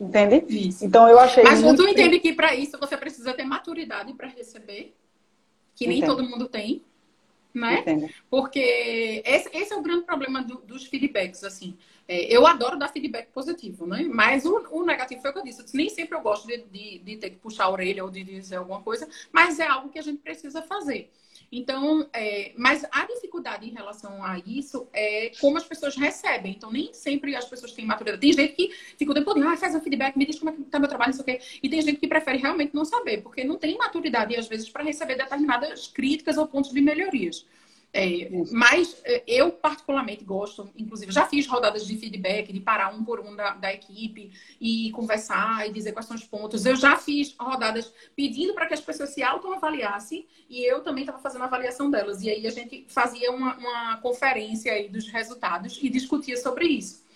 Entende? 0.00 0.44
Isso. 0.48 0.84
Então 0.84 1.08
eu 1.08 1.18
achei. 1.18 1.42
Mas 1.42 1.60
muito... 1.60 1.82
tu 1.82 1.88
entende 1.88 2.20
que 2.20 2.32
para 2.32 2.54
isso 2.54 2.78
você 2.78 2.96
precisa 2.96 3.34
ter 3.34 3.42
maturidade 3.42 4.14
para 4.14 4.28
receber, 4.28 4.94
que 5.74 5.88
nem 5.88 5.98
Entendo. 5.98 6.14
todo 6.14 6.28
mundo 6.28 6.46
tem, 6.46 6.84
né? 7.52 7.80
Entendo. 7.80 8.08
Porque 8.30 9.24
esse, 9.26 9.50
esse, 9.52 9.72
é 9.72 9.76
o 9.76 9.82
grande 9.82 10.04
problema 10.04 10.40
do, 10.40 10.58
dos 10.58 10.86
feedbacks, 10.86 11.42
assim. 11.42 11.76
É, 12.06 12.32
eu 12.32 12.46
adoro 12.46 12.78
dar 12.78 12.92
feedback 12.92 13.32
positivo, 13.32 13.84
né? 13.84 14.06
Mas 14.08 14.46
o, 14.46 14.68
o, 14.70 14.84
negativo 14.84 15.20
foi 15.20 15.30
o 15.30 15.32
que 15.32 15.40
eu 15.40 15.44
disse. 15.44 15.58
Eu 15.58 15.64
disse 15.64 15.76
nem 15.76 15.88
sempre 15.88 16.16
eu 16.16 16.22
gosto 16.22 16.46
de, 16.46 16.58
de, 16.58 17.00
de 17.00 17.16
ter 17.16 17.30
que 17.30 17.36
puxar 17.38 17.64
a 17.64 17.70
orelha 17.70 18.04
ou 18.04 18.10
de 18.10 18.22
dizer 18.22 18.54
alguma 18.54 18.82
coisa, 18.82 19.08
mas 19.32 19.58
é 19.58 19.66
algo 19.66 19.88
que 19.88 19.98
a 19.98 20.02
gente 20.02 20.18
precisa 20.18 20.62
fazer. 20.62 21.10
Então, 21.50 22.08
é, 22.12 22.52
mas 22.56 22.84
a 22.92 23.06
dificuldade 23.06 23.68
em 23.68 23.72
relação 23.72 24.22
a 24.22 24.38
isso 24.38 24.86
é 24.92 25.32
como 25.40 25.56
as 25.56 25.64
pessoas 25.64 25.96
recebem. 25.96 26.52
Então, 26.52 26.70
nem 26.70 26.92
sempre 26.92 27.34
as 27.34 27.46
pessoas 27.46 27.72
têm 27.72 27.86
maturidade. 27.86 28.20
Tem 28.20 28.32
gente 28.32 28.54
que 28.54 28.70
fica 28.98 29.10
o 29.10 29.14
tempo 29.14 29.32
todo, 29.32 29.42
ah, 29.46 29.56
faz 29.56 29.74
um 29.74 29.80
feedback, 29.80 30.16
me 30.16 30.26
diz 30.26 30.38
como 30.38 30.50
é 30.50 30.54
que 30.54 30.62
tá 30.64 30.78
meu 30.78 30.88
trabalho, 30.88 31.14
não 31.14 31.24
sei 31.24 31.34
o 31.36 31.38
quê. 31.38 31.44
E 31.62 31.68
tem 31.68 31.80
gente 31.80 31.98
que 31.98 32.06
prefere 32.06 32.38
realmente 32.38 32.74
não 32.74 32.84
saber, 32.84 33.22
porque 33.22 33.44
não 33.44 33.56
tem 33.56 33.76
maturidade, 33.78 34.36
às 34.36 34.46
vezes, 34.46 34.68
para 34.68 34.84
receber 34.84 35.16
determinadas 35.16 35.88
críticas 35.88 36.36
ou 36.36 36.46
pontos 36.46 36.70
de 36.70 36.80
melhorias. 36.80 37.46
É, 37.90 38.28
mas 38.52 39.00
é, 39.04 39.22
eu 39.26 39.50
particularmente 39.50 40.22
gosto, 40.22 40.70
inclusive 40.76 41.10
já 41.10 41.26
fiz 41.26 41.46
rodadas 41.46 41.86
de 41.86 41.96
feedback, 41.96 42.52
de 42.52 42.60
parar 42.60 42.94
um 42.94 43.02
por 43.02 43.18
um 43.18 43.34
da, 43.34 43.54
da 43.54 43.72
equipe 43.72 44.30
e 44.60 44.90
conversar 44.90 45.66
e 45.66 45.72
dizer 45.72 45.92
quais 45.92 46.06
são 46.06 46.16
os 46.16 46.24
pontos. 46.24 46.66
Eu 46.66 46.76
já 46.76 46.96
fiz 46.96 47.34
rodadas 47.38 47.92
pedindo 48.14 48.52
para 48.52 48.66
que 48.66 48.74
as 48.74 48.80
pessoas 48.80 49.10
se 49.10 49.22
autoavaliassem 49.22 50.26
e 50.50 50.64
eu 50.70 50.82
também 50.82 51.02
estava 51.02 51.18
fazendo 51.18 51.42
a 51.42 51.46
avaliação 51.46 51.90
delas. 51.90 52.22
E 52.22 52.28
aí 52.28 52.46
a 52.46 52.50
gente 52.50 52.84
fazia 52.88 53.32
uma, 53.32 53.56
uma 53.56 53.96
conferência 53.98 54.72
aí 54.72 54.88
dos 54.88 55.08
resultados 55.08 55.78
e 55.82 55.88
discutia 55.88 56.36
sobre 56.36 56.66
isso 56.66 57.07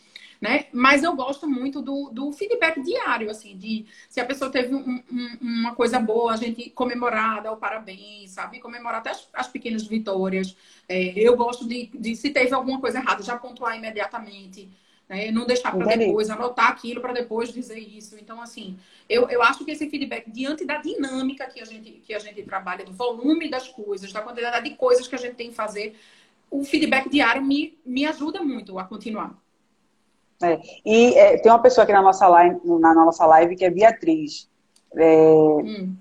né? 0.43 0.67
Mas 0.73 1.05
eu 1.05 1.15
gosto 1.15 1.49
muito 1.49 1.81
do, 1.81 2.11
do 2.11 2.33
feedback 2.33 2.83
diário, 2.83 3.31
assim, 3.31 3.57
de 3.57 3.87
se 4.09 4.21
a 4.21 4.25
pessoa 4.25 4.51
teve 4.51 4.75
um, 4.75 5.01
um, 5.09 5.39
uma 5.41 5.73
coisa 5.73 6.01
boa, 6.01 6.33
a 6.33 6.37
gente 6.37 6.69
comemorar, 6.71 7.45
dar 7.45 7.53
o 7.53 7.57
parabéns, 7.57 8.33
sabe? 8.33 8.59
Comemorar 8.59 8.99
até 8.99 9.11
as, 9.11 9.29
as 9.33 9.47
pequenas 9.47 9.87
vitórias. 9.87 10.57
É, 10.89 11.13
eu 11.17 11.37
gosto 11.37 11.65
de, 11.65 11.89
de, 11.95 12.17
se 12.17 12.31
teve 12.31 12.53
alguma 12.53 12.81
coisa 12.81 12.99
errada, 12.99 13.23
já 13.23 13.39
pontuar 13.39 13.79
imediatamente. 13.79 14.69
Né? 15.09 15.31
Não 15.31 15.47
deixar 15.47 15.77
para 15.77 15.95
depois, 15.95 16.29
anotar 16.29 16.71
aquilo 16.71 17.01
para 17.01 17.13
depois 17.13 17.53
dizer 17.53 17.79
isso. 17.79 18.17
Então, 18.21 18.43
assim, 18.43 18.77
eu, 19.09 19.29
eu 19.29 19.41
acho 19.45 19.65
que 19.65 19.71
esse 19.71 19.89
feedback, 19.89 20.29
diante 20.29 20.65
da 20.65 20.79
dinâmica 20.79 21.47
que 21.47 21.61
a, 21.61 21.65
gente, 21.65 22.03
que 22.05 22.13
a 22.13 22.19
gente 22.19 22.43
trabalha, 22.43 22.85
do 22.85 22.93
volume 22.93 23.49
das 23.49 23.69
coisas, 23.69 24.13
da 24.13 24.21
quantidade 24.21 24.69
de 24.69 24.75
coisas 24.75 25.07
que 25.07 25.15
a 25.15 25.19
gente 25.19 25.37
tem 25.37 25.51
que 25.51 25.55
fazer, 25.55 25.95
o 26.51 26.65
feedback 26.65 27.09
diário 27.09 27.43
me, 27.43 27.79
me 27.87 28.05
ajuda 28.05 28.43
muito 28.43 28.77
a 28.77 28.85
continuar. 28.85 29.41
É. 30.43 30.61
E 30.85 31.15
é, 31.15 31.39
tem 31.39 31.51
uma 31.51 31.63
pessoa 31.63 31.85
aqui 31.85 31.93
na 31.93 32.03
nossa 32.03 32.27
live, 32.29 32.61
na 32.65 32.95
nossa 32.95 33.27
live 33.27 33.57
que 33.57 33.65
é 33.65 33.71
Beatriz. 33.71 34.49
É, 34.95 35.27
hum. 35.27 35.95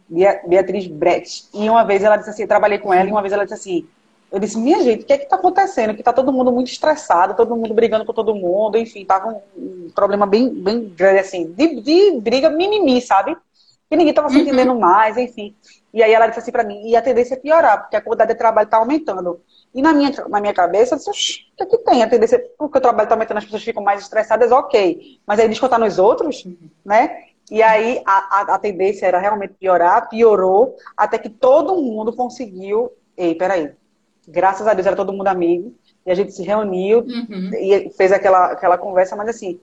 Beatriz 0.47 0.87
Brett. 0.87 1.47
E 1.53 1.69
uma 1.69 1.83
vez 1.83 2.03
ela 2.03 2.17
disse 2.17 2.29
assim, 2.29 2.41
eu 2.41 2.47
trabalhei 2.47 2.77
com 2.77 2.93
ela, 2.93 3.07
e 3.07 3.11
uma 3.11 3.21
vez 3.21 3.33
ela 3.33 3.43
disse 3.43 3.53
assim, 3.53 3.87
eu 4.31 4.39
disse, 4.39 4.57
minha 4.57 4.81
gente, 4.81 5.03
o 5.03 5.05
que 5.05 5.13
é 5.13 5.17
que 5.17 5.25
tá 5.25 5.35
acontecendo? 5.35 5.93
Que 5.93 6.01
tá 6.01 6.13
todo 6.13 6.31
mundo 6.31 6.51
muito 6.51 6.71
estressado, 6.71 7.35
todo 7.35 7.55
mundo 7.55 7.73
brigando 7.73 8.05
com 8.05 8.13
todo 8.13 8.33
mundo, 8.33 8.77
enfim, 8.77 9.03
tava 9.03 9.27
um, 9.27 9.41
um 9.57 9.91
problema 9.93 10.25
bem, 10.25 10.49
bem 10.49 10.87
grande, 10.87 11.19
assim, 11.19 11.51
de, 11.51 11.81
de 11.81 12.19
briga 12.19 12.49
mimimi, 12.49 13.01
sabe? 13.01 13.35
Que 13.89 13.97
ninguém 13.97 14.13
tava 14.13 14.29
se 14.29 14.37
uhum. 14.37 14.41
entendendo 14.43 14.73
mais, 14.73 15.17
enfim. 15.17 15.53
E 15.93 16.01
aí 16.01 16.13
ela 16.13 16.27
disse 16.27 16.39
assim 16.39 16.51
para 16.51 16.63
mim, 16.63 16.87
e 16.87 16.95
a 16.95 17.01
tendência 17.01 17.33
é 17.33 17.37
piorar, 17.37 17.81
porque 17.81 17.97
a 17.97 18.01
quantidade 18.01 18.31
de 18.31 18.37
trabalho 18.37 18.69
tá 18.69 18.77
aumentando. 18.77 19.41
E 19.73 19.81
na 19.81 19.93
minha, 19.93 20.11
na 20.27 20.41
minha 20.41 20.53
cabeça, 20.53 20.95
eu 20.95 20.99
disse, 20.99 21.11
o 21.53 21.55
que, 21.55 21.63
é 21.63 21.65
que 21.65 21.77
tem? 21.79 22.03
A 22.03 22.09
tendência, 22.09 22.43
porque 22.57 22.77
o 22.77 22.81
trabalho 22.81 23.05
está 23.05 23.15
aumentando, 23.15 23.37
as 23.37 23.45
pessoas 23.45 23.63
ficam 23.63 23.81
mais 23.81 24.01
estressadas, 24.01 24.51
ok. 24.51 25.19
Mas 25.25 25.39
aí 25.39 25.47
descontar 25.47 25.79
nos 25.79 25.97
outros, 25.97 26.45
né? 26.83 27.23
E 27.49 27.61
aí 27.63 28.01
a, 28.05 28.39
a, 28.39 28.55
a, 28.55 28.59
tendência 28.59 29.05
era 29.05 29.19
realmente 29.19 29.53
piorar, 29.53 30.09
piorou, 30.09 30.75
até 30.95 31.17
que 31.17 31.29
todo 31.29 31.81
mundo 31.81 32.13
conseguiu. 32.13 32.91
Ei, 33.15 33.33
peraí. 33.35 33.71
Graças 34.27 34.67
a 34.67 34.73
Deus 34.73 34.85
era 34.85 34.95
todo 34.95 35.13
mundo 35.13 35.27
amigo. 35.27 35.73
E 36.05 36.11
a 36.11 36.15
gente 36.15 36.33
se 36.33 36.43
reuniu 36.43 36.99
uhum. 36.99 37.51
e 37.53 37.89
fez 37.91 38.11
aquela, 38.11 38.51
aquela 38.51 38.77
conversa, 38.77 39.15
mas 39.15 39.29
assim, 39.29 39.59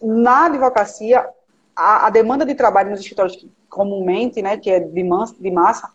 na 0.00 0.46
advocacia, 0.46 1.28
a, 1.76 2.06
a 2.06 2.10
demanda 2.10 2.44
de 2.44 2.54
trabalho 2.54 2.90
nos 2.90 3.00
escritórios 3.00 3.46
comumente, 3.68 4.42
né, 4.42 4.56
que 4.56 4.70
é 4.70 4.80
de 4.80 5.04
massa, 5.04 5.34
de 5.38 5.50
massa 5.50 5.90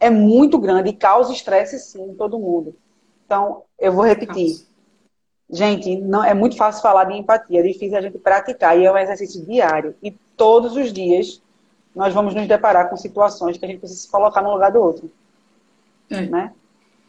é 0.00 0.08
muito 0.08 0.58
grande 0.58 0.88
e 0.88 0.94
causa 0.94 1.32
estresse 1.32 1.78
sim 1.78 2.02
em 2.02 2.14
todo 2.14 2.38
mundo. 2.38 2.74
Então, 3.26 3.62
eu 3.78 3.92
vou 3.92 4.04
repetir. 4.04 4.66
Gente, 5.48 6.00
não 6.00 6.24
é 6.24 6.32
muito 6.32 6.56
fácil 6.56 6.80
falar 6.80 7.04
de 7.04 7.14
empatia, 7.14 7.60
é 7.60 7.62
difícil 7.62 7.98
a 7.98 8.00
gente 8.00 8.18
praticar 8.18 8.78
e 8.78 8.86
é 8.86 8.90
um 8.92 8.96
exercício 8.96 9.44
diário. 9.44 9.94
E 10.02 10.10
todos 10.36 10.76
os 10.76 10.92
dias 10.92 11.42
nós 11.94 12.14
vamos 12.14 12.34
nos 12.34 12.46
deparar 12.46 12.88
com 12.88 12.96
situações 12.96 13.58
que 13.58 13.64
a 13.64 13.68
gente 13.68 13.80
precisa 13.80 14.00
se 14.00 14.10
colocar 14.10 14.42
no 14.42 14.52
lugar 14.52 14.72
do 14.72 14.80
outro. 14.80 15.10
É. 16.08 16.22
Né? 16.22 16.52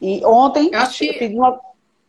E 0.02 0.26
ontem, 0.26 0.70
eu, 0.74 0.88
que... 0.90 1.08
eu 1.08 1.20
pedi, 1.20 1.36
uma, 1.36 1.60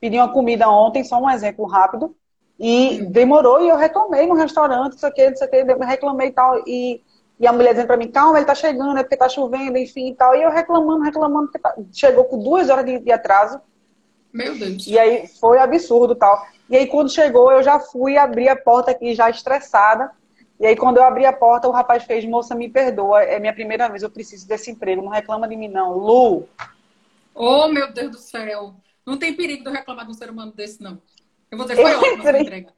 pedi 0.00 0.16
uma 0.16 0.32
comida 0.32 0.68
ontem, 0.68 1.04
só 1.04 1.18
um 1.18 1.30
exemplo 1.30 1.66
rápido, 1.66 2.14
e 2.58 3.02
demorou 3.10 3.62
e 3.62 3.68
eu 3.68 3.76
reclamei 3.76 4.26
no 4.26 4.34
restaurante, 4.34 4.96
isso 4.96 5.06
aqui, 5.06 5.22
isso 5.22 5.44
aqui, 5.44 5.62
reclamei 5.62 6.28
e 6.28 6.32
tal. 6.32 6.62
E, 6.66 7.02
e 7.42 7.46
a 7.46 7.52
mulher 7.52 7.72
dizendo 7.72 7.88
pra 7.88 7.96
mim, 7.96 8.08
calma, 8.08 8.38
ele 8.38 8.46
tá 8.46 8.54
chegando, 8.54 8.96
é 8.96 9.02
porque 9.02 9.16
tá 9.16 9.28
chovendo, 9.28 9.76
enfim 9.76 10.10
e 10.10 10.14
tal. 10.14 10.34
E 10.36 10.42
eu 10.42 10.50
reclamando, 10.50 11.02
reclamando, 11.02 11.50
tá... 11.50 11.74
chegou 11.92 12.24
com 12.24 12.38
duas 12.38 12.70
horas 12.70 12.86
de, 12.86 13.00
de 13.00 13.10
atraso. 13.10 13.60
Meu 14.32 14.56
Deus. 14.56 14.86
E 14.86 14.96
aí 14.98 15.26
foi 15.26 15.58
absurdo 15.58 16.14
tal. 16.14 16.46
E 16.70 16.76
aí 16.76 16.86
quando 16.86 17.10
chegou, 17.10 17.50
eu 17.50 17.60
já 17.60 17.80
fui 17.80 18.16
abrir 18.16 18.48
a 18.48 18.56
porta 18.56 18.92
aqui 18.92 19.12
já 19.12 19.28
estressada. 19.28 20.10
E 20.60 20.66
aí 20.66 20.76
quando 20.76 20.98
eu 20.98 21.02
abri 21.02 21.26
a 21.26 21.32
porta, 21.32 21.68
o 21.68 21.72
rapaz 21.72 22.04
fez, 22.04 22.24
moça, 22.24 22.54
me 22.54 22.68
perdoa, 22.68 23.22
é 23.24 23.40
minha 23.40 23.52
primeira 23.52 23.88
vez, 23.88 24.04
eu 24.04 24.10
preciso 24.10 24.46
desse 24.46 24.70
emprego, 24.70 25.02
não 25.02 25.10
reclama 25.10 25.48
de 25.48 25.56
mim 25.56 25.68
não. 25.68 25.98
Lu, 25.98 26.48
Oh, 27.34 27.68
meu 27.68 27.92
Deus 27.92 28.10
do 28.10 28.18
céu. 28.18 28.74
Não 29.04 29.18
tem 29.18 29.34
perigo 29.34 29.62
de 29.62 29.68
eu 29.68 29.72
reclamar 29.72 30.04
de 30.04 30.10
um 30.12 30.14
ser 30.14 30.30
humano 30.30 30.52
desse, 30.52 30.82
não. 30.82 31.00
Eu 31.50 31.58
vou 31.58 31.66
dizer, 31.66 31.80
foi 31.80 31.92
ótimo 31.96 32.18
entrei, 32.18 32.42
entrega. 32.42 32.72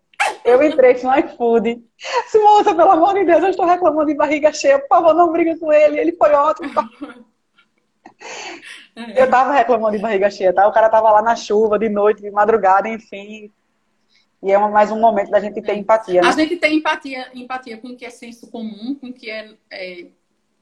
Eu 0.44 0.62
entrei 0.62 0.94
no 1.02 1.18
iFood. 1.18 1.82
Moça, 2.34 2.74
pelo 2.74 2.90
amor 2.90 3.14
de 3.14 3.24
Deus, 3.24 3.42
eu 3.42 3.50
estou 3.50 3.64
reclamando 3.64 4.06
de 4.06 4.14
barriga 4.14 4.52
cheia. 4.52 4.78
Por 4.78 4.88
favor, 4.88 5.14
não 5.14 5.32
briga 5.32 5.58
com 5.58 5.72
ele. 5.72 5.98
Ele 5.98 6.12
foi 6.12 6.32
ótimo. 6.32 6.70
Eu 9.16 9.28
tava 9.28 9.52
reclamando 9.52 9.96
de 9.96 10.02
barriga 10.02 10.30
cheia, 10.30 10.52
tá? 10.52 10.66
O 10.68 10.72
cara 10.72 10.88
tava 10.88 11.10
lá 11.10 11.20
na 11.20 11.34
chuva, 11.34 11.78
de 11.78 11.88
noite, 11.88 12.22
de 12.22 12.30
madrugada, 12.30 12.88
enfim. 12.88 13.50
E 14.42 14.52
é 14.52 14.58
mais 14.58 14.90
um 14.90 15.00
momento 15.00 15.30
da 15.30 15.40
gente 15.40 15.60
ter 15.60 15.72
é. 15.72 15.76
empatia. 15.76 16.20
Né? 16.20 16.28
A 16.28 16.32
gente 16.32 16.56
tem 16.56 16.76
empatia, 16.76 17.30
empatia 17.34 17.78
com 17.78 17.88
o 17.88 17.96
que 17.96 18.04
é 18.04 18.10
senso 18.10 18.50
comum, 18.50 18.94
com 18.94 19.08
o 19.08 19.12
que 19.12 19.30
é, 19.30 19.54
é 19.70 20.06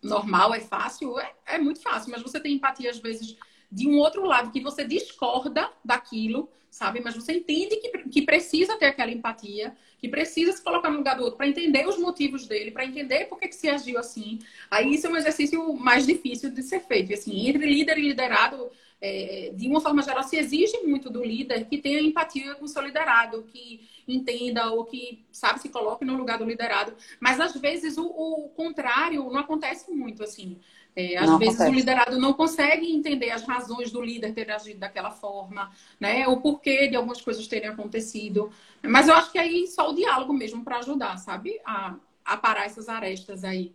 normal, 0.03 0.55
é 0.55 0.61
fácil, 0.61 1.19
é, 1.19 1.33
é 1.47 1.59
muito 1.59 1.83
fácil, 1.83 2.11
mas 2.11 2.23
você 2.23 2.41
tem 2.41 2.55
empatia, 2.55 2.91
às 2.91 2.99
vezes, 2.99 3.37
de 3.73 3.89
um 3.89 3.97
outro 3.97 4.25
lado 4.27 4.53
que 4.53 4.61
você 4.61 4.85
discorda 4.85 5.71
daquilo, 5.83 6.51
sabe? 6.71 7.01
Mas 7.01 7.15
você 7.15 7.33
entende 7.33 7.77
que, 7.77 7.89
que 8.11 8.23
precisa 8.23 8.77
ter 8.77 8.87
aquela 8.87 9.11
empatia, 9.11 9.75
que 9.99 10.09
precisa 10.09 10.53
se 10.53 10.63
colocar 10.63 10.91
no 10.91 10.99
lugar 10.99 11.17
do 11.17 11.23
outro 11.23 11.39
para 11.39 11.49
entender 11.49 11.89
os 11.89 11.97
motivos 11.97 12.47
dele, 12.47 12.71
para 12.71 12.85
entender 12.85 13.27
por 13.27 13.39
que, 13.39 13.49
que 13.49 13.55
se 13.55 13.71
agiu 13.71 13.99
assim. 13.99 14.39
Aí 14.71 14.95
isso 14.95 15.07
é 15.07 15.11
um 15.11 15.17
exercício 15.17 15.73
mais 15.75 16.07
difícil 16.07 16.51
de 16.51 16.63
ser 16.63 16.81
feito. 16.81 17.15
Assim, 17.15 17.49
entre 17.49 17.67
líder 17.67 17.99
e 17.99 18.09
liderado, 18.09 18.71
é, 19.01 19.53
de 19.55 19.69
uma 19.69 19.81
forma 19.81 20.03
geral, 20.03 20.23
se 20.23 20.37
exige 20.37 20.79
muito 20.85 21.09
do 21.09 21.25
líder 21.25 21.67
que 21.67 21.79
tenha 21.79 22.01
empatia 22.01 22.55
com 22.57 22.67
o 22.67 22.69
seu 22.69 22.83
liderado, 22.83 23.43
que 23.45 23.89
entenda 24.07 24.71
ou 24.71 24.85
que, 24.85 25.25
sabe, 25.33 25.61
se 25.61 25.69
coloque 25.69 26.05
no 26.05 26.17
lugar 26.17 26.39
do 26.39 26.45
liderado. 26.45 26.95
Mas 27.21 27.41
às 27.41 27.55
vezes 27.55 27.97
o, 27.97 28.05
o 28.05 28.49
contrário 28.51 29.25
não 29.31 29.39
acontece 29.41 29.91
muito, 29.91 30.23
assim. 30.23 30.59
É, 30.95 31.17
às 31.17 31.27
não 31.27 31.39
vezes 31.39 31.55
acontece. 31.55 31.71
o 31.71 31.75
liderado 31.75 32.19
não 32.19 32.35
consegue 32.35 32.95
entender 32.95 33.31
as 33.31 33.43
razões 33.43 33.91
do 33.91 34.03
líder 34.03 34.35
ter 34.35 34.51
agido 34.51 34.81
daquela 34.81 35.11
forma, 35.11 35.71
né? 35.99 36.29
O 36.29 36.41
porquê 36.41 36.87
de 36.87 36.97
algumas 36.97 37.21
coisas 37.21 37.47
terem 37.47 37.71
acontecido. 37.71 38.51
Mas 38.83 39.09
eu 39.09 39.15
acho 39.15 39.33
que 39.33 39.39
aí 39.39 39.67
só 39.67 39.91
o 39.91 39.95
diálogo 39.95 40.35
mesmo 40.35 40.63
para 40.63 40.79
ajudar, 40.79 41.17
sabe? 41.17 41.59
A, 41.65 41.97
a 42.25 42.37
parar 42.37 42.67
essas 42.67 42.89
arestas 42.91 43.43
aí. 43.43 43.75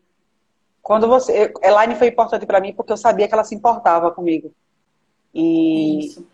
Quando 0.81 1.07
você. 1.07 1.51
Elaine 1.63 1.95
foi 1.95 2.07
importante 2.07 2.45
para 2.45 2.61
mim 2.61 2.73
porque 2.73 2.93
eu 2.93 2.97
sabia 2.97 3.27
que 3.27 3.33
ela 3.33 3.43
se 3.43 3.55
importava 3.55 4.11
comigo. 4.11 4.53
E 5.33 6.05
Isso. 6.05 6.27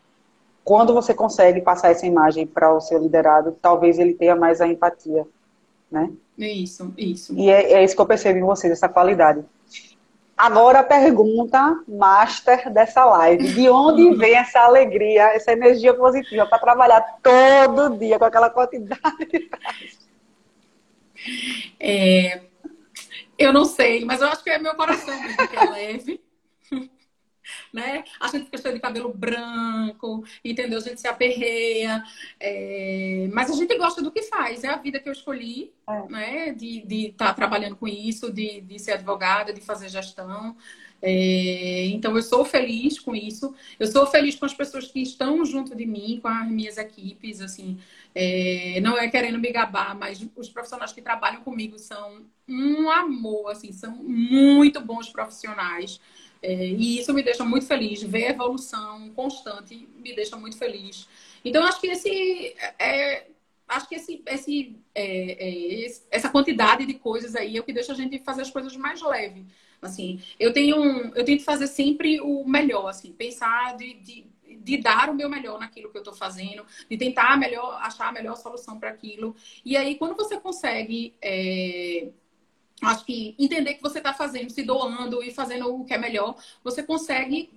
quando 0.63 0.93
você 0.93 1.13
consegue 1.13 1.61
passar 1.61 1.91
essa 1.91 2.05
imagem 2.05 2.45
para 2.45 2.75
o 2.75 2.81
seu 2.81 3.01
liderado, 3.01 3.57
talvez 3.61 3.99
ele 3.99 4.13
tenha 4.13 4.35
mais 4.35 4.61
a 4.61 4.67
empatia, 4.67 5.25
né? 5.89 6.11
Isso, 6.37 6.93
isso. 6.97 7.33
E 7.35 7.49
é, 7.49 7.73
é 7.73 7.83
isso 7.83 7.95
que 7.95 8.01
eu 8.01 8.05
percebo 8.05 8.37
em 8.37 8.43
vocês, 8.43 8.71
essa 8.71 8.89
qualidade. 8.89 9.43
Agora 10.43 10.79
a 10.79 10.83
pergunta 10.83 11.81
master 11.87 12.69
dessa 12.69 13.05
live. 13.05 13.53
De 13.53 13.69
onde 13.69 14.13
vem 14.17 14.35
essa 14.35 14.59
alegria, 14.59 15.33
essa 15.33 15.53
energia 15.53 15.93
positiva 15.93 16.45
para 16.45 16.59
trabalhar 16.59 16.99
todo 17.23 17.97
dia 17.97 18.19
com 18.19 18.25
aquela 18.25 18.49
quantidade 18.49 19.25
de 19.31 19.49
é, 21.79 22.41
Eu 23.37 23.53
não 23.53 23.63
sei, 23.63 24.03
mas 24.03 24.19
eu 24.19 24.27
acho 24.27 24.43
que 24.43 24.49
é 24.49 24.59
meu 24.59 24.75
coração 24.75 25.17
mesmo 25.17 25.47
que 25.47 25.55
é 25.55 25.63
leve 25.63 26.21
né? 27.73 28.03
A 28.19 28.27
gente 28.27 28.45
fica 28.45 28.57
cheio 28.59 28.75
de 28.75 28.79
cabelo 28.79 29.11
branco, 29.11 30.23
entendeu? 30.45 30.77
A 30.77 30.81
gente 30.81 31.01
se 31.01 31.07
aperreia. 31.07 32.03
É... 32.39 33.27
Mas 33.33 33.49
a 33.49 33.55
gente 33.55 33.75
gosta 33.75 34.01
do 34.01 34.11
que 34.11 34.21
faz. 34.21 34.63
É 34.63 34.69
a 34.69 34.77
vida 34.77 34.99
que 34.99 35.09
eu 35.09 35.13
escolhi, 35.13 35.73
é. 35.87 36.07
né? 36.07 36.53
De 36.53 37.07
estar 37.07 37.29
tá 37.29 37.33
trabalhando 37.33 37.75
com 37.75 37.87
isso, 37.87 38.31
de, 38.31 38.61
de 38.61 38.77
ser 38.77 38.93
advogada, 38.93 39.51
de 39.51 39.59
fazer 39.59 39.89
gestão. 39.89 40.55
É, 41.05 41.87
então, 41.87 42.15
eu 42.15 42.23
sou 42.23 42.45
feliz 42.45 42.97
com 42.97 43.13
isso. 43.13 43.53
Eu 43.77 43.87
sou 43.87 44.07
feliz 44.07 44.35
com 44.35 44.45
as 44.45 44.53
pessoas 44.53 44.87
que 44.87 45.01
estão 45.01 45.43
junto 45.43 45.75
de 45.75 45.85
mim, 45.85 46.19
com 46.21 46.29
as 46.29 46.47
minhas 46.47 46.77
equipes. 46.77 47.41
Assim, 47.41 47.77
é, 48.15 48.79
não 48.81 48.97
é 48.97 49.09
querendo 49.09 49.37
me 49.37 49.51
gabar, 49.51 49.97
mas 49.97 50.25
os 50.35 50.47
profissionais 50.47 50.93
que 50.93 51.01
trabalham 51.01 51.41
comigo 51.41 51.77
são 51.77 52.25
um 52.47 52.89
amor, 52.89 53.51
assim, 53.51 53.73
são 53.73 53.91
muito 53.91 54.79
bons 54.79 55.09
profissionais. 55.09 55.99
É, 56.43 56.53
e 56.53 56.99
isso 56.99 57.13
me 57.13 57.23
deixa 57.23 57.45
muito 57.45 57.65
feliz. 57.65 58.03
Ver 58.03 58.25
a 58.25 58.29
evolução 58.31 59.09
constante 59.15 59.87
me 59.97 60.13
deixa 60.13 60.35
muito 60.35 60.57
feliz. 60.57 61.07
Então, 61.43 61.63
acho 61.63 61.79
que 61.79 61.87
esse. 61.87 62.55
É, 62.77 63.27
acho 63.67 63.87
que 63.87 63.95
esse, 63.95 64.21
esse, 64.27 64.75
é, 64.93 65.85
é 65.85 65.87
essa 66.11 66.29
quantidade 66.29 66.85
de 66.85 66.95
coisas 66.95 67.33
aí 67.35 67.55
é 67.55 67.59
o 67.61 67.63
que 67.63 67.71
deixa 67.71 67.93
a 67.93 67.95
gente 67.95 68.19
fazer 68.19 68.41
as 68.41 68.51
coisas 68.51 68.75
mais 68.75 69.01
leve. 69.01 69.45
Assim, 69.81 70.21
eu 70.39 70.53
tenho 70.53 71.11
eu 71.15 71.25
tento 71.25 71.43
fazer 71.43 71.67
sempre 71.67 72.19
o 72.21 72.45
melhor, 72.47 72.87
assim, 72.87 73.11
pensar 73.11 73.75
de, 73.77 73.93
de, 73.95 74.25
de 74.57 74.77
dar 74.77 75.09
o 75.09 75.13
meu 75.13 75.29
melhor 75.29 75.59
naquilo 75.59 75.89
que 75.89 75.97
eu 75.97 76.01
estou 76.01 76.13
fazendo, 76.13 76.65
de 76.89 76.97
tentar 76.97 77.37
melhor, 77.37 77.79
achar 77.81 78.09
a 78.09 78.11
melhor 78.11 78.35
solução 78.35 78.79
para 78.79 78.89
aquilo. 78.89 79.35
E 79.63 79.75
aí, 79.77 79.95
quando 79.95 80.15
você 80.15 80.39
consegue 80.39 81.13
é, 81.21 82.09
acho 82.87 83.05
que 83.05 83.35
entender 83.39 83.75
que 83.75 83.81
você 83.81 83.99
está 83.99 84.13
fazendo, 84.13 84.49
se 84.49 84.63
doando 84.63 85.23
e 85.23 85.31
fazendo 85.31 85.73
o 85.73 85.85
que 85.85 85.93
é 85.93 85.97
melhor, 85.97 86.35
você 86.63 86.83
consegue 86.83 87.51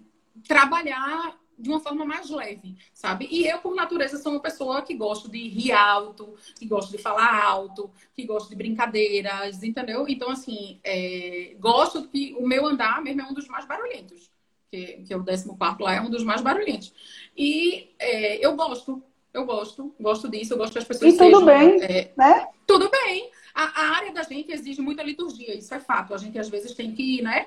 trabalhar 0.47 1.39
de 1.59 1.71
uma 1.71 1.81
forma 1.81 2.05
mais 2.05 2.29
leve, 2.29 2.77
sabe? 2.93 3.27
E 3.31 3.47
eu, 3.47 3.59
por 3.59 3.75
natureza, 3.75 4.19
sou 4.19 4.33
uma 4.33 4.41
pessoa 4.41 4.83
que 4.83 4.95
gosto 4.95 5.31
de 5.31 5.49
rir 5.49 5.73
alto, 5.73 6.35
que 6.59 6.67
gosto 6.67 6.91
de 6.91 6.99
falar 6.99 7.43
alto, 7.43 7.91
que 8.15 8.27
gosto 8.27 8.51
de 8.51 8.57
brincadeiras, 8.57 9.63
entendeu? 9.63 10.07
Então, 10.09 10.31
assim, 10.31 10.79
é... 10.85 11.57
gosto 11.59 12.09
que 12.09 12.35
o 12.39 12.47
meu 12.47 12.67
andar 12.67 13.03
mesmo 13.03 13.23
é 13.23 13.25
um 13.25 13.33
dos 13.33 13.49
mais 13.49 13.65
barulhentos, 13.65 14.31
que, 14.71 15.05
que 15.05 15.13
é 15.13 15.17
o 15.17 15.25
14 15.25 15.49
lá, 15.81 15.95
é 15.95 16.01
um 16.01 16.11
dos 16.11 16.25
mais 16.25 16.43
barulhentos. 16.43 16.93
E 17.37 17.95
é, 17.99 18.45
eu 18.45 18.55
gosto, 18.55 19.03
eu 19.37 19.45
gosto, 19.45 19.95
gosto 20.01 20.29
disso, 20.29 20.55
eu 20.55 20.59
gosto 20.59 20.73
que 20.73 20.79
as 20.79 20.85
pessoas 20.85 21.15
E 21.15 21.17
tudo 21.17 21.41
sejam, 21.41 21.45
bem, 21.45 21.83
é... 21.83 22.13
né? 22.17 22.49
Tudo 22.67 22.91
bem. 22.91 23.31
A, 23.55 23.83
a, 23.83 23.97
área 23.97 24.13
da 24.13 24.23
gente 24.23 24.51
exige 24.53 24.81
muita 24.81 25.03
liturgia, 25.03 25.55
isso 25.55 25.75
é 25.75 25.81
fato. 25.81 26.15
A 26.15 26.19
gente 26.19 26.39
às 26.39 26.49
vezes 26.49 26.75
tem 26.75 26.93
que, 26.93 27.23
né, 27.23 27.47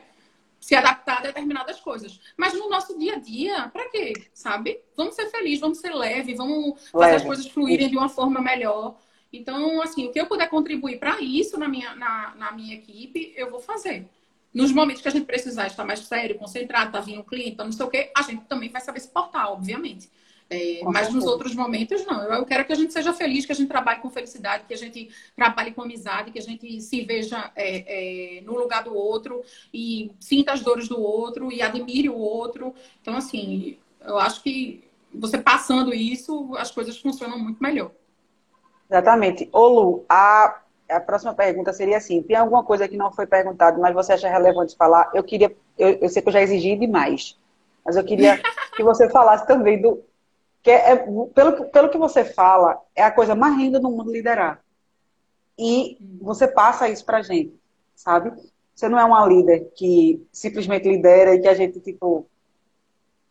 se 0.59 0.75
adaptar 0.75 1.19
a 1.19 1.21
determinadas 1.21 1.79
coisas. 1.79 2.19
Mas 2.37 2.53
no 2.53 2.69
nosso 2.69 2.97
dia 2.97 3.15
a 3.15 3.19
dia, 3.19 3.69
para 3.69 3.89
quê? 3.89 4.13
Sabe? 4.33 4.79
Vamos 4.95 5.15
ser 5.15 5.27
felizes, 5.27 5.59
vamos 5.59 5.79
ser 5.79 5.93
leve, 5.93 6.33
vamos 6.35 6.89
fazer 6.89 7.05
leve. 7.05 7.15
as 7.15 7.23
coisas 7.23 7.47
fluírem 7.47 7.89
de 7.89 7.97
uma 7.97 8.09
forma 8.09 8.41
melhor. 8.41 8.97
Então, 9.31 9.81
assim, 9.81 10.07
o 10.07 10.11
que 10.11 10.19
eu 10.19 10.25
puder 10.25 10.49
contribuir 10.49 10.99
para 10.99 11.21
isso 11.21 11.57
na 11.57 11.67
minha, 11.67 11.95
na, 11.95 12.33
na 12.35 12.51
minha 12.51 12.75
equipe, 12.75 13.33
eu 13.35 13.49
vou 13.49 13.59
fazer. 13.59 14.07
Nos 14.51 14.71
momentos 14.71 15.01
que 15.01 15.07
a 15.07 15.11
gente 15.11 15.25
precisar 15.25 15.67
estar 15.67 15.85
mais 15.85 15.99
sério, 15.99 16.37
concentrado, 16.37 16.91
tá 16.91 16.99
vindo 16.99 17.21
um 17.21 17.23
cliente, 17.23 17.57
tá 17.57 17.63
não 17.63 17.71
sei 17.71 17.85
o 17.85 17.89
quê, 17.89 18.11
a 18.15 18.23
gente 18.23 18.45
também 18.45 18.69
vai 18.69 18.81
saber 18.81 18.99
se 18.99 19.07
portar, 19.09 19.51
obviamente. 19.51 20.09
É, 20.49 20.81
mas 20.83 21.13
nos 21.13 21.25
outros 21.25 21.53
momentos, 21.53 22.03
não. 22.07 22.23
Eu 22.23 22.43
quero 22.43 22.65
que 22.65 22.73
a 22.73 22.75
gente 22.75 22.91
seja 22.91 23.13
feliz, 23.13 23.45
que 23.45 23.51
a 23.51 23.55
gente 23.55 23.67
trabalhe 23.67 23.99
com 23.99 24.09
felicidade, 24.09 24.63
que 24.67 24.73
a 24.73 24.77
gente 24.77 25.09
trabalhe 25.35 25.71
com 25.71 25.83
amizade, 25.83 26.31
que 26.31 26.39
a 26.39 26.41
gente 26.41 26.81
se 26.81 27.01
veja 27.05 27.51
é, 27.55 28.37
é, 28.37 28.41
no 28.41 28.57
lugar 28.57 28.83
do 28.83 28.95
outro 28.95 29.43
e 29.71 30.11
sinta 30.19 30.51
as 30.51 30.61
dores 30.61 30.87
do 30.87 30.99
outro 30.99 31.51
e 31.51 31.61
admire 31.61 32.09
o 32.09 32.17
outro. 32.17 32.73
Então, 32.99 33.15
assim, 33.15 33.77
eu 34.03 34.17
acho 34.17 34.41
que 34.41 34.83
você 35.13 35.37
passando 35.37 35.93
isso, 35.93 36.55
as 36.57 36.71
coisas 36.71 36.97
funcionam 36.97 37.37
muito 37.37 37.61
melhor. 37.61 37.91
Exatamente. 38.89 39.47
Ô 39.51 39.67
Lu, 39.67 40.05
a, 40.09 40.61
a 40.89 40.99
próxima 40.99 41.33
pergunta 41.35 41.71
seria 41.73 41.97
assim: 41.97 42.23
tem 42.23 42.35
alguma 42.35 42.63
coisa 42.63 42.87
que 42.87 42.97
não 42.97 43.11
foi 43.11 43.27
perguntado, 43.27 43.79
mas 43.79 43.93
você 43.93 44.13
acha 44.13 44.27
relevante 44.27 44.75
falar? 44.75 45.11
Eu 45.13 45.23
queria, 45.23 45.55
eu, 45.77 45.89
eu 46.01 46.09
sei 46.09 46.23
que 46.23 46.29
eu 46.29 46.33
já 46.33 46.41
exigi 46.41 46.75
demais, 46.75 47.37
mas 47.85 47.95
eu 47.95 48.03
queria 48.03 48.41
que 48.75 48.83
você 48.83 49.07
falasse 49.09 49.45
também 49.45 49.79
do, 49.79 50.03
que 50.61 50.71
é, 50.71 50.95
pelo, 50.95 51.65
pelo 51.65 51.89
que 51.89 51.97
você 51.97 52.23
fala, 52.23 52.79
é 52.95 53.03
a 53.03 53.11
coisa 53.11 53.35
mais 53.35 53.57
linda 53.57 53.79
do 53.79 53.89
mundo 53.89 54.11
liderar. 54.11 54.61
E 55.57 55.97
você 56.21 56.47
passa 56.47 56.87
isso 56.87 57.05
pra 57.05 57.21
gente, 57.21 57.53
sabe? 57.95 58.31
Você 58.73 58.87
não 58.87 58.97
é 58.97 59.03
uma 59.03 59.25
líder 59.25 59.71
que 59.75 60.25
simplesmente 60.31 60.89
lidera 60.89 61.35
e 61.35 61.41
que 61.41 61.47
a 61.47 61.53
gente, 61.53 61.79
tipo, 61.81 62.25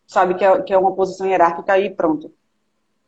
sabe 0.07 0.35
que 0.35 0.45
é, 0.45 0.63
que 0.63 0.73
é 0.73 0.79
uma 0.79 0.95
posição 0.95 1.27
hierárquica 1.27 1.79
e 1.79 1.91
pronto. 1.91 2.33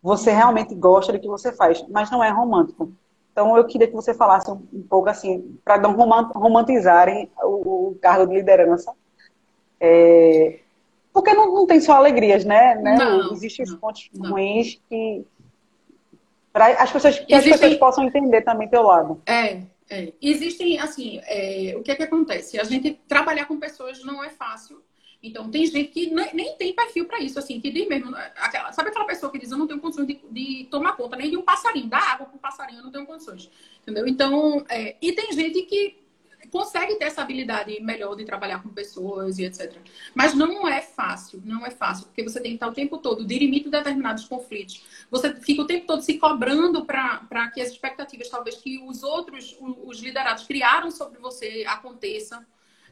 Você 0.02 0.30
realmente 0.30 0.74
gosta 0.74 1.12
do 1.12 1.20
que 1.20 1.28
você 1.28 1.52
faz, 1.52 1.84
mas 1.88 2.10
não 2.10 2.24
é 2.24 2.30
romântico. 2.30 2.92
Então, 3.32 3.56
eu 3.56 3.66
queria 3.66 3.86
que 3.86 3.94
você 3.94 4.14
falasse 4.14 4.50
um, 4.50 4.66
um 4.72 4.82
pouco 4.82 5.08
assim, 5.08 5.58
para 5.64 5.78
não 5.78 5.92
romantizarem 6.34 7.30
o, 7.42 7.90
o, 7.90 7.98
cargo 8.00 8.26
de 8.26 8.34
liderança. 8.34 8.92
É, 9.78 10.59
porque 11.12 11.32
não, 11.34 11.52
não, 11.52 11.66
tem 11.66 11.80
só 11.80 11.94
alegrias, 11.94 12.44
né? 12.44 12.74
né? 12.76 12.96
Não, 12.96 13.32
Existem 13.32 13.64
os 13.64 13.74
pontos 13.74 14.08
não. 14.14 14.30
ruins 14.30 14.80
que. 14.88 15.24
Para 16.52 16.66
as 16.82 16.90
pessoas, 16.90 17.18
que 17.18 17.32
Existem... 17.32 17.52
as 17.52 17.60
pessoas 17.60 17.78
possam 17.78 18.04
entender 18.04 18.42
também 18.42 18.68
teu 18.68 18.82
lado. 18.82 19.22
É, 19.26 19.62
é. 19.88 20.12
Existem, 20.20 20.78
assim, 20.80 21.20
é, 21.24 21.74
o 21.76 21.82
que 21.82 21.92
é 21.92 21.96
que 21.96 22.02
acontece? 22.02 22.58
A 22.58 22.64
gente 22.64 22.98
trabalhar 23.06 23.46
com 23.46 23.58
pessoas 23.58 24.04
não 24.04 24.22
é 24.22 24.30
fácil. 24.30 24.82
Então, 25.22 25.50
tem 25.50 25.66
gente 25.66 25.90
que 25.90 26.10
nem 26.32 26.56
tem 26.56 26.74
perfil 26.74 27.04
para 27.04 27.20
isso, 27.20 27.38
assim, 27.38 27.60
que 27.60 27.70
diz 27.70 27.86
mesmo. 27.86 28.14
Aquela, 28.36 28.72
sabe 28.72 28.88
aquela 28.88 29.04
pessoa 29.04 29.30
que 29.30 29.38
diz: 29.38 29.50
Eu 29.50 29.58
não 29.58 29.66
tenho 29.66 29.80
condições 29.80 30.06
de, 30.06 30.18
de 30.30 30.66
tomar 30.70 30.96
conta 30.96 31.16
nem 31.16 31.30
de 31.30 31.36
um 31.36 31.42
passarinho, 31.42 31.88
dar 31.88 32.14
água 32.14 32.26
para 32.26 32.36
um 32.36 32.38
passarinho, 32.38 32.78
eu 32.78 32.84
não 32.84 32.90
tenho 32.90 33.04
condições. 33.04 33.50
Entendeu? 33.82 34.06
Então, 34.06 34.64
é, 34.68 34.96
e 35.00 35.12
tem 35.12 35.30
gente 35.32 35.62
que 35.62 35.98
consegue 36.50 36.96
ter 36.96 37.04
essa 37.04 37.22
habilidade 37.22 37.80
melhor 37.80 38.14
de 38.14 38.24
trabalhar 38.24 38.62
com 38.62 38.68
pessoas 38.68 39.38
e 39.38 39.44
etc. 39.44 39.76
Mas 40.14 40.34
não 40.34 40.66
é 40.66 40.80
fácil, 40.80 41.42
não 41.44 41.64
é 41.64 41.70
fácil, 41.70 42.06
porque 42.06 42.22
você 42.22 42.40
tem 42.40 42.52
que 42.52 42.56
estar 42.56 42.68
o 42.68 42.72
tempo 42.72 42.98
todo 42.98 43.24
dirimir 43.24 43.68
determinados 43.68 44.24
conflitos. 44.24 44.82
Você 45.10 45.34
fica 45.34 45.62
o 45.62 45.66
tempo 45.66 45.86
todo 45.86 46.02
se 46.02 46.18
cobrando 46.18 46.84
para 46.84 47.50
que 47.52 47.60
as 47.60 47.70
expectativas, 47.70 48.28
talvez, 48.28 48.56
que 48.56 48.82
os 48.86 49.02
outros, 49.02 49.56
os 49.60 50.00
liderados 50.00 50.46
criaram 50.46 50.90
sobre 50.90 51.18
você 51.18 51.64
aconteçam 51.66 52.44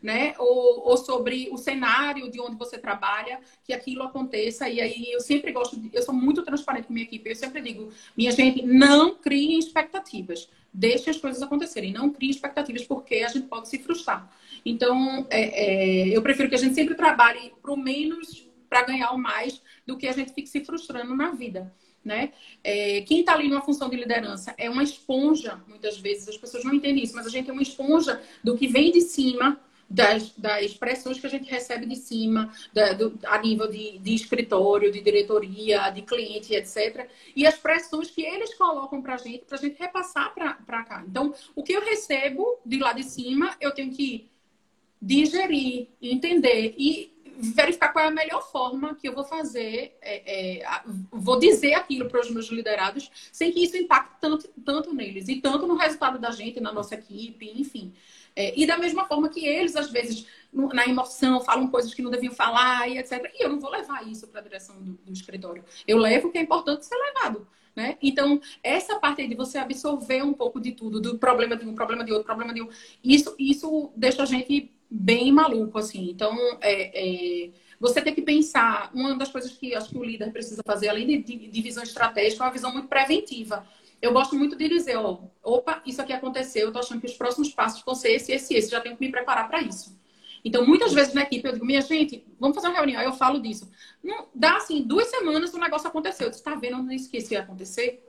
né? 0.02 0.34
Ou, 0.38 0.88
ou, 0.88 0.96
sobre 0.96 1.48
o 1.50 1.56
cenário 1.56 2.30
de 2.30 2.40
onde 2.40 2.56
você 2.56 2.78
trabalha, 2.78 3.40
que 3.64 3.72
aquilo 3.72 4.02
aconteça. 4.02 4.68
E 4.68 4.80
aí 4.80 5.10
eu 5.10 5.20
sempre 5.20 5.52
gosto, 5.52 5.78
de, 5.78 5.90
eu 5.92 6.02
sou 6.02 6.14
muito 6.14 6.42
transparente 6.42 6.86
com 6.86 6.92
minha 6.92 7.04
equipe, 7.04 7.28
eu 7.28 7.36
sempre 7.36 7.60
digo, 7.60 7.90
minha 8.16 8.30
gente, 8.32 8.62
não 8.62 9.16
criem 9.16 9.58
expectativas. 9.58 10.48
Deixe 10.72 11.10
as 11.10 11.16
coisas 11.16 11.42
acontecerem, 11.42 11.92
não 11.92 12.10
crie 12.10 12.30
expectativas, 12.30 12.84
porque 12.84 13.16
a 13.16 13.28
gente 13.28 13.46
pode 13.46 13.68
se 13.68 13.78
frustrar. 13.78 14.30
Então, 14.64 15.26
é, 15.30 15.40
é, 15.40 16.08
eu 16.08 16.22
prefiro 16.22 16.48
que 16.48 16.54
a 16.54 16.58
gente 16.58 16.74
sempre 16.74 16.94
trabalhe 16.94 17.52
para 17.62 17.72
o 17.72 17.76
menos 17.76 18.46
para 18.68 18.82
ganhar 18.82 19.12
o 19.12 19.18
mais 19.18 19.62
do 19.86 19.96
que 19.96 20.06
a 20.06 20.12
gente 20.12 20.32
fique 20.32 20.48
se 20.48 20.64
frustrando 20.64 21.16
na 21.16 21.30
vida. 21.30 21.74
Né? 22.04 22.32
É, 22.62 23.02
quem 23.02 23.20
está 23.20 23.34
ali 23.34 23.48
numa 23.48 23.60
função 23.60 23.88
de 23.88 23.96
liderança 23.96 24.54
é 24.56 24.70
uma 24.70 24.82
esponja, 24.82 25.60
muitas 25.66 25.98
vezes, 25.98 26.28
as 26.28 26.36
pessoas 26.36 26.64
não 26.64 26.72
entendem 26.72 27.02
isso, 27.02 27.14
mas 27.14 27.26
a 27.26 27.30
gente 27.30 27.50
é 27.50 27.52
uma 27.52 27.62
esponja 27.62 28.22
do 28.42 28.56
que 28.56 28.66
vem 28.66 28.92
de 28.92 29.00
cima 29.00 29.60
das, 29.88 30.32
das 30.36 30.74
pressões 30.74 31.18
que 31.18 31.26
a 31.26 31.30
gente 31.30 31.50
recebe 31.50 31.86
de 31.86 31.96
cima, 31.96 32.52
da, 32.72 32.92
do, 32.92 33.18
a 33.24 33.38
nível 33.38 33.68
de, 33.68 33.98
de 33.98 34.14
escritório, 34.14 34.92
de 34.92 35.00
diretoria, 35.00 35.88
de 35.90 36.02
cliente, 36.02 36.54
etc. 36.54 37.08
E 37.34 37.46
as 37.46 37.56
pressões 37.56 38.10
que 38.10 38.22
eles 38.22 38.54
colocam 38.54 39.00
para 39.00 39.14
a 39.14 39.18
gente, 39.18 39.44
para 39.44 39.56
a 39.56 39.60
gente 39.60 39.78
repassar 39.78 40.34
para 40.34 40.84
cá. 40.84 41.04
Então, 41.08 41.34
o 41.54 41.62
que 41.62 41.72
eu 41.72 41.80
recebo 41.80 42.58
de 42.64 42.78
lá 42.78 42.92
de 42.92 43.04
cima, 43.04 43.56
eu 43.60 43.72
tenho 43.72 43.90
que 43.90 44.28
digerir, 45.00 45.88
entender 46.02 46.74
e 46.76 47.16
verificar 47.40 47.92
qual 47.92 48.04
é 48.04 48.08
a 48.08 48.10
melhor 48.10 48.42
forma 48.50 48.96
que 48.96 49.08
eu 49.08 49.14
vou 49.14 49.24
fazer, 49.24 49.96
é, 50.02 50.60
é, 50.60 50.82
vou 51.12 51.38
dizer 51.38 51.74
aquilo 51.74 52.08
para 52.08 52.20
os 52.20 52.30
meus 52.30 52.48
liderados, 52.48 53.08
sem 53.32 53.52
que 53.52 53.62
isso 53.62 53.76
impacte 53.76 54.16
tanto, 54.20 54.48
tanto 54.64 54.92
neles 54.92 55.28
e 55.28 55.40
tanto 55.40 55.66
no 55.66 55.76
resultado 55.76 56.18
da 56.18 56.32
gente, 56.32 56.58
na 56.58 56.72
nossa 56.72 56.96
equipe, 56.96 57.48
enfim. 57.54 57.94
É, 58.38 58.52
e 58.56 58.64
da 58.64 58.78
mesma 58.78 59.04
forma 59.04 59.28
que 59.28 59.44
eles, 59.44 59.74
às 59.74 59.90
vezes, 59.90 60.24
na 60.52 60.86
emoção, 60.86 61.40
falam 61.40 61.66
coisas 61.66 61.92
que 61.92 62.00
não 62.00 62.08
deviam 62.08 62.32
falar 62.32 62.88
e 62.88 62.96
etc. 62.96 63.32
E 63.34 63.42
eu 63.42 63.48
não 63.48 63.58
vou 63.58 63.68
levar 63.68 64.06
isso 64.06 64.28
para 64.28 64.38
a 64.38 64.42
direção 64.44 64.80
do, 64.80 64.92
do, 64.92 65.12
escritório. 65.12 65.64
Eu 65.88 65.98
levo 65.98 66.28
o 66.28 66.30
que 66.30 66.38
é 66.38 66.42
importante 66.42 66.86
ser 66.86 66.94
levado. 66.94 67.48
Né? 67.74 67.98
Então, 68.00 68.40
essa 68.62 68.96
parte 69.00 69.22
aí 69.22 69.28
de 69.28 69.34
você 69.34 69.58
absorver 69.58 70.22
um 70.22 70.32
pouco 70.32 70.60
de 70.60 70.70
tudo, 70.70 71.00
do 71.00 71.18
problema 71.18 71.56
de 71.56 71.66
um, 71.66 71.74
problema 71.74 72.04
de 72.04 72.12
outro, 72.12 72.26
problema 72.26 72.54
de 72.54 72.62
um, 72.62 72.68
isso, 73.02 73.34
isso 73.40 73.90
deixa 73.96 74.22
a 74.22 74.26
gente 74.26 74.70
bem 74.88 75.32
maluco, 75.32 75.76
assim. 75.76 76.08
Então, 76.08 76.36
é, 76.60 77.46
é, 77.46 77.50
você 77.80 78.00
tem 78.00 78.14
que 78.14 78.22
pensar, 78.22 78.92
uma 78.94 79.16
das 79.16 79.32
coisas 79.32 79.50
que 79.50 79.74
acho 79.74 79.90
que 79.90 79.98
o 79.98 80.04
líder 80.04 80.30
precisa 80.30 80.62
fazer, 80.64 80.88
além 80.88 81.08
de, 81.08 81.18
de, 81.24 81.48
de 81.48 81.60
visão 81.60 81.82
estratégica, 81.82 82.44
é 82.44 82.46
uma 82.46 82.52
visão 82.52 82.72
muito 82.72 82.86
preventiva 82.86 83.66
eu 84.00 84.12
gosto 84.12 84.36
muito 84.36 84.56
de 84.56 84.68
dizer, 84.68 84.96
ó, 84.96 85.24
opa, 85.42 85.82
isso 85.84 86.00
aqui 86.00 86.12
aconteceu, 86.12 86.66
eu 86.66 86.72
tô 86.72 86.78
achando 86.78 87.00
que 87.00 87.06
os 87.06 87.14
próximos 87.14 87.50
passos 87.50 87.82
vão 87.84 87.94
ser 87.94 88.12
esse, 88.12 88.32
esse, 88.32 88.54
esse, 88.54 88.70
já 88.70 88.80
tenho 88.80 88.96
que 88.96 89.04
me 89.04 89.10
preparar 89.10 89.48
para 89.48 89.60
isso. 89.60 89.98
Então, 90.44 90.64
muitas 90.64 90.92
vezes 90.92 91.12
na 91.12 91.22
equipe 91.22 91.46
eu 91.46 91.52
digo, 91.52 91.66
minha 91.66 91.80
gente, 91.80 92.24
vamos 92.38 92.54
fazer 92.54 92.68
uma 92.68 92.76
reunião, 92.76 93.00
aí 93.00 93.06
eu 93.06 93.12
falo 93.12 93.40
disso. 93.40 93.70
Não, 94.02 94.28
dá 94.34 94.56
assim, 94.56 94.82
duas 94.82 95.08
semanas 95.08 95.52
o 95.52 95.58
negócio 95.58 95.88
aconteceu. 95.88 96.32
Você 96.32 96.38
está 96.38 96.54
vendo, 96.54 96.76
eu 96.76 96.82
não 96.82 96.92
esqueci 96.92 97.34
ia 97.34 97.40
acontecer. 97.40 98.07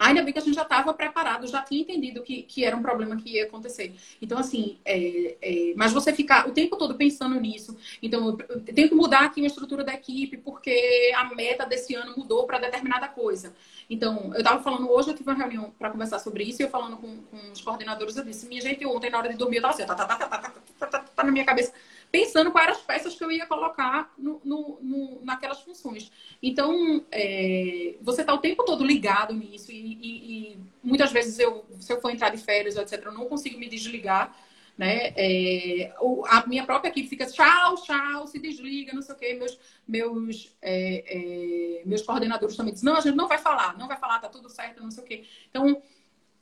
Ainda 0.00 0.22
bem 0.22 0.32
que 0.32 0.38
a 0.38 0.42
gente 0.42 0.54
já 0.54 0.62
estava 0.62 0.94
preparado, 0.94 1.46
já 1.46 1.60
tinha 1.60 1.82
entendido 1.82 2.22
que, 2.22 2.42
que 2.44 2.64
era 2.64 2.74
um 2.74 2.80
problema 2.80 3.16
que 3.16 3.34
ia 3.34 3.44
acontecer. 3.44 3.94
Então, 4.20 4.38
assim, 4.38 4.78
é, 4.82 5.36
é, 5.42 5.74
mas 5.76 5.92
você 5.92 6.10
ficar 6.10 6.48
o 6.48 6.52
tempo 6.52 6.74
todo 6.78 6.94
pensando 6.94 7.38
nisso. 7.38 7.76
Então, 8.02 8.38
eu 8.48 8.60
tenho 8.62 8.88
que 8.88 8.94
mudar 8.94 9.26
aqui 9.26 9.42
a 9.44 9.46
estrutura 9.46 9.84
da 9.84 9.92
equipe, 9.92 10.38
porque 10.38 11.12
a 11.14 11.34
meta 11.34 11.66
desse 11.66 11.94
ano 11.94 12.14
mudou 12.16 12.46
para 12.46 12.58
determinada 12.58 13.08
coisa. 13.08 13.54
Então, 13.90 14.30
eu 14.32 14.38
estava 14.38 14.62
falando 14.62 14.90
hoje, 14.90 15.10
eu 15.10 15.14
tive 15.14 15.28
uma 15.28 15.36
reunião 15.36 15.70
para 15.78 15.90
conversar 15.90 16.18
sobre 16.18 16.44
isso, 16.44 16.62
e 16.62 16.64
eu 16.64 16.70
falando 16.70 16.96
com, 16.96 17.18
com 17.24 17.52
os 17.52 17.60
coordenadores, 17.60 18.16
eu 18.16 18.24
disse, 18.24 18.48
minha 18.48 18.62
gente, 18.62 18.86
ontem 18.86 19.10
na 19.10 19.18
hora 19.18 19.28
de 19.28 19.36
dormir, 19.36 19.56
eu 19.56 19.68
estava 19.68 19.74
assim, 19.74 19.84
tá, 19.84 19.94
tá, 19.94 20.06
tá, 20.06 20.16
tá, 20.16 20.28
tá, 20.28 20.52
tá, 20.78 20.86
tá, 20.86 20.98
tá, 21.14 21.24
na 21.24 21.30
minha 21.30 21.44
cabeça 21.44 21.72
pensando 22.10 22.50
quais 22.50 22.66
eram 22.66 22.76
as 22.76 22.82
peças 22.82 23.14
que 23.14 23.22
eu 23.22 23.30
ia 23.30 23.46
colocar 23.46 24.12
no, 24.18 24.40
no, 24.44 24.78
no 24.82 25.20
naquelas 25.24 25.60
funções. 25.60 26.10
Então, 26.42 27.04
é, 27.10 27.94
você 28.00 28.22
está 28.22 28.34
o 28.34 28.38
tempo 28.38 28.64
todo 28.64 28.84
ligado 28.84 29.32
nisso 29.32 29.70
e, 29.70 29.74
e, 29.76 30.52
e, 30.52 30.58
muitas 30.82 31.12
vezes 31.12 31.38
eu, 31.38 31.64
se 31.78 31.92
eu 31.92 32.00
for 32.00 32.10
entrar 32.10 32.30
de 32.30 32.38
férias, 32.38 32.76
etc., 32.76 33.04
eu 33.04 33.12
não 33.12 33.26
consigo 33.26 33.58
me 33.58 33.68
desligar. 33.68 34.36
Né? 34.76 35.12
É, 35.14 35.92
a 36.28 36.46
minha 36.46 36.64
própria 36.64 36.88
equipe 36.88 37.08
fica 37.08 37.26
tchau, 37.26 37.74
tchau, 37.82 38.26
se 38.26 38.38
desliga, 38.38 38.94
não 38.94 39.02
sei 39.02 39.14
o 39.14 39.18
quê. 39.18 39.34
Meus, 39.34 39.58
meus, 39.86 40.56
é, 40.62 41.80
é, 41.80 41.82
meus 41.84 42.02
coordenadores 42.02 42.56
também 42.56 42.72
dizem, 42.72 42.90
não, 42.90 42.96
a 42.96 43.00
gente 43.00 43.14
não 43.14 43.28
vai 43.28 43.36
falar, 43.36 43.76
não 43.76 43.86
vai 43.86 43.98
falar, 43.98 44.20
tá 44.20 44.28
tudo 44.28 44.48
certo, 44.48 44.82
não 44.82 44.90
sei 44.90 45.04
o 45.04 45.06
quê. 45.06 45.24
Então, 45.50 45.82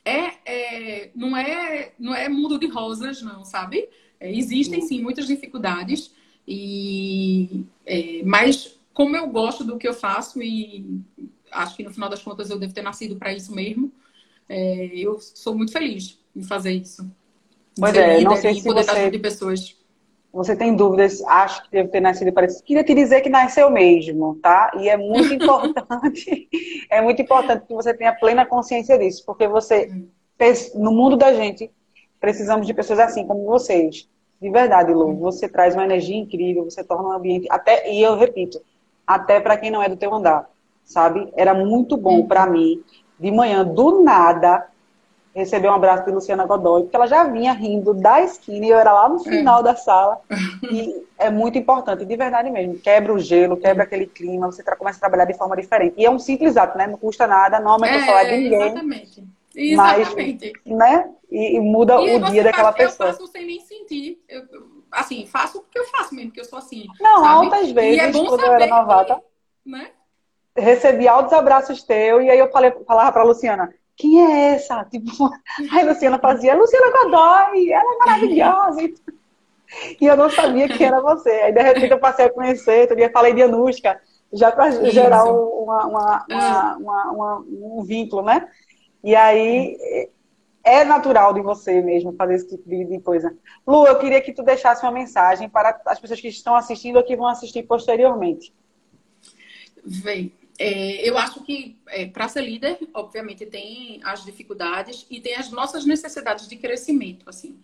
é, 0.05 0.33
é, 0.45 1.11
não, 1.13 1.35
é, 1.35 1.91
não 1.99 2.15
é 2.15 2.29
mundo 2.29 2.57
de 2.57 2.67
rosas, 2.67 3.21
não, 3.21 3.43
sabe? 3.43 3.89
É, 4.19 4.31
existem 4.31 4.81
sim 4.81 5.01
muitas 5.01 5.27
dificuldades, 5.27 6.13
e, 6.47 7.65
é, 7.85 8.21
mas 8.23 8.77
como 8.93 9.15
eu 9.15 9.27
gosto 9.27 9.63
do 9.63 9.77
que 9.77 9.87
eu 9.87 9.93
faço 9.93 10.41
e 10.41 11.01
acho 11.51 11.75
que 11.75 11.83
no 11.83 11.91
final 11.91 12.09
das 12.09 12.21
contas 12.21 12.49
eu 12.49 12.59
devo 12.59 12.73
ter 12.73 12.81
nascido 12.81 13.15
para 13.15 13.33
isso 13.33 13.53
mesmo, 13.53 13.91
é, 14.47 14.89
eu 14.93 15.19
sou 15.19 15.55
muito 15.55 15.71
feliz 15.71 16.19
em 16.35 16.43
fazer 16.43 16.71
isso. 16.71 17.09
Pois 17.79 17.95
é, 17.95 18.21
não 18.21 18.35
sei 18.35 18.55
se 18.55 18.63
você... 18.63 19.09
de 19.09 19.19
pessoas. 19.19 19.77
Você 20.31 20.55
tem 20.55 20.75
dúvidas, 20.75 21.23
acho 21.23 21.63
que 21.63 21.71
deve 21.71 21.89
ter 21.89 22.01
nascido 22.01 22.31
para 22.31 22.45
isso. 22.45 22.63
Queria 22.63 22.83
te 22.83 22.93
dizer 22.93 23.21
que 23.21 23.29
nasceu 23.29 23.71
mesmo, 23.71 24.35
tá? 24.35 24.71
E 24.79 24.87
é 24.87 24.95
muito 24.95 25.33
importante, 25.33 26.49
é 26.89 27.01
muito 27.01 27.21
importante 27.21 27.65
que 27.65 27.73
você 27.73 27.93
tenha 27.95 28.13
plena 28.13 28.45
consciência 28.45 28.97
disso, 28.97 29.23
porque 29.25 29.47
você, 29.47 29.89
hum. 29.91 30.07
no 30.75 30.91
mundo 30.91 31.17
da 31.17 31.33
gente, 31.33 31.71
Precisamos 32.19 32.67
de 32.67 32.73
pessoas 32.73 32.99
assim 32.99 33.25
como 33.25 33.45
vocês. 33.45 34.07
De 34.41 34.49
verdade, 34.49 34.93
Lu. 34.93 35.15
Você 35.17 35.47
traz 35.49 35.73
uma 35.73 35.85
energia 35.85 36.17
incrível, 36.17 36.63
você 36.63 36.83
torna 36.83 37.09
um 37.09 37.11
ambiente. 37.11 37.47
Até, 37.49 37.91
e 37.91 38.01
eu 38.01 38.17
repito, 38.17 38.61
até 39.05 39.39
para 39.39 39.57
quem 39.57 39.71
não 39.71 39.83
é 39.83 39.89
do 39.89 39.97
teu 39.97 40.13
andar. 40.13 40.49
Sabe? 40.83 41.31
Era 41.35 41.53
muito 41.53 41.95
bom 41.95 42.25
para 42.25 42.47
mim, 42.47 42.83
de 43.19 43.29
manhã, 43.29 43.63
do 43.63 44.01
nada, 44.01 44.67
receber 45.35 45.69
um 45.69 45.73
abraço 45.73 46.05
de 46.05 46.11
Luciana 46.11 46.45
Godoy, 46.45 46.83
porque 46.83 46.95
ela 46.95 47.05
já 47.05 47.23
vinha 47.25 47.53
rindo 47.53 47.93
da 47.93 48.21
esquina 48.21 48.65
e 48.65 48.69
eu 48.69 48.79
era 48.79 48.91
lá 48.91 49.07
no 49.07 49.19
final 49.19 49.59
é. 49.59 49.63
da 49.63 49.75
sala. 49.75 50.19
E 50.71 51.03
é 51.17 51.31
muito 51.31 51.57
importante, 51.57 52.05
de 52.05 52.15
verdade 52.15 52.51
mesmo. 52.51 52.77
Quebra 52.77 53.13
o 53.13 53.17
gelo, 53.17 53.57
quebra 53.57 53.83
aquele 53.83 54.05
clima, 54.05 54.51
você 54.51 54.63
começa 54.63 54.97
a 54.97 54.99
trabalhar 54.99 55.25
de 55.25 55.33
forma 55.33 55.55
diferente. 55.55 55.95
E 55.97 56.05
é 56.05 56.11
um 56.11 56.19
simples 56.19 56.57
ato, 56.57 56.77
né? 56.77 56.85
Não 56.85 56.97
custa 56.97 57.25
nada, 57.25 57.59
não 57.59 57.71
aumenta 57.71 57.95
é, 57.95 58.01
o 58.01 58.05
salário 58.05 58.29
de 58.29 58.37
ninguém. 58.37 58.61
Exatamente. 58.61 59.23
Exatamente. 59.59 60.53
Mas, 60.65 60.77
né? 60.77 61.11
E, 61.29 61.57
e 61.57 61.59
muda 61.59 61.95
e 62.01 62.15
o 62.15 62.31
dia 62.31 62.43
daquela 62.43 62.71
faz, 62.71 62.91
pessoa. 62.91 63.09
Eu 63.09 63.13
faço 63.13 63.27
sem 63.27 63.45
nem 63.45 63.59
sentir. 63.59 64.23
Eu, 64.27 64.43
assim, 64.91 65.25
faço 65.25 65.61
porque 65.61 65.77
eu 65.77 65.85
faço 65.85 66.15
mesmo, 66.15 66.29
porque 66.29 66.39
eu 66.39 66.45
sou 66.45 66.57
assim. 66.57 66.85
Não, 66.99 67.23
sabe? 67.23 67.45
altas 67.45 67.71
vezes, 67.71 67.99
é 67.99 68.11
quando 68.11 68.43
eu 68.43 68.53
era 68.53 68.67
novata, 68.67 69.15
que, 69.63 69.69
né? 69.69 69.91
recebi 70.57 71.07
altos 71.07 71.33
abraços 71.33 71.83
teus, 71.83 72.23
e 72.23 72.29
aí 72.29 72.39
eu 72.39 72.51
falei, 72.51 72.71
falava 72.85 73.11
pra 73.11 73.23
Luciana, 73.23 73.73
quem 73.95 74.25
é 74.25 74.55
essa? 74.55 74.85
Tipo, 74.89 75.29
aí 75.71 75.81
a 75.81 75.91
Luciana 75.91 76.19
fazia, 76.19 76.55
Luciana 76.55 76.91
Godoy, 76.91 77.71
ela 77.71 77.93
é 77.93 77.97
maravilhosa. 77.97 78.81
e 80.01 80.05
eu 80.05 80.17
não 80.17 80.29
sabia 80.29 80.69
que 80.69 80.83
era 80.83 81.01
você. 81.01 81.29
Aí 81.29 81.51
de 81.51 81.61
repente 81.61 81.91
eu 81.91 81.99
passei 81.99 82.25
a 82.25 82.33
conhecer, 82.33 82.81
outro 82.81 82.95
dia 82.95 83.11
falei 83.11 83.33
de 83.33 83.43
Anushka, 83.43 83.99
já 84.31 84.51
para 84.51 84.71
gerar 84.89 85.25
uma, 85.25 85.85
uma, 85.85 86.77
uma, 86.77 87.45
um 87.47 87.83
vínculo, 87.83 88.23
né? 88.23 88.47
E 89.03 89.15
aí 89.15 89.77
é 90.63 90.83
natural 90.83 91.33
de 91.33 91.41
você 91.41 91.81
mesmo 91.81 92.13
fazer 92.13 92.35
esse 92.35 92.49
tipo 92.49 92.69
de 92.69 92.99
coisa. 92.99 93.35
Lu, 93.65 93.87
eu 93.87 93.97
queria 93.97 94.21
que 94.21 94.33
tu 94.33 94.43
deixasse 94.43 94.83
uma 94.83 94.91
mensagem 94.91 95.49
para 95.49 95.81
as 95.85 95.99
pessoas 95.99 96.21
que 96.21 96.27
estão 96.27 96.55
assistindo 96.55 96.97
ou 96.97 97.03
que 97.03 97.15
vão 97.15 97.27
assistir 97.27 97.63
posteriormente. 97.63 98.53
Vem. 99.83 100.33
É, 100.59 101.09
eu 101.09 101.17
acho 101.17 101.41
que 101.45 101.79
é, 101.87 102.05
para 102.05 102.27
ser 102.27 102.41
líder, 102.41 102.77
obviamente, 102.93 103.45
tem 103.45 104.01
as 104.03 104.25
dificuldades 104.25 105.07
e 105.09 105.21
tem 105.21 105.35
as 105.35 105.49
nossas 105.49 105.85
necessidades 105.85 106.47
de 106.49 106.57
crescimento. 106.57 107.29
Assim, 107.29 107.57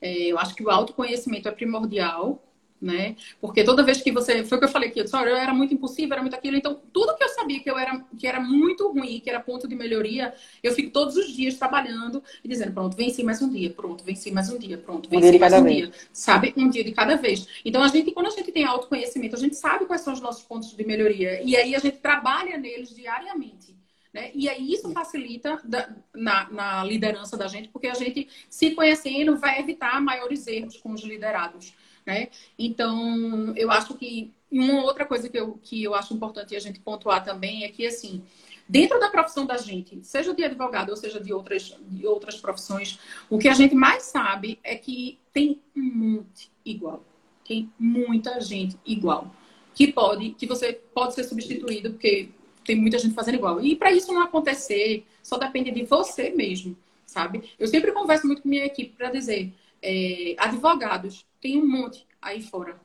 é, 0.00 0.12
eu 0.24 0.38
acho 0.38 0.54
que 0.54 0.62
o 0.62 0.70
autoconhecimento 0.70 1.48
é 1.48 1.52
primordial 1.52 2.42
né? 2.82 3.14
Porque 3.40 3.62
toda 3.62 3.84
vez 3.84 4.02
que 4.02 4.10
você. 4.10 4.42
Foi 4.44 4.58
o 4.58 4.60
que 4.60 4.66
eu 4.66 4.70
falei 4.70 4.88
aqui, 4.88 4.98
eu, 4.98 5.04
disse, 5.04 5.16
eu 5.16 5.36
era 5.36 5.54
muito 5.54 5.72
impulsiva, 5.72 6.14
era 6.14 6.22
muito 6.22 6.34
aquilo. 6.34 6.56
Então, 6.56 6.80
tudo 6.92 7.14
que 7.16 7.22
eu 7.22 7.28
sabia 7.28 7.60
que 7.60 7.70
eu 7.70 7.78
era, 7.78 8.04
que 8.18 8.26
era 8.26 8.40
muito 8.40 8.90
ruim, 8.90 9.20
que 9.20 9.30
era 9.30 9.38
ponto 9.38 9.68
de 9.68 9.76
melhoria, 9.76 10.34
eu 10.62 10.72
fico 10.72 10.90
todos 10.90 11.16
os 11.16 11.32
dias 11.32 11.54
trabalhando 11.56 12.22
e 12.42 12.48
dizendo, 12.48 12.72
pronto, 12.72 12.96
venci 12.96 13.22
mais 13.22 13.40
um 13.40 13.48
dia, 13.48 13.70
pronto, 13.70 14.02
venci 14.02 14.32
mais 14.32 14.50
um 14.50 14.58
dia, 14.58 14.76
pronto, 14.76 15.08
venci 15.08 15.36
um 15.36 15.38
mais 15.38 15.52
um 15.52 15.62
vez. 15.62 15.76
dia. 15.76 15.92
Sabe? 16.12 16.52
Um 16.56 16.68
dia 16.68 16.82
de 16.82 16.90
cada 16.90 17.14
vez. 17.14 17.46
Então, 17.64 17.82
a 17.82 17.88
gente, 17.88 18.10
quando 18.10 18.26
a 18.26 18.30
gente 18.30 18.50
tem 18.50 18.64
autoconhecimento, 18.64 19.36
a 19.36 19.38
gente 19.38 19.54
sabe 19.54 19.86
quais 19.86 20.00
são 20.00 20.12
os 20.12 20.20
nossos 20.20 20.42
pontos 20.42 20.76
de 20.76 20.84
melhoria. 20.84 21.40
E 21.42 21.56
aí 21.56 21.76
a 21.76 21.78
gente 21.78 21.98
trabalha 21.98 22.58
neles 22.58 22.90
diariamente. 22.94 23.80
Né? 24.12 24.30
E 24.34 24.46
aí 24.48 24.72
isso 24.72 24.90
facilita 24.90 25.58
da, 25.64 25.88
na, 26.14 26.50
na 26.50 26.84
liderança 26.84 27.34
da 27.36 27.46
gente, 27.46 27.68
porque 27.68 27.86
a 27.86 27.94
gente, 27.94 28.28
se 28.50 28.72
conhecendo, 28.72 29.38
vai 29.38 29.60
evitar 29.60 30.02
maiores 30.02 30.46
erros 30.46 30.76
com 30.76 30.92
os 30.92 31.02
liderados 31.02 31.72
né? 32.06 32.28
Então, 32.58 33.54
eu 33.56 33.70
acho 33.70 33.94
que 33.94 34.32
uma 34.50 34.82
outra 34.82 35.06
coisa 35.06 35.28
que 35.28 35.38
eu, 35.38 35.58
que 35.62 35.82
eu 35.82 35.94
acho 35.94 36.12
importante 36.12 36.54
a 36.54 36.60
gente 36.60 36.78
pontuar 36.80 37.24
também 37.24 37.64
é 37.64 37.68
que, 37.68 37.86
assim, 37.86 38.22
dentro 38.68 39.00
da 39.00 39.08
profissão 39.08 39.46
da 39.46 39.56
gente, 39.56 39.98
seja 40.02 40.34
de 40.34 40.44
advogado 40.44 40.90
ou 40.90 40.96
seja 40.96 41.20
de 41.20 41.32
outras, 41.32 41.76
de 41.88 42.06
outras 42.06 42.36
profissões, 42.36 42.98
o 43.30 43.38
que 43.38 43.48
a 43.48 43.54
gente 43.54 43.74
mais 43.74 44.04
sabe 44.04 44.58
é 44.62 44.76
que 44.76 45.18
tem 45.32 45.60
um 45.76 45.82
monte 45.82 46.50
igual. 46.64 47.02
Tem 47.46 47.70
muita 47.78 48.40
gente 48.40 48.76
igual. 48.84 49.34
Que 49.74 49.90
pode, 49.90 50.30
que 50.30 50.46
você 50.46 50.72
pode 50.72 51.14
ser 51.14 51.24
substituído, 51.24 51.90
porque 51.90 52.28
tem 52.64 52.76
muita 52.76 52.98
gente 52.98 53.14
fazendo 53.14 53.36
igual. 53.36 53.60
E 53.60 53.74
para 53.74 53.92
isso 53.92 54.12
não 54.12 54.22
acontecer, 54.22 55.04
só 55.22 55.38
depende 55.38 55.70
de 55.70 55.84
você 55.84 56.30
mesmo, 56.30 56.76
sabe? 57.06 57.50
Eu 57.58 57.66
sempre 57.66 57.90
converso 57.92 58.26
muito 58.26 58.42
com 58.42 58.48
minha 58.48 58.66
equipe 58.66 58.94
para 58.96 59.10
dizer, 59.10 59.52
é, 59.82 60.36
advogados, 60.38 61.26
tem 61.40 61.60
um 61.60 61.68
monte 61.68 62.06
aí 62.20 62.40
fora. 62.40 62.80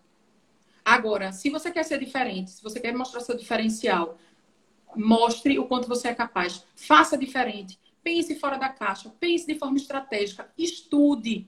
Agora, 0.83 1.31
se 1.31 1.49
você 1.49 1.69
quer 1.69 1.83
ser 1.83 1.99
diferente, 1.99 2.49
se 2.49 2.63
você 2.63 2.79
quer 2.79 2.95
mostrar 2.95 3.19
seu 3.19 3.37
diferencial, 3.37 4.17
mostre 4.95 5.59
o 5.59 5.65
quanto 5.65 5.87
você 5.87 6.07
é 6.07 6.15
capaz. 6.15 6.65
Faça 6.75 7.17
diferente. 7.17 7.77
Pense 8.01 8.33
fora 8.39 8.57
da 8.57 8.69
caixa. 8.69 9.13
Pense 9.19 9.45
de 9.45 9.55
forma 9.55 9.77
estratégica. 9.77 10.49
Estude. 10.57 11.45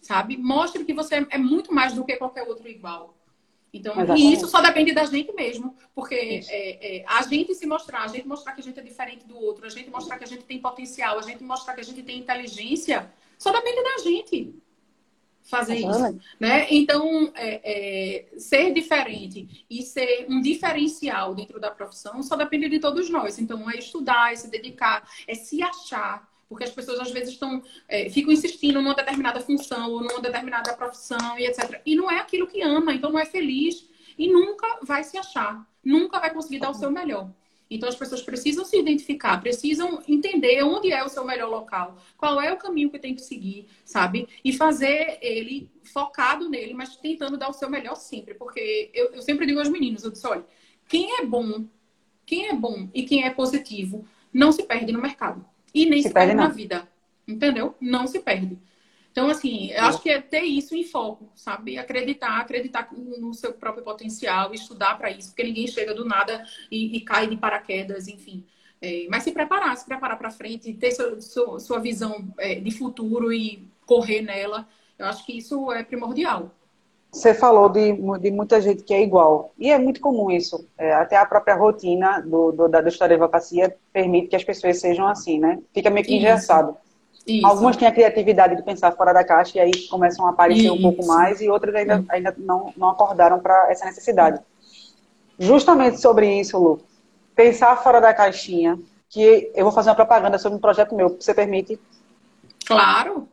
Sabe? 0.00 0.36
Mostre 0.36 0.84
que 0.84 0.94
você 0.94 1.26
é 1.28 1.38
muito 1.38 1.74
mais 1.74 1.92
do 1.92 2.04
que 2.04 2.16
qualquer 2.16 2.44
outro 2.44 2.68
igual. 2.68 3.16
Então, 3.72 3.94
e 4.16 4.32
isso 4.32 4.48
só 4.48 4.62
depende 4.62 4.92
da 4.92 5.04
gente 5.04 5.32
mesmo. 5.32 5.74
Porque 5.92 6.14
é, 6.48 6.98
é, 7.00 7.04
a 7.06 7.22
gente 7.22 7.54
se 7.56 7.66
mostrar, 7.66 8.04
a 8.04 8.06
gente 8.06 8.26
mostrar 8.26 8.52
que 8.52 8.60
a 8.60 8.64
gente 8.64 8.78
é 8.78 8.82
diferente 8.82 9.26
do 9.26 9.36
outro, 9.36 9.66
a 9.66 9.68
gente 9.68 9.90
mostrar 9.90 10.18
que 10.18 10.24
a 10.24 10.26
gente 10.26 10.44
tem 10.44 10.60
potencial, 10.60 11.18
a 11.18 11.22
gente 11.22 11.42
mostrar 11.42 11.74
que 11.74 11.80
a 11.80 11.84
gente 11.84 12.02
tem 12.04 12.20
inteligência, 12.20 13.12
só 13.36 13.50
depende 13.52 13.82
da 13.82 13.98
gente 13.98 14.54
fazer 15.48 15.76
isso, 15.76 16.20
né? 16.38 16.66
Então, 16.70 17.32
é, 17.34 17.60
é, 17.64 18.38
ser 18.38 18.72
diferente 18.72 19.64
e 19.68 19.82
ser 19.82 20.26
um 20.28 20.42
diferencial 20.42 21.34
dentro 21.34 21.58
da 21.58 21.70
profissão 21.70 22.22
só 22.22 22.36
depende 22.36 22.68
de 22.68 22.78
todos 22.78 23.08
nós. 23.08 23.38
Então, 23.38 23.68
é 23.70 23.76
estudar, 23.76 24.32
é 24.32 24.36
se 24.36 24.50
dedicar, 24.50 25.08
é 25.26 25.34
se 25.34 25.62
achar, 25.62 26.28
porque 26.48 26.64
as 26.64 26.70
pessoas 26.70 27.00
às 27.00 27.10
vezes 27.10 27.30
estão 27.30 27.62
é, 27.88 28.10
ficam 28.10 28.30
insistindo 28.30 28.80
numa 28.80 28.94
determinada 28.94 29.40
função 29.40 29.90
ou 29.90 30.02
numa 30.02 30.20
determinada 30.20 30.74
profissão 30.74 31.38
e 31.38 31.46
etc. 31.46 31.80
E 31.84 31.96
não 31.96 32.10
é 32.10 32.18
aquilo 32.18 32.46
que 32.46 32.60
ama, 32.60 32.92
então 32.92 33.10
não 33.10 33.18
é 33.18 33.24
feliz 33.24 33.88
e 34.18 34.30
nunca 34.30 34.80
vai 34.82 35.02
se 35.02 35.16
achar, 35.16 35.66
nunca 35.82 36.20
vai 36.20 36.32
conseguir 36.32 36.58
dar 36.58 36.70
o 36.70 36.74
seu 36.74 36.90
melhor. 36.90 37.30
Então 37.70 37.88
as 37.88 37.96
pessoas 37.96 38.22
precisam 38.22 38.64
se 38.64 38.78
identificar, 38.78 39.40
precisam 39.40 40.02
entender 40.08 40.62
onde 40.62 40.90
é 40.90 41.04
o 41.04 41.08
seu 41.08 41.24
melhor 41.24 41.50
local, 41.50 41.98
qual 42.16 42.40
é 42.40 42.52
o 42.52 42.56
caminho 42.56 42.90
que 42.90 42.98
tem 42.98 43.14
que 43.14 43.20
seguir, 43.20 43.66
sabe? 43.84 44.26
E 44.42 44.52
fazer 44.52 45.18
ele 45.20 45.70
focado 45.84 46.48
nele, 46.48 46.72
mas 46.72 46.96
tentando 46.96 47.36
dar 47.36 47.48
o 47.48 47.52
seu 47.52 47.68
melhor 47.68 47.94
sempre. 47.96 48.34
Porque 48.34 48.90
eu, 48.94 49.12
eu 49.12 49.22
sempre 49.22 49.46
digo 49.46 49.58
aos 49.58 49.68
meninos, 49.68 50.02
eu 50.04 50.10
disse, 50.10 50.26
olha, 50.26 50.44
quem 50.88 51.18
é 51.20 51.24
bom, 51.24 51.66
quem 52.24 52.48
é 52.48 52.54
bom 52.54 52.88
e 52.94 53.02
quem 53.02 53.24
é 53.24 53.30
positivo, 53.30 54.06
não 54.32 54.50
se 54.52 54.62
perde 54.62 54.92
no 54.92 55.02
mercado. 55.02 55.44
E 55.74 55.84
nem 55.84 56.00
se, 56.00 56.08
se 56.08 56.14
perde, 56.14 56.34
perde 56.34 56.42
na 56.42 56.48
vida. 56.48 56.88
Entendeu? 57.26 57.74
Não 57.78 58.06
se 58.06 58.20
perde. 58.20 58.58
Então, 59.18 59.30
assim, 59.30 59.72
eu 59.72 59.84
acho 59.84 60.00
que 60.00 60.10
é 60.10 60.20
ter 60.20 60.42
isso 60.42 60.76
em 60.76 60.84
foco, 60.84 61.28
sabe? 61.34 61.76
Acreditar, 61.76 62.38
acreditar 62.38 62.88
no 62.92 63.34
seu 63.34 63.52
próprio 63.52 63.82
potencial, 63.82 64.54
estudar 64.54 64.96
para 64.96 65.10
isso, 65.10 65.30
porque 65.30 65.42
ninguém 65.42 65.66
chega 65.66 65.92
do 65.92 66.04
nada 66.04 66.44
e, 66.70 66.96
e 66.96 67.00
cai 67.00 67.26
de 67.26 67.36
paraquedas, 67.36 68.06
enfim. 68.06 68.44
É, 68.80 69.08
mas 69.10 69.24
se 69.24 69.32
preparar, 69.32 69.76
se 69.76 69.84
preparar 69.84 70.16
para 70.16 70.30
frente, 70.30 70.72
ter 70.72 70.92
sua, 70.92 71.20
sua, 71.20 71.58
sua 71.58 71.78
visão 71.80 72.28
é, 72.38 72.54
de 72.60 72.70
futuro 72.70 73.32
e 73.32 73.66
correr 73.84 74.22
nela, 74.22 74.68
eu 74.96 75.06
acho 75.06 75.26
que 75.26 75.36
isso 75.36 75.72
é 75.72 75.82
primordial. 75.82 76.52
Você 77.10 77.34
falou 77.34 77.68
de, 77.68 77.94
de 78.20 78.30
muita 78.30 78.60
gente 78.60 78.84
que 78.84 78.94
é 78.94 79.02
igual, 79.02 79.52
e 79.58 79.72
é 79.72 79.78
muito 79.80 80.00
comum 80.00 80.30
isso. 80.30 80.64
É, 80.78 80.94
até 80.94 81.16
a 81.16 81.26
própria 81.26 81.56
rotina 81.56 82.20
do, 82.20 82.52
do, 82.52 82.68
da 82.68 82.86
história 82.86 83.16
de 83.16 83.20
advocacia 83.20 83.76
permite 83.92 84.28
que 84.28 84.36
as 84.36 84.44
pessoas 84.44 84.78
sejam 84.78 85.08
assim, 85.08 85.40
né? 85.40 85.58
Fica 85.74 85.90
meio 85.90 86.06
que 86.06 86.14
engessado. 86.14 86.70
Isso. 86.70 86.87
Algumas 87.44 87.76
têm 87.76 87.86
a 87.86 87.92
criatividade 87.92 88.56
de 88.56 88.62
pensar 88.62 88.92
fora 88.92 89.12
da 89.12 89.22
caixa 89.22 89.58
e 89.58 89.60
aí 89.60 89.88
começam 89.88 90.26
a 90.26 90.30
aparecer 90.30 90.64
Isso. 90.64 90.74
um 90.74 90.80
pouco 90.80 91.06
mais 91.06 91.40
e 91.40 91.48
outras 91.48 91.74
ainda, 91.74 92.04
ainda 92.08 92.34
não, 92.38 92.72
não 92.76 92.90
acordaram 92.90 93.38
para 93.38 93.70
essa 93.70 93.84
necessidade. 93.84 94.40
Justamente 95.38 96.00
sobre 96.00 96.40
isso, 96.40 96.58
Lu, 96.58 96.80
pensar 97.36 97.76
fora 97.76 98.00
da 98.00 98.12
caixinha, 98.12 98.78
que 99.08 99.52
eu 99.54 99.64
vou 99.64 99.72
fazer 99.72 99.90
uma 99.90 99.94
propaganda 99.94 100.38
sobre 100.38 100.58
um 100.58 100.60
projeto 100.60 100.94
meu, 100.94 101.10
você 101.10 101.32
permite? 101.32 101.78
Claro. 102.66 103.28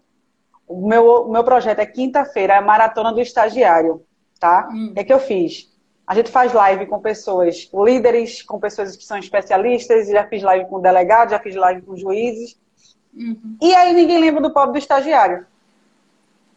O 0.67 0.87
meu, 0.87 1.23
o 1.23 1.31
meu 1.31 1.43
projeto 1.43 1.79
é 1.79 1.85
quinta-feira, 1.85 2.53
é 2.53 2.57
a 2.57 2.61
Maratona 2.61 3.11
do 3.11 3.21
Estagiário, 3.21 4.03
tá? 4.39 4.69
Hum. 4.71 4.93
É 4.95 5.03
que 5.03 5.13
eu 5.13 5.19
fiz? 5.19 5.73
A 6.05 6.13
gente 6.13 6.29
faz 6.29 6.53
live 6.53 6.85
com 6.85 6.99
pessoas 6.99 7.69
líderes, 7.73 8.43
com 8.43 8.59
pessoas 8.59 8.95
que 8.95 9.03
são 9.03 9.17
especialistas, 9.17 10.07
já 10.07 10.27
fiz 10.27 10.43
live 10.43 10.69
com 10.69 10.79
delegados, 10.79 11.31
já 11.31 11.39
fiz 11.39 11.55
live 11.55 11.81
com 11.81 11.97
juízes, 11.97 12.59
Uhum. 13.15 13.57
E 13.61 13.73
aí 13.73 13.93
ninguém 13.93 14.19
lembra 14.19 14.41
do 14.41 14.51
pobre 14.51 14.73
do 14.73 14.77
estagiário. 14.77 15.45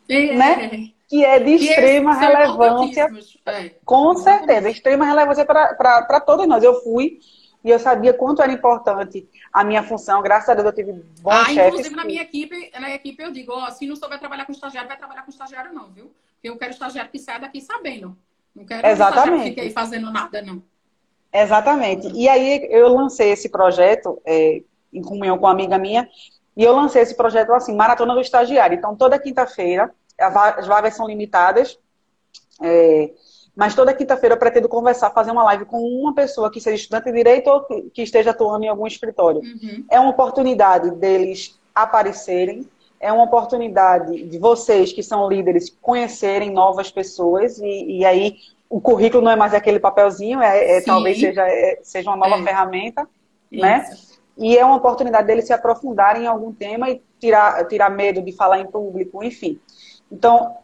É. 0.09 0.35
Né? 0.35 0.91
Que 1.07 1.25
é 1.25 1.39
de 1.39 1.59
que 1.59 1.65
extrema 1.67 2.15
relevância. 2.15 3.09
É. 3.47 3.71
Com 3.85 4.15
certeza, 4.17 4.69
extrema 4.69 5.05
relevância 5.05 5.45
para 5.45 6.21
todos 6.21 6.47
nós. 6.47 6.63
Eu 6.63 6.83
fui 6.83 7.21
e 7.65 7.71
eu 7.71 7.79
sabia 7.79 8.13
quanto 8.13 8.43
era 8.43 8.53
importante 8.53 9.29
a 9.53 9.65
minha 9.65 9.83
função. 9.83 10.23
Graças 10.23 10.49
a 10.49 10.55
Deus 10.55 10.67
eu 10.67 10.73
tive 10.73 10.93
bons 11.21 11.33
ah, 11.33 11.45
chefes. 11.47 11.67
Inclusive, 11.69 11.97
na 11.97 12.05
minha 12.05 12.23
equipe, 12.23 12.71
na 12.79 12.95
equipe 12.95 13.23
eu 13.23 13.31
digo, 13.31 13.53
ó, 13.53 13.71
se 13.71 13.87
não 13.87 13.97
souber 13.97 14.19
trabalhar 14.19 14.45
com 14.45 14.53
estagiário, 14.53 14.89
vai 14.89 14.99
trabalhar 14.99 15.23
com 15.23 15.31
estagiário 15.31 15.73
não, 15.73 15.89
viu? 15.91 16.13
Porque 16.35 16.49
eu 16.49 16.57
quero 16.57 16.73
estagiário 16.73 17.11
que 17.11 17.19
saia 17.19 17.41
daqui 17.41 17.61
sabendo. 17.61 18.17
Não 18.55 18.65
quero 18.65 18.87
Exatamente. 18.87 19.43
que 19.43 19.49
fique 19.49 19.61
aí 19.61 19.71
fazendo 19.71 20.11
nada, 20.11 20.43
não. 20.43 20.63
Exatamente. 21.33 22.09
E 22.15 22.29
aí 22.29 22.67
eu 22.71 22.89
lancei 22.89 23.31
esse 23.31 23.49
projeto 23.49 24.21
é, 24.25 24.63
em 24.93 25.03
comunhão 25.03 25.37
com 25.39 25.45
uma 25.45 25.53
amiga 25.53 25.79
minha, 25.79 26.09
e 26.59 26.65
eu 26.65 26.75
lancei 26.75 27.03
esse 27.03 27.15
projeto 27.15 27.53
assim, 27.53 27.73
Maratona 27.77 28.15
do 28.15 28.21
Estagiário. 28.21 28.77
Então, 28.77 28.97
toda 28.97 29.17
quinta-feira, 29.17 29.95
as 30.19 30.67
vagas 30.67 30.97
são 30.97 31.07
limitadas, 31.07 31.79
é, 32.61 33.13
mas 33.55 33.77
toda 33.77 33.95
quinta-feira 33.95 34.35
eu 34.35 34.39
pretendo 34.39 34.69
conversar, 34.69 35.11
fazer 35.11 35.31
uma 35.31 35.45
live 35.45 35.67
com 35.67 35.81
uma 35.81 36.13
pessoa 36.13 36.51
que 36.51 36.61
seja 36.61 36.75
estudante 36.75 37.05
de 37.05 37.13
direito 37.13 37.49
ou 37.49 37.63
que 37.63 38.03
esteja 38.03 38.31
atuando 38.31 38.65
em 38.65 38.69
algum 38.69 38.89
escritório. 38.89 39.41
Uhum. 39.41 39.85
É 39.89 40.01
uma 40.01 40.11
oportunidade 40.11 40.91
deles 40.91 41.57
aparecerem, 41.73 42.69
é 42.99 43.13
uma 43.13 43.23
oportunidade 43.23 44.25
de 44.25 44.39
vocês, 44.39 44.93
que 44.93 45.03
são 45.03 45.29
líderes, 45.29 45.71
conhecerem 45.81 46.51
novas 46.51 46.91
pessoas 46.91 47.61
e, 47.61 47.99
e 47.99 48.05
aí 48.05 48.37
o 48.69 48.81
currículo 48.81 49.23
não 49.23 49.31
é 49.31 49.37
mais 49.37 49.55
aquele 49.55 49.79
papelzinho, 49.79 50.43
é, 50.43 50.79
é 50.79 50.81
talvez 50.81 51.21
seja, 51.21 51.43
é, 51.49 51.79
seja 51.85 52.11
uma 52.11 52.17
nova 52.17 52.43
é. 52.43 52.45
ferramenta? 52.45 53.09
Isso. 53.51 53.63
né? 53.63 53.97
E 54.39 54.57
é 54.57 54.65
uma 54.65 54.77
oportunidade 54.77 55.27
deles 55.27 55.47
se 55.47 55.53
aprofundarem 55.53 56.23
em 56.23 56.27
algum 56.27 56.53
tema 56.53 56.89
e 56.89 57.03
tirar, 57.19 57.67
tirar 57.67 57.91
medo 57.91 58.23
de 58.23 58.33
falar 58.33 58.61
em 58.61 58.67
público, 58.67 59.23
enfim. 59.23 59.61
Então, 60.11 60.57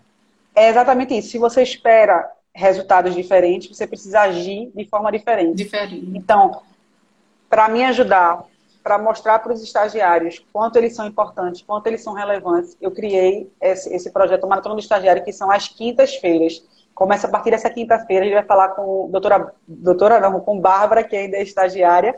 é 0.54 0.68
exatamente 0.68 1.16
isso. 1.18 1.30
Se 1.30 1.38
você 1.38 1.62
espera 1.62 2.30
resultados 2.54 3.14
diferentes, 3.14 3.76
você 3.76 3.86
precisa 3.86 4.20
agir 4.20 4.70
de 4.74 4.84
forma 4.84 5.10
diferente. 5.10 5.56
Diferente. 5.56 6.08
Então, 6.14 6.62
para 7.50 7.68
me 7.68 7.84
ajudar, 7.84 8.44
para 8.82 8.98
mostrar 8.98 9.40
para 9.40 9.52
os 9.52 9.62
estagiários 9.62 10.44
quanto 10.52 10.76
eles 10.76 10.94
são 10.94 11.06
importantes, 11.06 11.62
quanto 11.62 11.86
eles 11.88 12.02
são 12.02 12.12
relevantes, 12.12 12.76
eu 12.80 12.92
criei 12.92 13.50
esse, 13.60 13.92
esse 13.92 14.10
projeto 14.12 14.46
Maratona 14.46 14.76
do 14.76 14.80
Estagiário, 14.80 15.24
que 15.24 15.32
são 15.32 15.50
as 15.50 15.66
quintas-feiras. 15.66 16.62
Começa 16.94 17.26
a 17.26 17.30
partir 17.30 17.50
dessa 17.50 17.68
quinta-feira, 17.68 18.24
a 18.24 18.28
gente 18.28 18.36
vai 18.36 18.44
falar 18.44 18.68
com 18.68 19.08
doutora, 19.10 19.52
doutora 19.66 20.20
não, 20.20 20.38
com 20.38 20.60
Bárbara, 20.60 21.02
que 21.02 21.16
ainda 21.16 21.38
é 21.38 21.42
estagiária, 21.42 22.14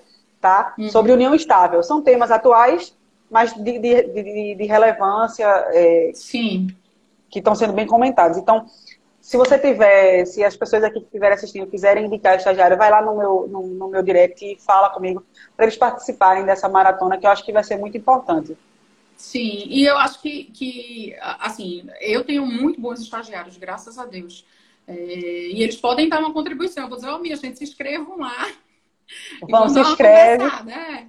tá? 0.46 0.74
Uhum. 0.78 0.88
Sobre 0.90 1.12
união 1.12 1.34
estável. 1.34 1.82
São 1.82 2.00
temas 2.02 2.30
atuais 2.30 2.94
mas 3.30 3.52
de, 3.54 3.78
de, 3.78 4.02
de, 4.02 4.54
de 4.54 4.64
relevância. 4.64 5.46
É, 5.72 6.10
Sim. 6.14 6.68
Que 7.28 7.40
estão 7.40 7.54
sendo 7.54 7.72
bem 7.72 7.86
comentados. 7.86 8.38
Então, 8.38 8.66
se 9.20 9.36
você 9.36 9.58
tiver, 9.58 10.24
se 10.26 10.44
as 10.44 10.56
pessoas 10.56 10.84
aqui 10.84 11.00
que 11.00 11.06
estiverem 11.06 11.34
assistindo 11.34 11.66
quiserem 11.66 12.06
indicar 12.06 12.36
estagiário, 12.36 12.76
vai 12.76 12.90
lá 12.90 13.02
no 13.02 13.16
meu, 13.16 13.48
no, 13.48 13.66
no 13.66 13.88
meu 13.88 14.02
direct 14.02 14.44
e 14.44 14.56
fala 14.60 14.90
comigo 14.90 15.24
para 15.56 15.66
eles 15.66 15.76
participarem 15.76 16.44
dessa 16.44 16.68
maratona, 16.68 17.18
que 17.18 17.26
eu 17.26 17.30
acho 17.30 17.44
que 17.44 17.52
vai 17.52 17.64
ser 17.64 17.76
muito 17.76 17.96
importante. 17.96 18.56
Sim, 19.16 19.64
e 19.66 19.84
eu 19.84 19.96
acho 19.98 20.20
que, 20.20 20.44
que 20.44 21.16
assim, 21.40 21.88
eu 22.00 22.22
tenho 22.22 22.46
muito 22.46 22.80
bons 22.80 23.00
estagiários, 23.00 23.56
graças 23.56 23.98
a 23.98 24.04
Deus. 24.04 24.46
É, 24.86 24.94
e 24.94 25.62
eles 25.62 25.76
podem 25.76 26.08
dar 26.08 26.20
uma 26.20 26.32
contribuição. 26.32 26.84
Eu 26.84 26.88
vou 26.88 26.96
dizer, 26.96 27.10
ó, 27.10 27.16
oh, 27.16 27.18
minha 27.18 27.34
gente, 27.34 27.58
se 27.58 27.64
inscrevam 27.64 28.18
lá. 28.18 28.52
Vamos, 29.48 29.72
se 29.72 29.80
inscreve. 29.80 30.44
Né? 30.64 31.08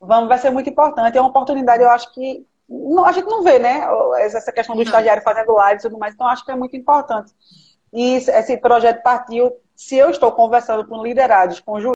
Vamos, 0.00 0.28
vai 0.28 0.38
ser 0.38 0.50
muito 0.50 0.70
importante. 0.70 1.16
É 1.16 1.20
uma 1.20 1.30
oportunidade, 1.30 1.82
eu 1.82 1.90
acho 1.90 2.12
que 2.12 2.46
não, 2.68 3.04
a 3.04 3.12
gente 3.12 3.26
não 3.26 3.42
vê, 3.42 3.58
né? 3.58 3.82
Essa 4.18 4.52
questão 4.52 4.74
do 4.74 4.80
não. 4.80 4.84
estagiário 4.84 5.22
fazendo 5.22 5.52
live 5.52 5.78
e 5.78 5.82
tudo 5.82 5.98
mais. 5.98 6.14
Então, 6.14 6.26
acho 6.26 6.44
que 6.44 6.52
é 6.52 6.56
muito 6.56 6.76
importante. 6.76 7.32
E 7.92 8.16
esse 8.16 8.56
projeto 8.58 9.02
partiu. 9.02 9.52
Se 9.74 9.96
eu 9.96 10.10
estou 10.10 10.32
conversando 10.32 10.86
com 10.86 11.02
liderados, 11.02 11.60
com 11.60 11.80